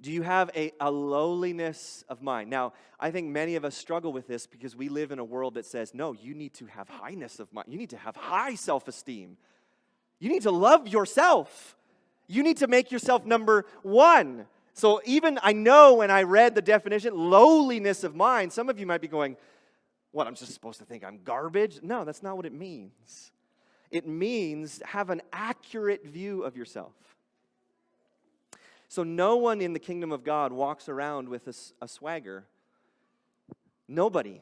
Do 0.00 0.12
you 0.12 0.22
have 0.22 0.50
a, 0.54 0.72
a 0.80 0.90
lowliness 0.90 2.04
of 2.08 2.20
mind? 2.20 2.50
Now, 2.50 2.74
I 3.00 3.10
think 3.10 3.28
many 3.28 3.56
of 3.56 3.64
us 3.64 3.74
struggle 3.74 4.12
with 4.12 4.26
this 4.26 4.46
because 4.46 4.76
we 4.76 4.90
live 4.90 5.12
in 5.12 5.18
a 5.18 5.24
world 5.24 5.54
that 5.54 5.64
says, 5.64 5.94
no, 5.94 6.12
you 6.12 6.34
need 6.34 6.52
to 6.54 6.66
have 6.66 6.88
highness 6.88 7.38
of 7.40 7.50
mind. 7.54 7.68
You 7.70 7.78
need 7.78 7.90
to 7.90 7.96
have 7.96 8.14
high 8.14 8.54
self 8.54 8.86
esteem. 8.86 9.38
You 10.18 10.28
need 10.28 10.42
to 10.42 10.50
love 10.50 10.88
yourself. 10.88 11.76
You 12.26 12.42
need 12.42 12.58
to 12.58 12.66
make 12.66 12.90
yourself 12.90 13.24
number 13.24 13.66
one. 13.82 14.46
So, 14.74 15.00
even 15.04 15.38
I 15.42 15.52
know 15.52 15.94
when 15.94 16.10
I 16.10 16.24
read 16.24 16.54
the 16.54 16.62
definition, 16.62 17.16
lowliness 17.16 18.04
of 18.04 18.14
mind, 18.14 18.52
some 18.52 18.68
of 18.68 18.78
you 18.78 18.86
might 18.86 19.00
be 19.00 19.08
going, 19.08 19.36
what, 20.14 20.28
I'm 20.28 20.36
just 20.36 20.54
supposed 20.54 20.78
to 20.78 20.84
think 20.84 21.02
I'm 21.02 21.18
garbage? 21.24 21.80
No, 21.82 22.04
that's 22.04 22.22
not 22.22 22.36
what 22.36 22.46
it 22.46 22.52
means. 22.52 23.32
It 23.90 24.06
means 24.06 24.80
have 24.86 25.10
an 25.10 25.20
accurate 25.32 26.06
view 26.06 26.44
of 26.44 26.56
yourself. 26.56 26.92
So, 28.88 29.02
no 29.02 29.36
one 29.36 29.60
in 29.60 29.72
the 29.72 29.80
kingdom 29.80 30.12
of 30.12 30.22
God 30.22 30.52
walks 30.52 30.88
around 30.88 31.28
with 31.28 31.48
a, 31.48 31.54
a 31.84 31.88
swagger. 31.88 32.44
Nobody. 33.88 34.40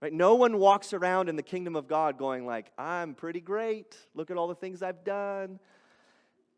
Right? 0.00 0.12
No 0.12 0.34
one 0.34 0.58
walks 0.58 0.92
around 0.92 1.28
in 1.28 1.36
the 1.36 1.42
kingdom 1.42 1.76
of 1.76 1.86
God 1.86 2.18
going 2.18 2.44
like, 2.44 2.66
I'm 2.76 3.14
pretty 3.14 3.40
great. 3.40 3.96
Look 4.16 4.28
at 4.32 4.36
all 4.36 4.48
the 4.48 4.56
things 4.56 4.82
I've 4.82 5.04
done. 5.04 5.60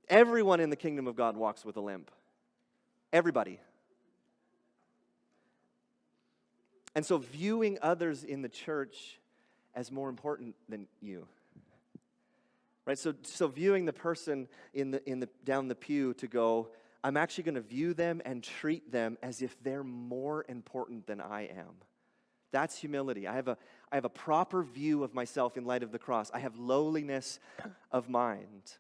Everyone 0.09 0.59
in 0.59 0.71
the 0.71 0.77
kingdom 0.77 1.07
of 1.07 1.17
God 1.17 1.37
walks 1.37 1.67
with 1.67 1.77
a 1.77 1.83
limp. 1.83 2.11
Everybody. 3.13 3.61
And 6.95 7.07
so, 7.07 7.19
viewing 7.19 7.79
others 7.83 8.25
in 8.25 8.43
the 8.43 8.49
church 8.49 9.21
as 9.75 9.93
more 9.93 10.09
important 10.09 10.55
than 10.69 10.87
you. 11.01 11.27
Right? 12.87 12.99
So, 12.99 13.15
so 13.23 13.47
viewing 13.47 13.85
the 13.85 13.93
person 13.93 14.49
in 14.75 14.91
the, 14.91 15.09
in 15.09 15.21
the, 15.21 15.29
down 15.45 15.69
the 15.69 15.75
pew 15.75 16.15
to 16.15 16.27
go, 16.27 16.69
I'm 17.05 17.17
actually 17.17 17.45
going 17.45 17.55
to 17.55 17.61
view 17.61 17.95
them 17.95 18.21
and 18.25 18.43
treat 18.43 18.91
them 18.91 19.17
as 19.23 19.43
if 19.43 19.57
they're 19.63 19.85
more 19.85 20.45
important 20.49 21.07
than 21.07 21.21
I 21.21 21.43
am. 21.43 21.77
That's 22.53 22.77
humility. 22.77 23.29
I 23.29 23.35
have, 23.35 23.49
a, 23.49 23.57
I 23.93 23.95
have 23.95 24.05
a 24.05 24.11
proper 24.11 24.63
view 24.63 25.05
of 25.05 25.15
myself 25.15 25.57
in 25.57 25.65
light 25.65 25.83
of 25.83 25.93
the 25.93 25.99
cross. 25.99 26.31
I 26.35 26.41
have 26.41 26.57
lowliness 26.59 27.39
of 27.93 28.09
mind. 28.09 28.77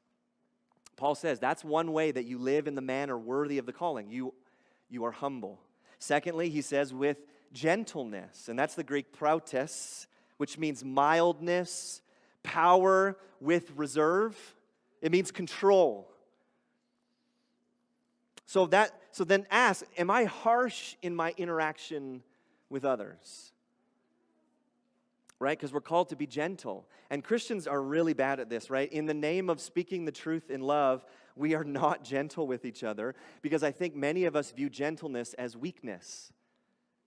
Paul 0.96 1.14
says 1.14 1.38
that's 1.38 1.64
one 1.64 1.92
way 1.92 2.10
that 2.10 2.24
you 2.24 2.38
live 2.38 2.66
in 2.66 2.74
the 2.74 2.82
manner 2.82 3.16
worthy 3.16 3.58
of 3.58 3.66
the 3.66 3.72
calling. 3.72 4.10
You, 4.10 4.34
you 4.88 5.04
are 5.04 5.12
humble. 5.12 5.60
Secondly, 5.98 6.50
he 6.50 6.62
says, 6.62 6.92
with 6.92 7.18
gentleness, 7.52 8.48
and 8.48 8.58
that's 8.58 8.74
the 8.74 8.84
Greek 8.84 9.12
prautes, 9.12 10.06
which 10.36 10.58
means 10.58 10.84
mildness, 10.84 12.00
power 12.42 13.16
with 13.40 13.70
reserve. 13.76 14.36
It 15.02 15.12
means 15.12 15.30
control. 15.30 16.10
So 18.46 18.66
that 18.66 18.92
so 19.12 19.24
then 19.24 19.46
ask, 19.50 19.84
am 19.98 20.10
I 20.10 20.24
harsh 20.24 20.96
in 21.02 21.14
my 21.14 21.34
interaction 21.36 22.22
with 22.68 22.84
others? 22.84 23.52
Right? 25.38 25.58
Because 25.58 25.72
we're 25.72 25.80
called 25.80 26.10
to 26.10 26.16
be 26.16 26.26
gentle. 26.26 26.86
And 27.10 27.24
Christians 27.24 27.66
are 27.66 27.82
really 27.82 28.12
bad 28.12 28.40
at 28.40 28.50
this, 28.50 28.70
right? 28.70 28.92
In 28.92 29.06
the 29.06 29.14
name 29.14 29.50
of 29.50 29.60
speaking 29.60 30.04
the 30.04 30.12
truth 30.12 30.50
in 30.50 30.60
love, 30.60 31.04
we 31.34 31.54
are 31.54 31.64
not 31.64 32.04
gentle 32.04 32.46
with 32.46 32.64
each 32.64 32.84
other 32.84 33.14
because 33.42 33.62
I 33.62 33.72
think 33.72 33.96
many 33.96 34.24
of 34.24 34.36
us 34.36 34.52
view 34.52 34.68
gentleness 34.68 35.34
as 35.34 35.56
weakness. 35.56 36.32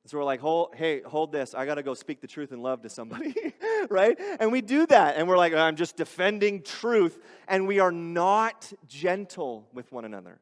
So 0.05 0.17
we're 0.17 0.25
like, 0.25 0.41
hold, 0.41 0.75
hey, 0.75 1.01
hold 1.01 1.31
this. 1.31 1.53
I 1.53 1.65
got 1.65 1.75
to 1.75 1.83
go 1.83 1.93
speak 1.93 2.19
the 2.19 2.27
truth 2.27 2.51
in 2.51 2.61
love 2.61 2.81
to 2.81 2.89
somebody, 2.89 3.33
right? 3.89 4.17
And 4.39 4.51
we 4.51 4.61
do 4.61 4.85
that. 4.87 5.15
And 5.15 5.29
we're 5.29 5.37
like, 5.37 5.53
I'm 5.53 5.77
just 5.77 5.95
defending 5.95 6.61
truth. 6.61 7.17
And 7.47 7.67
we 7.67 7.79
are 7.79 7.91
not 7.91 8.71
gentle 8.85 9.65
with 9.71 9.91
one 9.93 10.03
another. 10.03 10.39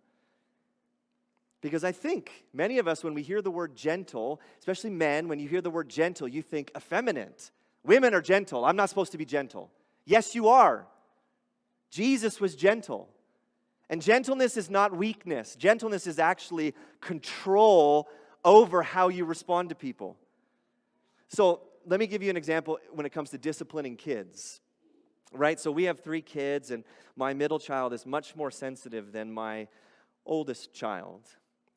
Because 1.61 1.83
I 1.83 1.91
think 1.91 2.45
many 2.53 2.79
of 2.79 2.87
us, 2.87 3.03
when 3.03 3.13
we 3.13 3.21
hear 3.21 3.39
the 3.39 3.51
word 3.51 3.75
gentle, 3.75 4.41
especially 4.57 4.89
men, 4.89 5.27
when 5.27 5.39
you 5.39 5.47
hear 5.47 5.61
the 5.61 5.69
word 5.69 5.89
gentle, 5.89 6.27
you 6.27 6.41
think 6.41 6.71
effeminate. 6.75 7.51
Women 7.83 8.15
are 8.15 8.21
gentle. 8.21 8.65
I'm 8.65 8.75
not 8.75 8.89
supposed 8.89 9.11
to 9.11 9.19
be 9.19 9.25
gentle. 9.25 9.69
Yes, 10.05 10.33
you 10.33 10.49
are. 10.49 10.87
Jesus 11.91 12.41
was 12.41 12.55
gentle. 12.55 13.09
And 13.91 14.01
gentleness 14.01 14.57
is 14.57 14.69
not 14.69 14.95
weakness, 14.95 15.55
gentleness 15.55 16.07
is 16.07 16.17
actually 16.17 16.73
control 17.01 18.07
over 18.43 18.83
how 18.83 19.09
you 19.09 19.25
respond 19.25 19.69
to 19.69 19.75
people. 19.75 20.17
So 21.27 21.61
let 21.85 21.99
me 21.99 22.07
give 22.07 22.21
you 22.21 22.29
an 22.29 22.37
example 22.37 22.79
when 22.91 23.05
it 23.05 23.11
comes 23.11 23.29
to 23.31 23.37
disciplining 23.37 23.95
kids. 23.95 24.61
Right? 25.33 25.59
So 25.59 25.71
we 25.71 25.85
have 25.85 26.01
three 26.01 26.21
kids, 26.21 26.71
and 26.71 26.83
my 27.15 27.33
middle 27.33 27.59
child 27.59 27.93
is 27.93 28.05
much 28.05 28.35
more 28.35 28.51
sensitive 28.51 29.13
than 29.13 29.31
my 29.31 29.67
oldest 30.25 30.73
child. 30.73 31.21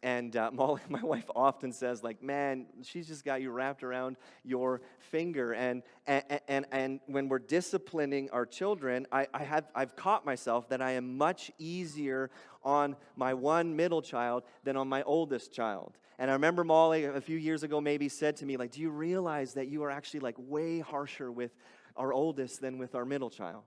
And 0.02 0.36
uh, 0.36 0.50
Molly, 0.52 0.82
my 0.88 1.02
wife, 1.02 1.28
often 1.34 1.72
says, 1.72 2.02
like, 2.02 2.22
man, 2.22 2.66
she's 2.82 3.08
just 3.08 3.24
got 3.24 3.40
you 3.40 3.50
wrapped 3.50 3.82
around 3.82 4.16
your 4.44 4.82
finger. 4.98 5.52
And, 5.52 5.82
and, 6.06 6.24
and, 6.46 6.66
and 6.70 7.00
when 7.06 7.28
we're 7.28 7.38
disciplining 7.38 8.28
our 8.30 8.44
children, 8.44 9.06
I, 9.10 9.26
I 9.32 9.42
have, 9.44 9.64
I've 9.74 9.96
caught 9.96 10.26
myself 10.26 10.68
that 10.68 10.82
I 10.82 10.92
am 10.92 11.16
much 11.16 11.50
easier 11.58 12.30
on 12.62 12.96
my 13.16 13.34
one 13.34 13.76
middle 13.76 14.02
child 14.02 14.44
than 14.62 14.76
on 14.76 14.88
my 14.88 15.02
oldest 15.04 15.52
child. 15.52 15.96
And 16.18 16.30
I 16.30 16.34
remember 16.34 16.62
Molly 16.64 17.04
a 17.04 17.20
few 17.20 17.38
years 17.38 17.62
ago 17.62 17.80
maybe 17.80 18.08
said 18.08 18.36
to 18.36 18.46
me, 18.46 18.56
like, 18.56 18.70
do 18.70 18.80
you 18.80 18.90
realize 18.90 19.54
that 19.54 19.68
you 19.68 19.82
are 19.82 19.90
actually 19.90 20.20
like 20.20 20.36
way 20.38 20.78
harsher 20.78 21.30
with 21.32 21.54
our 21.96 22.12
oldest 22.12 22.60
than 22.60 22.78
with 22.78 22.94
our 22.94 23.04
middle 23.04 23.30
child? 23.30 23.62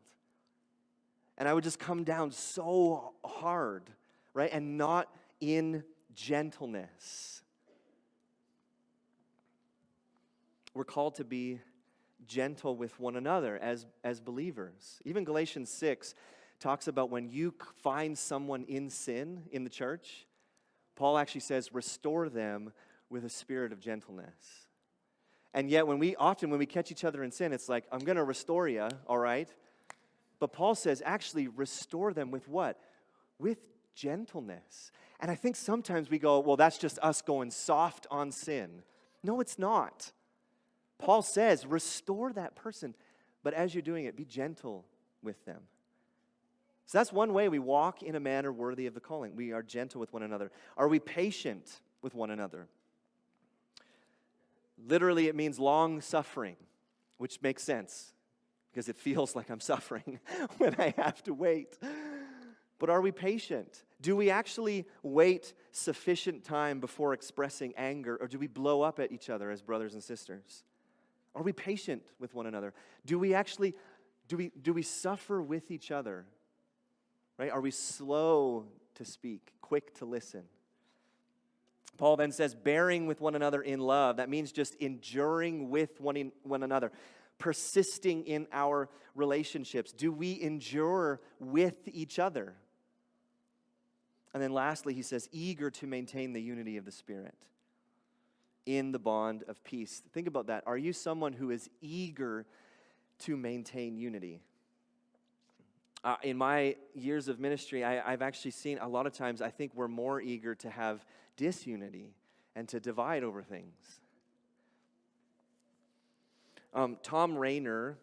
And 1.38 1.48
I 1.48 1.54
would 1.54 1.64
just 1.64 1.80
come 1.80 2.04
down 2.04 2.32
so 2.32 3.14
hard, 3.24 3.84
right? 4.34 4.50
And 4.52 4.78
not 4.78 5.14
in 5.40 5.84
gentleness. 6.16 7.42
We're 10.74 10.84
called 10.84 11.16
to 11.16 11.24
be 11.24 11.60
gentle 12.28 12.76
with 12.76 13.00
one 13.00 13.16
another 13.16 13.58
as, 13.58 13.86
as 14.04 14.20
believers. 14.20 15.00
Even 15.06 15.24
Galatians 15.24 15.70
6 15.70 16.14
talks 16.60 16.88
about 16.88 17.10
when 17.10 17.30
you 17.30 17.54
find 17.82 18.18
someone 18.18 18.64
in 18.64 18.90
sin 18.90 19.44
in 19.52 19.64
the 19.64 19.70
church, 19.70 20.26
Paul 20.98 21.18
actually 21.18 21.42
says, 21.42 21.74
restore 21.74 22.28
them 22.28 22.74
with 23.10 23.24
a 23.24 23.30
spirit 23.30 23.72
of 23.72 23.80
gentleness. 23.80 24.68
And 25.54 25.70
yet, 25.70 25.88
when 25.88 25.98
we 25.98 26.16
often, 26.18 26.50
when 26.50 26.60
we 26.60 26.66
catch 26.66 26.92
each 26.92 27.06
other 27.06 27.24
in 27.24 27.32
sin, 27.32 27.54
it's 27.54 27.70
like, 27.70 27.86
I'm 27.92 28.00
going 28.00 28.18
to 28.18 28.24
restore 28.24 28.68
you, 28.68 28.90
all 29.08 29.18
right? 29.18 29.48
But 30.40 30.52
Paul 30.52 30.76
says, 30.76 31.02
actually, 31.06 31.48
restore 31.48 32.14
them 32.14 32.32
with 32.32 32.48
what? 32.50 32.80
With 33.40 33.60
gentleness. 33.96 34.92
And 35.20 35.32
I 35.32 35.36
think 35.36 35.56
sometimes 35.56 36.10
we 36.10 36.20
go, 36.20 36.40
well, 36.40 36.58
that's 36.58 36.78
just 36.78 37.00
us 37.00 37.22
going 37.22 37.52
soft 37.52 38.06
on 38.12 38.32
sin. 38.32 38.84
No, 39.24 39.40
it's 39.40 39.58
not. 39.58 40.12
Paul 41.00 41.22
says, 41.22 41.66
restore 41.66 42.34
that 42.34 42.56
person, 42.56 42.94
but 43.44 43.54
as 43.54 43.74
you're 43.74 43.82
doing 43.82 44.06
it, 44.06 44.16
be 44.16 44.26
gentle 44.26 44.86
with 45.24 45.44
them. 45.46 45.62
So 46.88 46.98
that's 46.98 47.12
one 47.12 47.34
way 47.34 47.50
we 47.50 47.60
walk 47.60 48.02
in 48.02 48.16
a 48.16 48.20
manner 48.20 48.52
worthy 48.52 48.88
of 48.88 48.94
the 48.94 49.02
calling. 49.02 49.36
We 49.36 49.52
are 49.52 49.62
gentle 49.62 50.00
with 50.00 50.14
one 50.14 50.24
another. 50.24 50.52
Are 50.78 50.88
we 50.88 51.00
patient 51.00 51.82
with 52.02 52.16
one 52.16 52.32
another? 52.32 52.70
Literally, 54.88 55.28
it 55.28 55.36
means 55.36 55.60
long 55.60 56.00
suffering, 56.00 56.56
which 57.18 57.42
makes 57.42 57.62
sense 57.62 58.14
because 58.72 58.88
it 58.88 58.96
feels 58.96 59.36
like 59.36 59.50
I'm 59.50 59.60
suffering 59.74 60.22
when 60.60 60.76
I 60.80 60.94
have 60.98 61.22
to 61.24 61.34
wait. 61.34 61.78
But 62.80 62.90
are 62.90 63.02
we 63.02 63.12
patient? 63.12 63.84
Do 64.00 64.16
we 64.16 64.30
actually 64.30 64.86
wait 65.04 65.56
sufficient 65.72 66.46
time 66.46 66.80
before 66.80 67.14
expressing 67.14 67.74
anger, 67.76 68.18
or 68.22 68.28
do 68.28 68.40
we 68.40 68.48
blow 68.48 68.82
up 68.82 69.00
at 69.00 69.12
each 69.12 69.30
other 69.30 69.52
as 69.52 69.62
brothers 69.62 69.94
and 69.94 70.02
sisters? 70.02 70.64
Are 71.36 71.44
we 71.44 71.52
patient 71.52 72.04
with 72.18 72.34
one 72.34 72.46
another? 72.46 72.74
Do 73.06 73.20
we 73.20 73.34
actually 73.34 73.76
do 74.30 74.38
we 74.38 74.52
do 74.62 74.74
we 74.74 74.84
suffer 74.84 75.42
with 75.42 75.70
each 75.70 75.92
other? 75.92 76.26
Right? 77.38 77.52
Are 77.52 77.62
we 77.62 77.72
slow 77.72 78.66
to 78.96 79.06
speak, 79.06 79.52
quick 79.62 79.94
to 79.96 80.06
listen? 80.06 80.44
Paul 81.98 82.16
then 82.16 82.32
says, 82.32 82.56
bearing 82.56 83.08
with 83.08 83.22
one 83.22 83.36
another 83.36 83.62
in 83.62 83.80
love. 83.80 84.18
That 84.18 84.30
means 84.30 84.52
just 84.52 84.76
enduring 84.76 85.70
with 85.70 86.00
one, 86.00 86.16
in, 86.16 86.32
one 86.44 86.64
another, 86.64 86.92
persisting 87.40 88.26
in 88.26 88.48
our 88.52 88.90
relationships. 89.16 89.92
Do 89.92 90.12
we 90.12 90.40
endure 90.42 91.20
with 91.40 91.78
each 91.88 92.20
other? 92.20 92.54
And 94.34 94.44
then 94.44 94.54
lastly, 94.54 94.94
he 94.94 95.02
says, 95.02 95.28
eager 95.32 95.72
to 95.72 95.88
maintain 95.88 96.34
the 96.34 96.42
unity 96.42 96.78
of 96.78 96.86
the 96.86 96.92
Spirit 96.92 97.36
in 98.68 98.92
the 98.92 99.00
bond 99.00 99.44
of 99.48 99.64
peace. 99.64 100.04
Think 100.14 100.28
about 100.28 100.48
that. 100.48 100.64
Are 100.68 100.78
you 100.78 100.94
someone 100.94 101.34
who 101.34 101.50
is 101.50 101.70
eager 101.82 102.46
to 103.20 103.38
maintain 103.38 103.98
unity? 103.98 104.42
Uh, 106.04 106.16
in 106.24 106.38
my 106.38 106.76
years 106.94 107.28
of 107.28 107.40
ministry, 107.40 107.84
I, 107.84 108.12
I've 108.12 108.22
actually 108.22 108.52
seen 108.52 108.78
a 108.80 108.88
lot 108.88 109.08
of 109.08 109.14
times, 109.14 109.42
I 109.42 109.50
think 109.50 109.72
we're 109.74 109.88
more 109.88 110.22
eager 110.22 110.54
to 110.56 110.70
have 110.70 111.04
disunity 111.36 112.14
and 112.56 112.68
to 112.70 112.80
divide 112.80 113.24
over 113.24 113.42
things. 113.42 113.76
Um, 116.74 116.98
Thom 117.02 117.38
Rainer, 117.38 117.98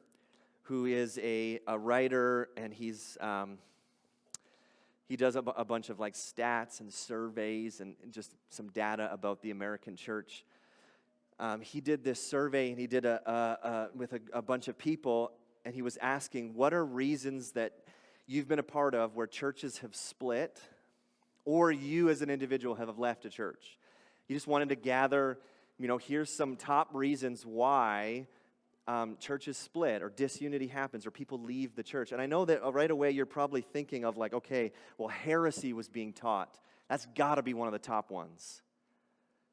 who 0.63 0.87
is 0.87 1.19
a, 1.23 1.61
a 1.67 1.79
writer 1.79 2.49
and 2.57 2.73
he's 2.73 3.17
um, 3.21 3.59
he 5.07 5.17
does 5.17 5.37
a, 5.37 5.43
b- 5.43 5.53
a 5.57 5.65
bunch 5.65 5.91
of 5.91 6.01
like 6.01 6.15
stats 6.15 6.81
and 6.81 6.93
surveys 6.93 7.81
and, 7.81 7.95
and 8.03 8.11
just 8.11 8.35
some 8.49 8.69
data 8.71 9.09
about 9.13 9.43
the 9.43 9.51
American 9.51 9.97
church. 9.97 10.45
Um, 11.39 11.61
he 11.61 11.81
did 11.81 12.03
this 12.03 12.25
survey 12.25 12.71
and 12.71 12.79
he 12.79 12.87
did 12.87 13.05
a, 13.05 13.21
a, 13.31 13.69
a 13.69 13.89
with 13.95 14.15
a, 14.15 14.21
a 14.33 14.43
bunch 14.43 14.69
of 14.69 14.79
people 14.79 15.33
and 15.65 15.75
he 15.75 15.83
was 15.83 15.99
asking 15.99 16.55
what 16.55 16.73
are 16.73 16.85
reasons 16.85 17.53
that 17.53 17.84
you've 18.27 18.49
been 18.49 18.59
a 18.59 18.65
part 18.65 18.95
of 18.95 19.15
where 19.15 19.27
churches 19.27 19.79
have 19.79 19.95
split 19.95 20.61
or 21.45 21.71
you 21.71 22.09
as 22.09 22.23
an 22.23 22.31
individual 22.31 22.75
have 22.75 22.99
left 22.99 23.25
a 23.25 23.31
church. 23.31 23.79
You 24.29 24.37
just 24.37 24.47
wanted 24.47 24.71
to 24.71 24.77
gather, 24.77 25.39
you 25.79 25.89
know, 25.89 25.99
here's 25.99 26.31
some 26.31 26.57
top 26.57 26.89
reasons 26.95 27.45
why 27.45 28.27
um, 28.87 29.17
churches 29.19 29.57
split 29.57 30.03
or 30.03 30.11
disunity 30.11 30.67
happens 30.67 31.07
or 31.07 31.11
people 31.11 31.39
leave 31.39 31.75
the 31.75 31.83
church. 31.83 32.13
And 32.13 32.21
I 32.21 32.27
know 32.27 32.45
that 32.45 32.65
uh, 32.65 32.73
right 32.73 32.91
away 32.91 33.11
you're 33.11 33.27
probably 33.27 33.61
thinking 33.61 34.05
of, 34.05 34.17
like, 34.17 34.33
okay, 34.35 34.73
well, 34.99 35.09
heresy 35.09 35.73
was 35.73 35.89
being 35.89 36.13
taught. 36.13 36.59
That's 36.89 37.07
got 37.15 37.37
to 37.37 37.43
be 37.43 37.55
one 37.55 37.69
of 37.69 37.73
the 37.73 37.79
top 37.79 38.11
ones. 38.11 38.63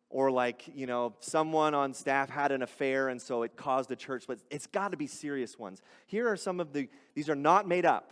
Or, 0.10 0.30
like, 0.30 0.70
you 0.76 0.88
know, 0.88 1.16
someone 1.22 1.74
on 1.74 1.94
staff 1.94 2.30
had 2.30 2.52
an 2.52 2.62
affair 2.62 3.08
and 3.08 3.22
so 3.22 3.44
it 3.44 3.56
caused 3.56 3.90
a 3.92 3.96
church 3.96 4.24
split. 4.24 4.40
It's 4.50 4.68
got 4.68 4.92
to 4.92 4.98
be 4.98 5.08
serious 5.08 5.58
ones. 5.58 5.82
Here 6.08 6.30
are 6.30 6.36
some 6.36 6.60
of 6.60 6.74
the, 6.74 6.90
these 7.16 7.30
are 7.30 7.36
not 7.36 7.68
made 7.68 7.86
up. 7.86 8.12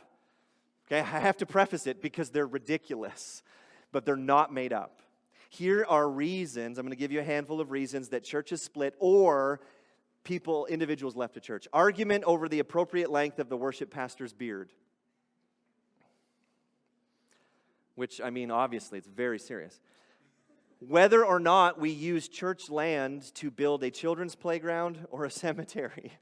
Okay, 0.92 1.02
I 1.02 1.20
have 1.20 1.38
to 1.38 1.46
preface 1.46 1.86
it 1.86 2.02
because 2.02 2.32
they're 2.32 2.48
ridiculous, 2.48 3.44
but 3.92 4.06
they're 4.06 4.16
not 4.16 4.52
made 4.52 4.74
up. 4.74 5.02
Here 5.50 5.86
are 5.88 6.10
reasons, 6.10 6.78
I'm 6.78 6.86
going 6.86 6.96
to 6.96 7.00
give 7.00 7.12
you 7.12 7.20
a 7.20 7.24
handful 7.24 7.62
of 7.62 7.70
reasons 7.70 8.10
that 8.10 8.24
churches 8.24 8.62
split 8.62 8.96
or 9.00 9.60
people, 10.24 10.66
individuals 10.66 11.16
left 11.16 11.38
a 11.38 11.40
church. 11.40 11.68
Argument 11.74 12.24
over 12.24 12.50
the 12.50 12.60
appropriate 12.60 13.12
length 13.12 13.40
of 13.40 13.50
the 13.50 13.58
worship 13.58 13.92
pastor's 13.92 14.34
beard. 14.34 14.72
Which, 17.96 18.20
I 18.20 18.32
mean, 18.32 18.50
obviously, 18.50 18.98
it's 18.98 19.08
very 19.08 19.40
serious. 19.40 19.80
Whether 20.80 21.26
or 21.26 21.40
not 21.40 21.80
we 21.80 21.90
use 21.90 22.28
church 22.28 22.70
land 22.70 23.34
to 23.36 23.52
build 23.52 23.84
a 23.84 23.92
children's 23.92 24.36
playground 24.36 25.06
or 25.12 25.26
a 25.26 25.32
cemetery. 25.32 26.14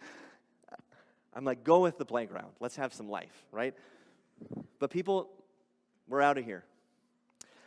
I'm 1.33 1.45
like, 1.45 1.63
go 1.63 1.79
with 1.79 1.97
the 1.97 2.05
playground. 2.05 2.51
Let's 2.59 2.77
have 2.77 2.93
some 2.93 3.09
life, 3.09 3.45
right? 3.51 3.75
But 4.79 4.89
people, 4.91 5.29
we're 6.07 6.21
out 6.21 6.37
of 6.37 6.45
here. 6.45 6.63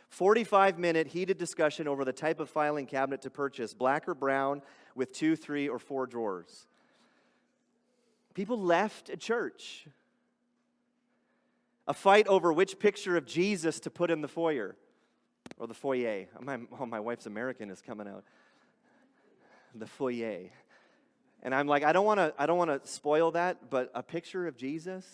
45 0.09 0.77
minute 0.77 1.07
heated 1.07 1.37
discussion 1.37 1.87
over 1.87 2.03
the 2.03 2.13
type 2.13 2.39
of 2.39 2.49
filing 2.49 2.85
cabinet 2.85 3.21
to 3.21 3.29
purchase, 3.29 3.73
black 3.73 4.07
or 4.07 4.13
brown, 4.13 4.61
with 4.93 5.13
two, 5.13 5.35
three, 5.35 5.69
or 5.69 5.79
four 5.79 6.05
drawers. 6.05 6.67
People 8.33 8.59
left 8.59 9.09
a 9.09 9.17
church. 9.17 9.87
A 11.87 11.93
fight 11.93 12.27
over 12.27 12.53
which 12.53 12.77
picture 12.79 13.17
of 13.17 13.25
Jesus 13.25 13.79
to 13.81 13.89
put 13.89 14.11
in 14.11 14.21
the 14.21 14.27
foyer. 14.27 14.75
or 15.57 15.67
the 15.67 15.73
foyer. 15.73 16.27
My, 16.41 16.59
oh, 16.79 16.85
my 16.85 16.99
wife's 16.99 17.25
American 17.25 17.69
is 17.69 17.81
coming 17.81 18.07
out. 18.07 18.23
The 19.75 19.87
foyer. 19.87 20.49
And 21.43 21.55
I'm 21.55 21.67
like, 21.67 21.83
I 21.83 21.91
don't 21.91 22.05
want 22.05 22.19
to 22.19 22.33
I 22.37 22.45
don't 22.45 22.57
want 22.57 22.83
to 22.83 22.89
spoil 22.89 23.31
that, 23.31 23.69
but 23.69 23.89
a 23.95 24.03
picture 24.03 24.45
of 24.47 24.57
Jesus, 24.57 25.05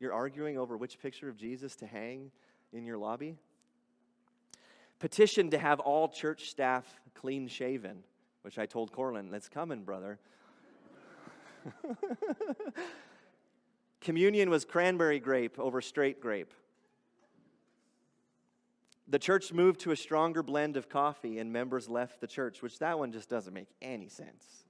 you're 0.00 0.12
arguing 0.12 0.58
over 0.58 0.76
which 0.76 0.98
picture 1.00 1.28
of 1.28 1.36
Jesus 1.36 1.76
to 1.76 1.86
hang 1.86 2.30
in 2.72 2.84
your 2.84 2.98
lobby. 2.98 3.36
Petition 4.98 5.50
to 5.50 5.58
have 5.58 5.80
all 5.80 6.08
church 6.08 6.50
staff 6.50 6.84
clean 7.14 7.48
shaven, 7.48 8.02
which 8.42 8.58
I 8.58 8.66
told 8.66 8.92
Corlin, 8.92 9.30
that's 9.30 9.48
coming, 9.48 9.82
brother. 9.84 10.18
Communion 14.00 14.50
was 14.50 14.64
cranberry 14.64 15.18
grape 15.18 15.58
over 15.58 15.80
straight 15.80 16.20
grape. 16.20 16.52
The 19.08 19.18
church 19.18 19.52
moved 19.52 19.80
to 19.80 19.90
a 19.90 19.96
stronger 19.96 20.42
blend 20.42 20.76
of 20.76 20.88
coffee, 20.88 21.38
and 21.38 21.52
members 21.52 21.88
left 21.88 22.20
the 22.20 22.26
church, 22.26 22.62
which 22.62 22.78
that 22.80 22.98
one 22.98 23.10
just 23.10 23.28
doesn't 23.28 23.54
make 23.54 23.68
any 23.80 24.08
sense. 24.08 24.64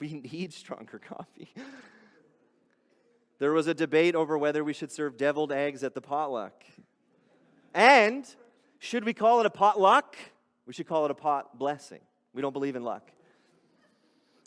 We 0.00 0.20
need 0.32 0.52
stronger 0.52 0.98
coffee. 0.98 1.54
there 3.38 3.52
was 3.52 3.66
a 3.66 3.74
debate 3.74 4.14
over 4.14 4.38
whether 4.38 4.62
we 4.62 4.72
should 4.72 4.92
serve 4.92 5.16
deviled 5.16 5.52
eggs 5.52 5.82
at 5.82 5.94
the 5.94 6.00
potluck. 6.00 6.64
And 7.74 8.26
should 8.78 9.04
we 9.04 9.12
call 9.12 9.40
it 9.40 9.46
a 9.46 9.50
potluck? 9.50 10.16
We 10.66 10.72
should 10.72 10.86
call 10.86 11.04
it 11.04 11.10
a 11.10 11.14
pot 11.14 11.58
blessing. 11.58 12.00
We 12.32 12.42
don't 12.42 12.52
believe 12.52 12.76
in 12.76 12.84
luck. 12.84 13.10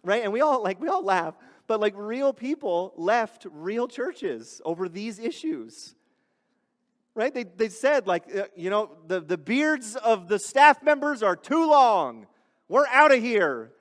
Right? 0.03 0.23
And 0.23 0.31
we 0.31 0.41
all 0.41 0.63
like 0.63 0.79
we 0.79 0.87
all 0.87 1.03
laugh, 1.03 1.35
but 1.67 1.79
like 1.79 1.93
real 1.97 2.33
people 2.33 2.93
left 2.95 3.45
real 3.51 3.87
churches 3.87 4.61
over 4.63 4.87
these 4.87 5.19
issues. 5.19 5.95
Right? 7.13 7.33
They, 7.33 7.43
they 7.45 7.69
said, 7.69 8.05
like, 8.05 8.23
uh, 8.33 8.43
you 8.55 8.69
know, 8.69 8.91
the, 9.07 9.19
the 9.19 9.39
beards 9.39 9.95
of 9.95 10.27
the 10.27 10.37
staff 10.37 10.83
members 10.83 11.23
are 11.23 11.35
too 11.35 11.67
long. 11.67 12.27
We're 12.69 12.85
out 12.87 13.11
of 13.11 13.19
here. 13.19 13.71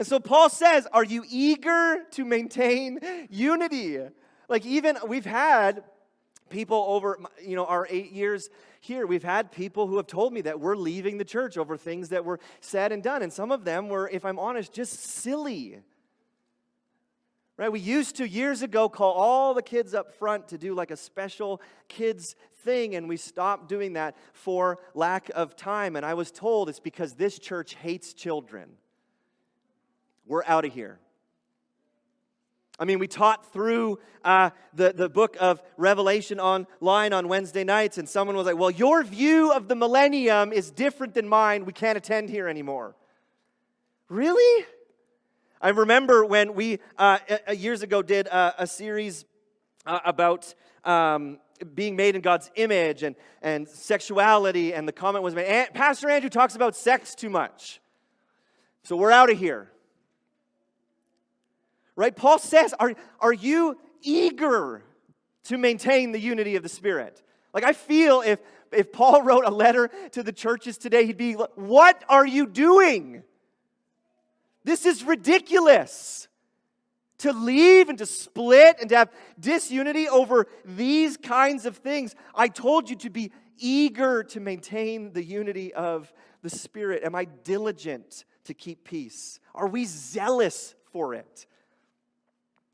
And 0.00 0.06
so 0.06 0.18
Paul 0.18 0.48
says, 0.48 0.88
Are 0.94 1.04
you 1.04 1.24
eager 1.28 2.04
to 2.12 2.24
maintain 2.24 3.00
unity? 3.28 3.98
Like, 4.48 4.64
even 4.64 4.96
we've 5.06 5.26
had 5.26 5.84
people 6.48 6.86
over, 6.88 7.18
you 7.44 7.54
know, 7.54 7.66
our 7.66 7.86
eight 7.90 8.10
years 8.10 8.48
here, 8.80 9.06
we've 9.06 9.22
had 9.22 9.52
people 9.52 9.86
who 9.86 9.98
have 9.98 10.06
told 10.06 10.32
me 10.32 10.40
that 10.40 10.58
we're 10.58 10.74
leaving 10.74 11.18
the 11.18 11.24
church 11.24 11.58
over 11.58 11.76
things 11.76 12.08
that 12.08 12.24
were 12.24 12.40
said 12.62 12.92
and 12.92 13.02
done. 13.02 13.20
And 13.20 13.30
some 13.30 13.52
of 13.52 13.66
them 13.66 13.90
were, 13.90 14.08
if 14.08 14.24
I'm 14.24 14.38
honest, 14.38 14.72
just 14.72 14.94
silly. 14.94 15.80
Right? 17.58 17.70
We 17.70 17.80
used 17.80 18.16
to 18.16 18.26
years 18.26 18.62
ago 18.62 18.88
call 18.88 19.12
all 19.12 19.52
the 19.52 19.60
kids 19.60 19.92
up 19.92 20.14
front 20.14 20.48
to 20.48 20.56
do 20.56 20.74
like 20.74 20.90
a 20.90 20.96
special 20.96 21.60
kids 21.88 22.36
thing, 22.64 22.94
and 22.94 23.06
we 23.06 23.18
stopped 23.18 23.68
doing 23.68 23.92
that 23.92 24.16
for 24.32 24.78
lack 24.94 25.30
of 25.34 25.56
time. 25.56 25.94
And 25.94 26.06
I 26.06 26.14
was 26.14 26.30
told 26.30 26.70
it's 26.70 26.80
because 26.80 27.12
this 27.12 27.38
church 27.38 27.74
hates 27.74 28.14
children. 28.14 28.78
We're 30.30 30.44
out 30.46 30.64
of 30.64 30.72
here. 30.72 31.00
I 32.78 32.84
mean, 32.84 33.00
we 33.00 33.08
taught 33.08 33.52
through 33.52 33.98
uh, 34.24 34.50
the, 34.72 34.92
the 34.92 35.08
book 35.08 35.36
of 35.40 35.60
Revelation 35.76 36.38
online 36.38 37.12
on 37.12 37.26
Wednesday 37.26 37.64
nights, 37.64 37.98
and 37.98 38.08
someone 38.08 38.36
was 38.36 38.46
like, 38.46 38.56
Well, 38.56 38.70
your 38.70 39.02
view 39.02 39.50
of 39.50 39.66
the 39.66 39.74
millennium 39.74 40.52
is 40.52 40.70
different 40.70 41.14
than 41.14 41.28
mine. 41.28 41.64
We 41.64 41.72
can't 41.72 41.98
attend 41.98 42.30
here 42.30 42.46
anymore. 42.46 42.94
Really? 44.08 44.66
I 45.60 45.70
remember 45.70 46.24
when 46.24 46.54
we 46.54 46.78
uh, 46.96 47.18
years 47.52 47.82
ago 47.82 48.00
did 48.00 48.28
a, 48.28 48.62
a 48.62 48.66
series 48.68 49.24
uh, 49.84 49.98
about 50.04 50.54
um, 50.84 51.40
being 51.74 51.96
made 51.96 52.14
in 52.14 52.20
God's 52.20 52.52
image 52.54 53.02
and, 53.02 53.16
and 53.42 53.68
sexuality, 53.68 54.74
and 54.74 54.86
the 54.86 54.92
comment 54.92 55.24
was 55.24 55.34
made 55.34 55.70
Pastor 55.74 56.08
Andrew 56.08 56.30
talks 56.30 56.54
about 56.54 56.76
sex 56.76 57.16
too 57.16 57.30
much. 57.30 57.80
So 58.84 58.94
we're 58.94 59.10
out 59.10 59.28
of 59.28 59.36
here. 59.36 59.72
Right? 61.96 62.14
Paul 62.14 62.38
says, 62.38 62.74
Are, 62.78 62.94
are 63.20 63.32
you 63.32 63.78
eager 64.02 64.82
to 65.44 65.58
maintain 65.58 66.12
the 66.12 66.20
unity 66.20 66.56
of 66.56 66.62
the 66.62 66.68
Spirit? 66.68 67.22
Like, 67.52 67.64
I 67.64 67.72
feel 67.72 68.22
if, 68.22 68.40
if 68.72 68.92
Paul 68.92 69.22
wrote 69.24 69.44
a 69.44 69.50
letter 69.50 69.90
to 70.12 70.22
the 70.22 70.32
churches 70.32 70.78
today, 70.78 71.06
he'd 71.06 71.16
be, 71.16 71.34
What 71.34 72.02
are 72.08 72.26
you 72.26 72.46
doing? 72.46 73.22
This 74.64 74.86
is 74.86 75.04
ridiculous. 75.04 76.28
To 77.18 77.34
leave 77.34 77.90
and 77.90 77.98
to 77.98 78.06
split 78.06 78.76
and 78.80 78.88
to 78.88 78.96
have 78.96 79.12
disunity 79.38 80.08
over 80.08 80.46
these 80.64 81.18
kinds 81.18 81.66
of 81.66 81.76
things. 81.76 82.14
I 82.34 82.48
told 82.48 82.88
you 82.88 82.96
to 82.96 83.10
be 83.10 83.30
eager 83.58 84.22
to 84.24 84.40
maintain 84.40 85.12
the 85.12 85.22
unity 85.22 85.74
of 85.74 86.10
the 86.40 86.48
Spirit. 86.48 87.02
Am 87.04 87.14
I 87.14 87.26
diligent 87.26 88.24
to 88.44 88.54
keep 88.54 88.84
peace? 88.84 89.38
Are 89.54 89.68
we 89.68 89.84
zealous 89.84 90.74
for 90.92 91.14
it? 91.14 91.46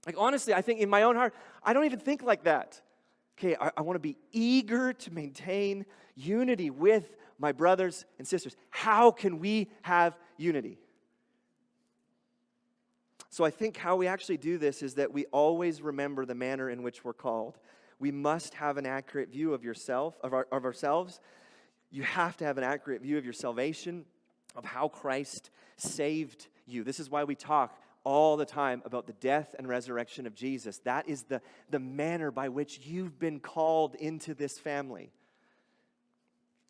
Like, 0.07 0.15
honestly, 0.17 0.55
I 0.55 0.63
think 0.63 0.81
in 0.81 0.89
my 0.89 1.03
own 1.03 1.17
heart, 1.17 1.35
I 1.63 1.73
don't 1.73 1.85
even 1.85 1.99
think 1.99 2.23
like 2.23 2.45
that. 2.45 2.81
Okay, 3.37 3.57
I, 3.61 3.73
I 3.77 3.83
want 3.83 3.97
to 3.97 4.01
be 4.01 4.17
eager 4.33 4.93
to 4.93 5.13
maintain 5.13 5.85
unity 6.15 6.71
with 6.71 7.17
my 7.39 7.53
brothers 7.53 8.07
and 8.19 8.27
sisters. 8.27 8.57
How 8.71 9.11
can 9.11 9.41
we 9.41 9.69
have 9.83 10.17
unity? 10.39 10.79
So 13.29 13.45
I 13.45 13.51
think 13.51 13.77
how 13.77 13.97
we 13.97 14.07
actually 14.07 14.39
do 14.39 14.57
this 14.57 14.83
is 14.83 14.95
that 14.95 15.13
we 15.13 15.27
always 15.27 15.83
remember 15.83 16.25
the 16.25 16.35
manner 16.35 16.71
in 16.71 16.83
which 16.83 17.05
we're 17.05 17.13
called. 17.13 17.59
We 17.99 18.11
must 18.11 18.55
have 18.55 18.79
an 18.79 18.87
accurate 18.87 19.31
view 19.31 19.53
of 19.53 19.65
yourself, 19.65 20.15
of, 20.23 20.33
our, 20.33 20.47
of 20.53 20.65
ourselves. 20.65 21.21
You 21.91 22.03
have 22.03 22.37
to 22.39 22.45
have 22.45 22.57
an 22.57 22.65
accurate 22.65 23.03
view 23.03 23.19
of 23.19 23.25
your 23.25 23.35
salvation, 23.35 24.07
of 24.55 24.65
how 24.65 24.89
Christ 24.89 25.51
saved 25.77 26.49
you. 26.67 26.85
This 26.85 26.99
is 27.01 27.11
why 27.11 27.25
we 27.25 27.35
talk 27.35 27.79
all 28.07 28.37
the 28.37 28.47
time 28.47 28.81
about 28.85 29.09
the 29.09 29.13
death 29.15 29.57
and 29.59 29.69
resurrection 29.69 30.29
of 30.29 30.35
Jesus. 30.37 30.79
That 30.85 31.09
is 31.09 31.25
the, 31.25 31.43
the 31.71 31.81
manner 31.81 32.31
by 32.31 32.49
which 32.49 32.79
you've 32.85 33.19
been 33.19 33.41
called 33.41 33.97
into 33.97 34.33
this 34.33 34.61
family. 34.61 35.11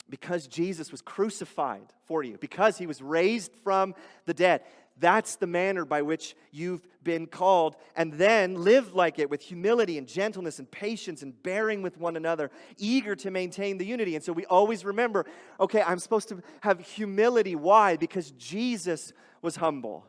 Because 0.08 0.46
Jesus 0.46 0.90
was 0.90 1.02
crucified 1.02 1.92
for 2.06 2.22
you, 2.22 2.38
because 2.40 2.78
he 2.78 2.86
was 2.86 3.02
raised 3.02 3.52
from 3.62 3.94
the 4.24 4.32
dead. 4.32 4.62
That's 4.98 5.36
the 5.36 5.46
manner 5.46 5.84
by 5.84 6.00
which 6.00 6.34
you've 6.52 6.88
been 7.04 7.26
called. 7.26 7.76
And 7.94 8.14
then 8.14 8.54
live 8.54 8.94
like 8.94 9.18
it 9.18 9.28
with 9.28 9.42
humility 9.42 9.98
and 9.98 10.08
gentleness 10.08 10.58
and 10.58 10.70
patience 10.70 11.22
and 11.22 11.42
bearing 11.42 11.82
with 11.82 11.98
one 11.98 12.16
another, 12.16 12.50
eager 12.78 13.14
to 13.16 13.30
maintain 13.30 13.76
the 13.76 13.84
unity. 13.84 14.14
And 14.14 14.24
so 14.24 14.32
we 14.32 14.46
always 14.46 14.86
remember 14.86 15.26
okay, 15.60 15.82
I'm 15.82 15.98
supposed 15.98 16.30
to 16.30 16.40
have 16.60 16.80
humility. 16.80 17.56
Why? 17.56 17.96
Because 17.96 18.30
Jesus 18.30 19.12
was 19.42 19.56
humble. 19.56 20.06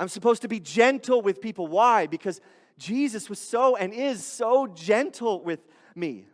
I'm 0.00 0.08
supposed 0.08 0.40
to 0.42 0.48
be 0.48 0.58
gentle 0.58 1.20
with 1.20 1.42
people. 1.42 1.66
Why? 1.66 2.06
Because 2.06 2.40
Jesus 2.78 3.28
was 3.28 3.38
so 3.38 3.76
and 3.76 3.92
is 3.92 4.24
so 4.24 4.66
gentle 4.66 5.44
with 5.44 5.60
me. 5.94 6.26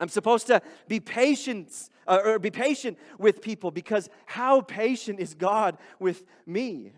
I'm 0.00 0.08
supposed 0.08 0.46
to 0.46 0.62
be 0.88 0.98
patient 0.98 1.90
uh, 2.06 2.20
or 2.24 2.38
be 2.38 2.50
patient 2.50 2.98
with 3.18 3.42
people 3.42 3.70
because 3.70 4.08
how 4.24 4.62
patient 4.62 5.20
is 5.20 5.34
God 5.34 5.76
with 6.00 6.24
me? 6.46 6.92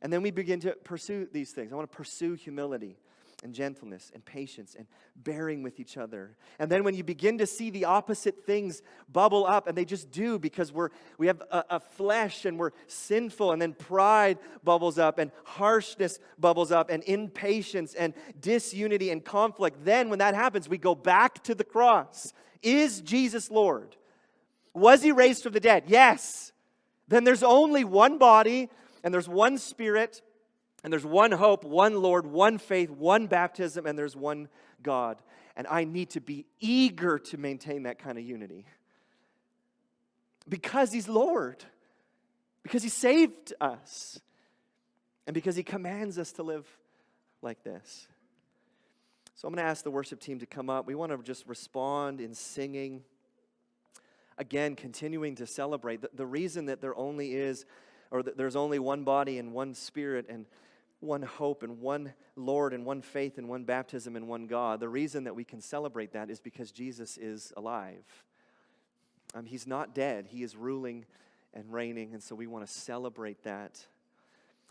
And 0.00 0.10
then 0.10 0.22
we 0.22 0.30
begin 0.30 0.60
to 0.60 0.72
pursue 0.72 1.28
these 1.30 1.50
things. 1.52 1.72
I 1.72 1.76
want 1.76 1.90
to 1.90 1.96
pursue 1.96 2.34
humility 2.34 2.96
and 3.44 3.54
gentleness 3.54 4.10
and 4.14 4.24
patience 4.24 4.74
and 4.76 4.86
bearing 5.14 5.62
with 5.62 5.78
each 5.78 5.96
other. 5.96 6.36
And 6.58 6.70
then 6.70 6.82
when 6.82 6.94
you 6.94 7.04
begin 7.04 7.38
to 7.38 7.46
see 7.46 7.70
the 7.70 7.84
opposite 7.84 8.44
things 8.44 8.82
bubble 9.12 9.46
up, 9.46 9.68
and 9.68 9.76
they 9.76 9.84
just 9.84 10.10
do 10.10 10.38
because 10.38 10.72
we're, 10.72 10.88
we 11.18 11.28
have 11.28 11.42
a, 11.50 11.64
a, 11.70 11.80
flesh 11.80 12.46
and 12.46 12.58
we're 12.58 12.72
sinful, 12.86 13.52
and 13.52 13.60
then 13.60 13.74
pride 13.74 14.38
bubbles 14.64 14.98
up, 14.98 15.18
and 15.18 15.30
harshness 15.44 16.18
bubbles 16.38 16.72
up, 16.72 16.90
and 16.90 17.04
impatience 17.04 17.94
and 17.94 18.14
disunity 18.40 19.10
and 19.10 19.24
conflict, 19.24 19.84
then 19.84 20.08
when 20.08 20.18
that 20.18 20.34
happens, 20.34 20.68
we 20.68 20.78
go 20.78 20.94
back 20.94 21.44
to 21.44 21.54
the 21.54 21.64
cross. 21.64 22.32
Is 22.62 23.02
Jesus 23.02 23.50
Lord? 23.50 23.94
Was 24.72 25.02
he 25.02 25.12
raised 25.12 25.42
from 25.42 25.52
the 25.52 25.60
dead? 25.60 25.84
Yes. 25.86 26.52
Then 27.06 27.24
there's 27.24 27.42
only 27.42 27.84
one 27.84 28.16
body, 28.16 28.70
and 29.04 29.12
there's 29.12 29.28
one 29.28 29.58
spirit 29.58 30.22
and 30.84 30.92
there's 30.92 31.06
one 31.06 31.32
hope, 31.32 31.64
one 31.64 31.94
Lord, 32.02 32.26
one 32.26 32.58
faith, 32.58 32.90
one 32.90 33.26
baptism, 33.26 33.86
and 33.86 33.98
there's 33.98 34.14
one 34.14 34.48
God. 34.82 35.16
And 35.56 35.66
I 35.66 35.84
need 35.84 36.10
to 36.10 36.20
be 36.20 36.44
eager 36.60 37.18
to 37.18 37.38
maintain 37.38 37.84
that 37.84 37.98
kind 37.98 38.18
of 38.18 38.24
unity. 38.24 38.66
Because 40.46 40.92
He's 40.92 41.08
Lord, 41.08 41.64
because 42.62 42.82
He 42.82 42.90
saved 42.90 43.54
us, 43.62 44.20
and 45.26 45.32
because 45.32 45.56
He 45.56 45.62
commands 45.62 46.18
us 46.18 46.32
to 46.32 46.42
live 46.42 46.68
like 47.40 47.64
this. 47.64 48.06
So 49.34 49.48
I'm 49.48 49.54
going 49.54 49.64
to 49.64 49.70
ask 49.70 49.84
the 49.84 49.90
worship 49.90 50.20
team 50.20 50.38
to 50.40 50.46
come 50.46 50.68
up. 50.68 50.86
We 50.86 50.94
want 50.94 51.12
to 51.12 51.18
just 51.22 51.46
respond 51.46 52.20
in 52.20 52.34
singing. 52.34 53.04
Again, 54.36 54.76
continuing 54.76 55.34
to 55.36 55.46
celebrate. 55.46 56.02
The, 56.02 56.10
the 56.12 56.26
reason 56.26 56.66
that 56.66 56.82
there 56.82 56.94
only 56.94 57.34
is, 57.34 57.64
or 58.10 58.22
that 58.22 58.36
there's 58.36 58.56
only 58.56 58.78
one 58.78 59.02
body 59.02 59.38
and 59.38 59.54
one 59.54 59.72
spirit, 59.72 60.26
and 60.28 60.44
one 61.04 61.22
hope 61.22 61.62
and 61.62 61.80
one 61.80 62.14
Lord 62.36 62.72
and 62.72 62.84
one 62.84 63.02
faith 63.02 63.38
and 63.38 63.48
one 63.48 63.64
baptism 63.64 64.16
and 64.16 64.26
one 64.28 64.46
God. 64.46 64.80
The 64.80 64.88
reason 64.88 65.24
that 65.24 65.34
we 65.34 65.44
can 65.44 65.60
celebrate 65.60 66.12
that 66.12 66.30
is 66.30 66.40
because 66.40 66.72
Jesus 66.72 67.16
is 67.16 67.52
alive. 67.56 68.04
Um, 69.34 69.46
he's 69.46 69.66
not 69.66 69.94
dead, 69.94 70.26
He 70.28 70.42
is 70.42 70.56
ruling 70.56 71.04
and 71.52 71.72
reigning. 71.72 72.14
And 72.14 72.22
so 72.22 72.34
we 72.34 72.46
want 72.46 72.66
to 72.66 72.72
celebrate 72.72 73.42
that. 73.44 73.84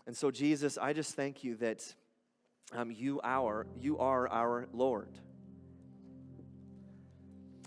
And 0.06 0.16
so, 0.16 0.30
Jesus, 0.30 0.76
I 0.76 0.92
just 0.92 1.14
thank 1.14 1.44
you 1.44 1.56
that 1.56 1.94
um, 2.72 2.90
you, 2.90 3.20
our, 3.24 3.66
you 3.80 3.98
are 3.98 4.28
our 4.28 4.68
Lord. 4.72 5.08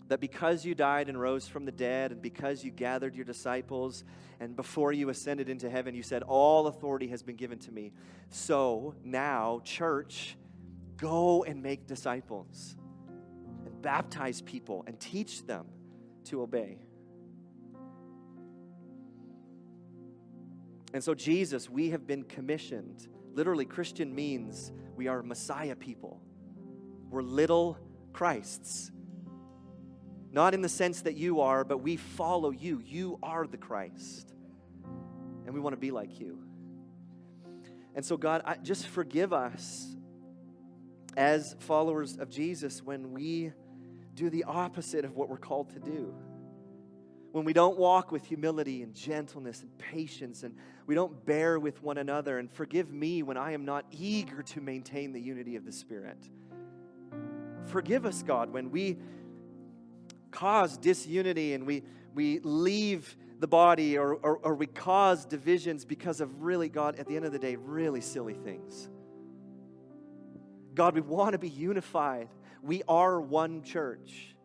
That 0.07 0.19
because 0.21 0.63
you 0.63 0.73
died 0.73 1.09
and 1.09 1.19
rose 1.19 1.47
from 1.47 1.65
the 1.65 1.71
dead, 1.71 2.11
and 2.11 2.21
because 2.21 2.63
you 2.63 2.71
gathered 2.71 3.15
your 3.15 3.25
disciples, 3.25 4.03
and 4.39 4.55
before 4.55 4.93
you 4.93 5.09
ascended 5.09 5.49
into 5.49 5.69
heaven, 5.69 5.95
you 5.95 6.03
said, 6.03 6.23
All 6.23 6.67
authority 6.67 7.07
has 7.07 7.23
been 7.23 7.35
given 7.35 7.59
to 7.59 7.71
me. 7.71 7.91
So 8.29 8.95
now, 9.03 9.61
church, 9.63 10.37
go 10.97 11.43
and 11.43 11.61
make 11.61 11.87
disciples, 11.87 12.77
and 13.65 13.81
baptize 13.81 14.41
people, 14.41 14.83
and 14.87 14.99
teach 14.99 15.45
them 15.45 15.65
to 16.25 16.41
obey. 16.41 16.79
And 20.93 21.03
so, 21.03 21.13
Jesus, 21.13 21.69
we 21.69 21.89
have 21.89 22.07
been 22.07 22.23
commissioned. 22.23 23.07
Literally, 23.33 23.65
Christian 23.65 24.15
means 24.15 24.71
we 24.95 25.07
are 25.07 25.21
Messiah 25.21 25.75
people. 25.75 26.21
We're 27.09 27.21
little 27.21 27.77
Christs. 28.13 28.91
Not 30.31 30.53
in 30.53 30.61
the 30.61 30.69
sense 30.69 31.01
that 31.01 31.15
you 31.15 31.41
are, 31.41 31.63
but 31.63 31.79
we 31.79 31.95
follow 31.95 32.51
you. 32.51 32.81
You 32.85 33.19
are 33.23 33.47
the 33.47 33.57
Christ. 33.57 34.33
And 35.45 35.53
we 35.53 35.59
want 35.59 35.73
to 35.73 35.79
be 35.79 35.91
like 35.91 36.19
you. 36.19 36.43
And 37.95 38.05
so, 38.05 38.17
God, 38.17 38.41
I, 38.45 38.57
just 38.57 38.87
forgive 38.87 39.33
us 39.33 39.95
as 41.15 41.55
followers 41.59 42.17
of 42.17 42.29
Jesus 42.29 42.83
when 42.83 43.11
we 43.11 43.51
do 44.13 44.29
the 44.29 44.43
opposite 44.43 45.05
of 45.05 45.15
what 45.15 45.29
we're 45.29 45.37
called 45.37 45.69
to 45.71 45.79
do 45.79 46.13
when 47.37 47.45
we 47.45 47.53
don't 47.53 47.77
walk 47.77 48.11
with 48.11 48.25
humility 48.25 48.81
and 48.81 48.95
gentleness 48.95 49.61
and 49.61 49.77
patience, 49.77 50.41
and 50.41 50.55
we 50.87 50.95
don't 50.95 51.23
bear 51.23 51.59
with 51.59 51.83
one 51.83 51.99
another, 51.99 52.39
and 52.39 52.51
forgive 52.51 52.91
me 52.91 53.21
when 53.21 53.37
I 53.37 53.51
am 53.51 53.63
not 53.63 53.85
eager 53.91 54.41
to 54.41 54.59
maintain 54.59 55.11
the 55.11 55.21
unity 55.21 55.55
of 55.55 55.63
the 55.63 55.71
Spirit. 55.71 56.17
Forgive 57.65 58.07
us, 58.07 58.23
God, 58.23 58.51
when 58.51 58.71
we 58.71 58.97
cause 60.37 60.77
disunity 60.77 61.55
and 61.55 61.65
we, 61.65 61.81
we 62.13 62.39
leave 62.43 63.17
the 63.39 63.47
body 63.47 63.97
or, 63.97 64.13
or, 64.13 64.37
or 64.37 64.53
we 64.53 64.67
cause 64.67 65.25
divisions 65.25 65.83
because 65.83 66.21
of 66.21 66.43
really, 66.43 66.69
God, 66.69 66.95
at 66.99 67.07
the 67.07 67.15
end 67.15 67.25
of 67.25 67.31
the 67.31 67.39
day, 67.39 67.55
really 67.55 68.01
silly 68.01 68.35
things. 68.35 68.87
God, 70.75 70.93
we 70.93 71.01
want 71.01 71.31
to 71.31 71.39
be 71.39 71.49
unified. 71.49 72.29
We 72.61 72.83
are 72.87 73.19
one 73.19 73.63
church. 73.63 74.35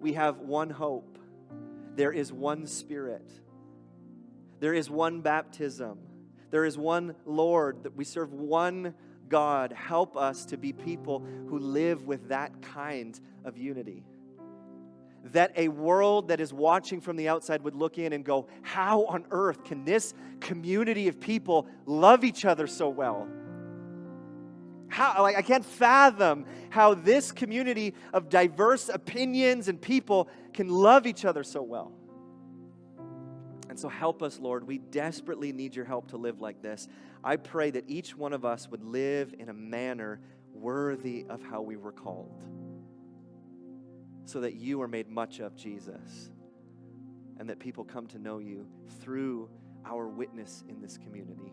We 0.00 0.14
have 0.14 0.40
one 0.40 0.70
hope. 0.70 1.18
There 1.94 2.10
is 2.10 2.32
one 2.32 2.66
Spirit. 2.66 3.30
There 4.58 4.74
is 4.74 4.90
one 4.90 5.20
baptism. 5.20 5.98
There 6.50 6.64
is 6.64 6.76
one 6.76 7.14
Lord, 7.24 7.84
that 7.84 7.94
we 7.94 8.04
serve 8.04 8.32
one 8.32 8.92
God. 9.28 9.72
Help 9.72 10.16
us 10.16 10.46
to 10.46 10.56
be 10.56 10.72
people 10.72 11.24
who 11.48 11.60
live 11.60 12.08
with 12.08 12.30
that 12.30 12.60
kind 12.60 13.18
of 13.44 13.56
unity. 13.56 14.02
That 15.26 15.52
a 15.56 15.68
world 15.68 16.28
that 16.28 16.40
is 16.40 16.52
watching 16.52 17.00
from 17.00 17.16
the 17.16 17.28
outside 17.28 17.62
would 17.62 17.74
look 17.74 17.98
in 17.98 18.12
and 18.12 18.24
go, 18.24 18.48
How 18.62 19.04
on 19.06 19.24
earth 19.30 19.64
can 19.64 19.84
this 19.84 20.14
community 20.40 21.08
of 21.08 21.20
people 21.20 21.68
love 21.86 22.24
each 22.24 22.44
other 22.44 22.66
so 22.66 22.88
well? 22.88 23.28
How, 24.88 25.22
like, 25.22 25.36
I 25.36 25.42
can't 25.42 25.64
fathom 25.64 26.44
how 26.68 26.92
this 26.92 27.32
community 27.32 27.94
of 28.12 28.28
diverse 28.28 28.90
opinions 28.90 29.68
and 29.68 29.80
people 29.80 30.28
can 30.52 30.68
love 30.68 31.06
each 31.06 31.24
other 31.24 31.44
so 31.44 31.62
well. 31.62 31.92
And 33.70 33.80
so, 33.80 33.88
help 33.88 34.22
us, 34.22 34.38
Lord. 34.38 34.66
We 34.66 34.76
desperately 34.76 35.50
need 35.50 35.74
your 35.74 35.86
help 35.86 36.08
to 36.08 36.18
live 36.18 36.42
like 36.42 36.60
this. 36.60 36.88
I 37.24 37.36
pray 37.36 37.70
that 37.70 37.84
each 37.88 38.14
one 38.14 38.34
of 38.34 38.44
us 38.44 38.68
would 38.68 38.84
live 38.84 39.34
in 39.38 39.48
a 39.48 39.54
manner 39.54 40.20
worthy 40.52 41.24
of 41.28 41.42
how 41.42 41.62
we 41.62 41.76
were 41.76 41.92
called, 41.92 42.42
so 44.24 44.40
that 44.40 44.54
you 44.54 44.80
are 44.82 44.88
made 44.88 45.08
much 45.08 45.40
of, 45.40 45.56
Jesus, 45.56 46.30
and 47.38 47.48
that 47.48 47.58
people 47.58 47.84
come 47.84 48.06
to 48.08 48.18
know 48.18 48.38
you 48.38 48.66
through 49.00 49.48
our 49.84 50.08
witness 50.08 50.62
in 50.68 50.80
this 50.80 50.96
community. 50.96 51.52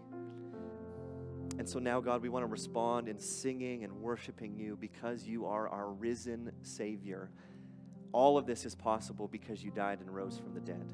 And 1.57 1.67
so 1.67 1.79
now, 1.79 1.99
God, 1.99 2.21
we 2.21 2.29
want 2.29 2.43
to 2.43 2.47
respond 2.47 3.09
in 3.09 3.19
singing 3.19 3.83
and 3.83 3.91
worshiping 4.01 4.55
you 4.55 4.77
because 4.79 5.27
you 5.27 5.45
are 5.45 5.67
our 5.67 5.89
risen 5.89 6.51
Savior. 6.61 7.31
All 8.11 8.37
of 8.37 8.45
this 8.45 8.65
is 8.65 8.75
possible 8.75 9.27
because 9.27 9.63
you 9.63 9.71
died 9.71 9.99
and 9.99 10.13
rose 10.13 10.37
from 10.37 10.53
the 10.53 10.61
dead. 10.61 10.93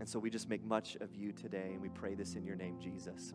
And 0.00 0.08
so 0.08 0.18
we 0.18 0.30
just 0.30 0.48
make 0.48 0.64
much 0.64 0.96
of 0.96 1.14
you 1.14 1.32
today, 1.32 1.70
and 1.72 1.80
we 1.80 1.88
pray 1.88 2.14
this 2.14 2.34
in 2.34 2.44
your 2.44 2.56
name, 2.56 2.78
Jesus. 2.80 3.32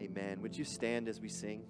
Amen. 0.00 0.40
Would 0.42 0.56
you 0.56 0.64
stand 0.64 1.08
as 1.08 1.20
we 1.20 1.28
sing? 1.28 1.64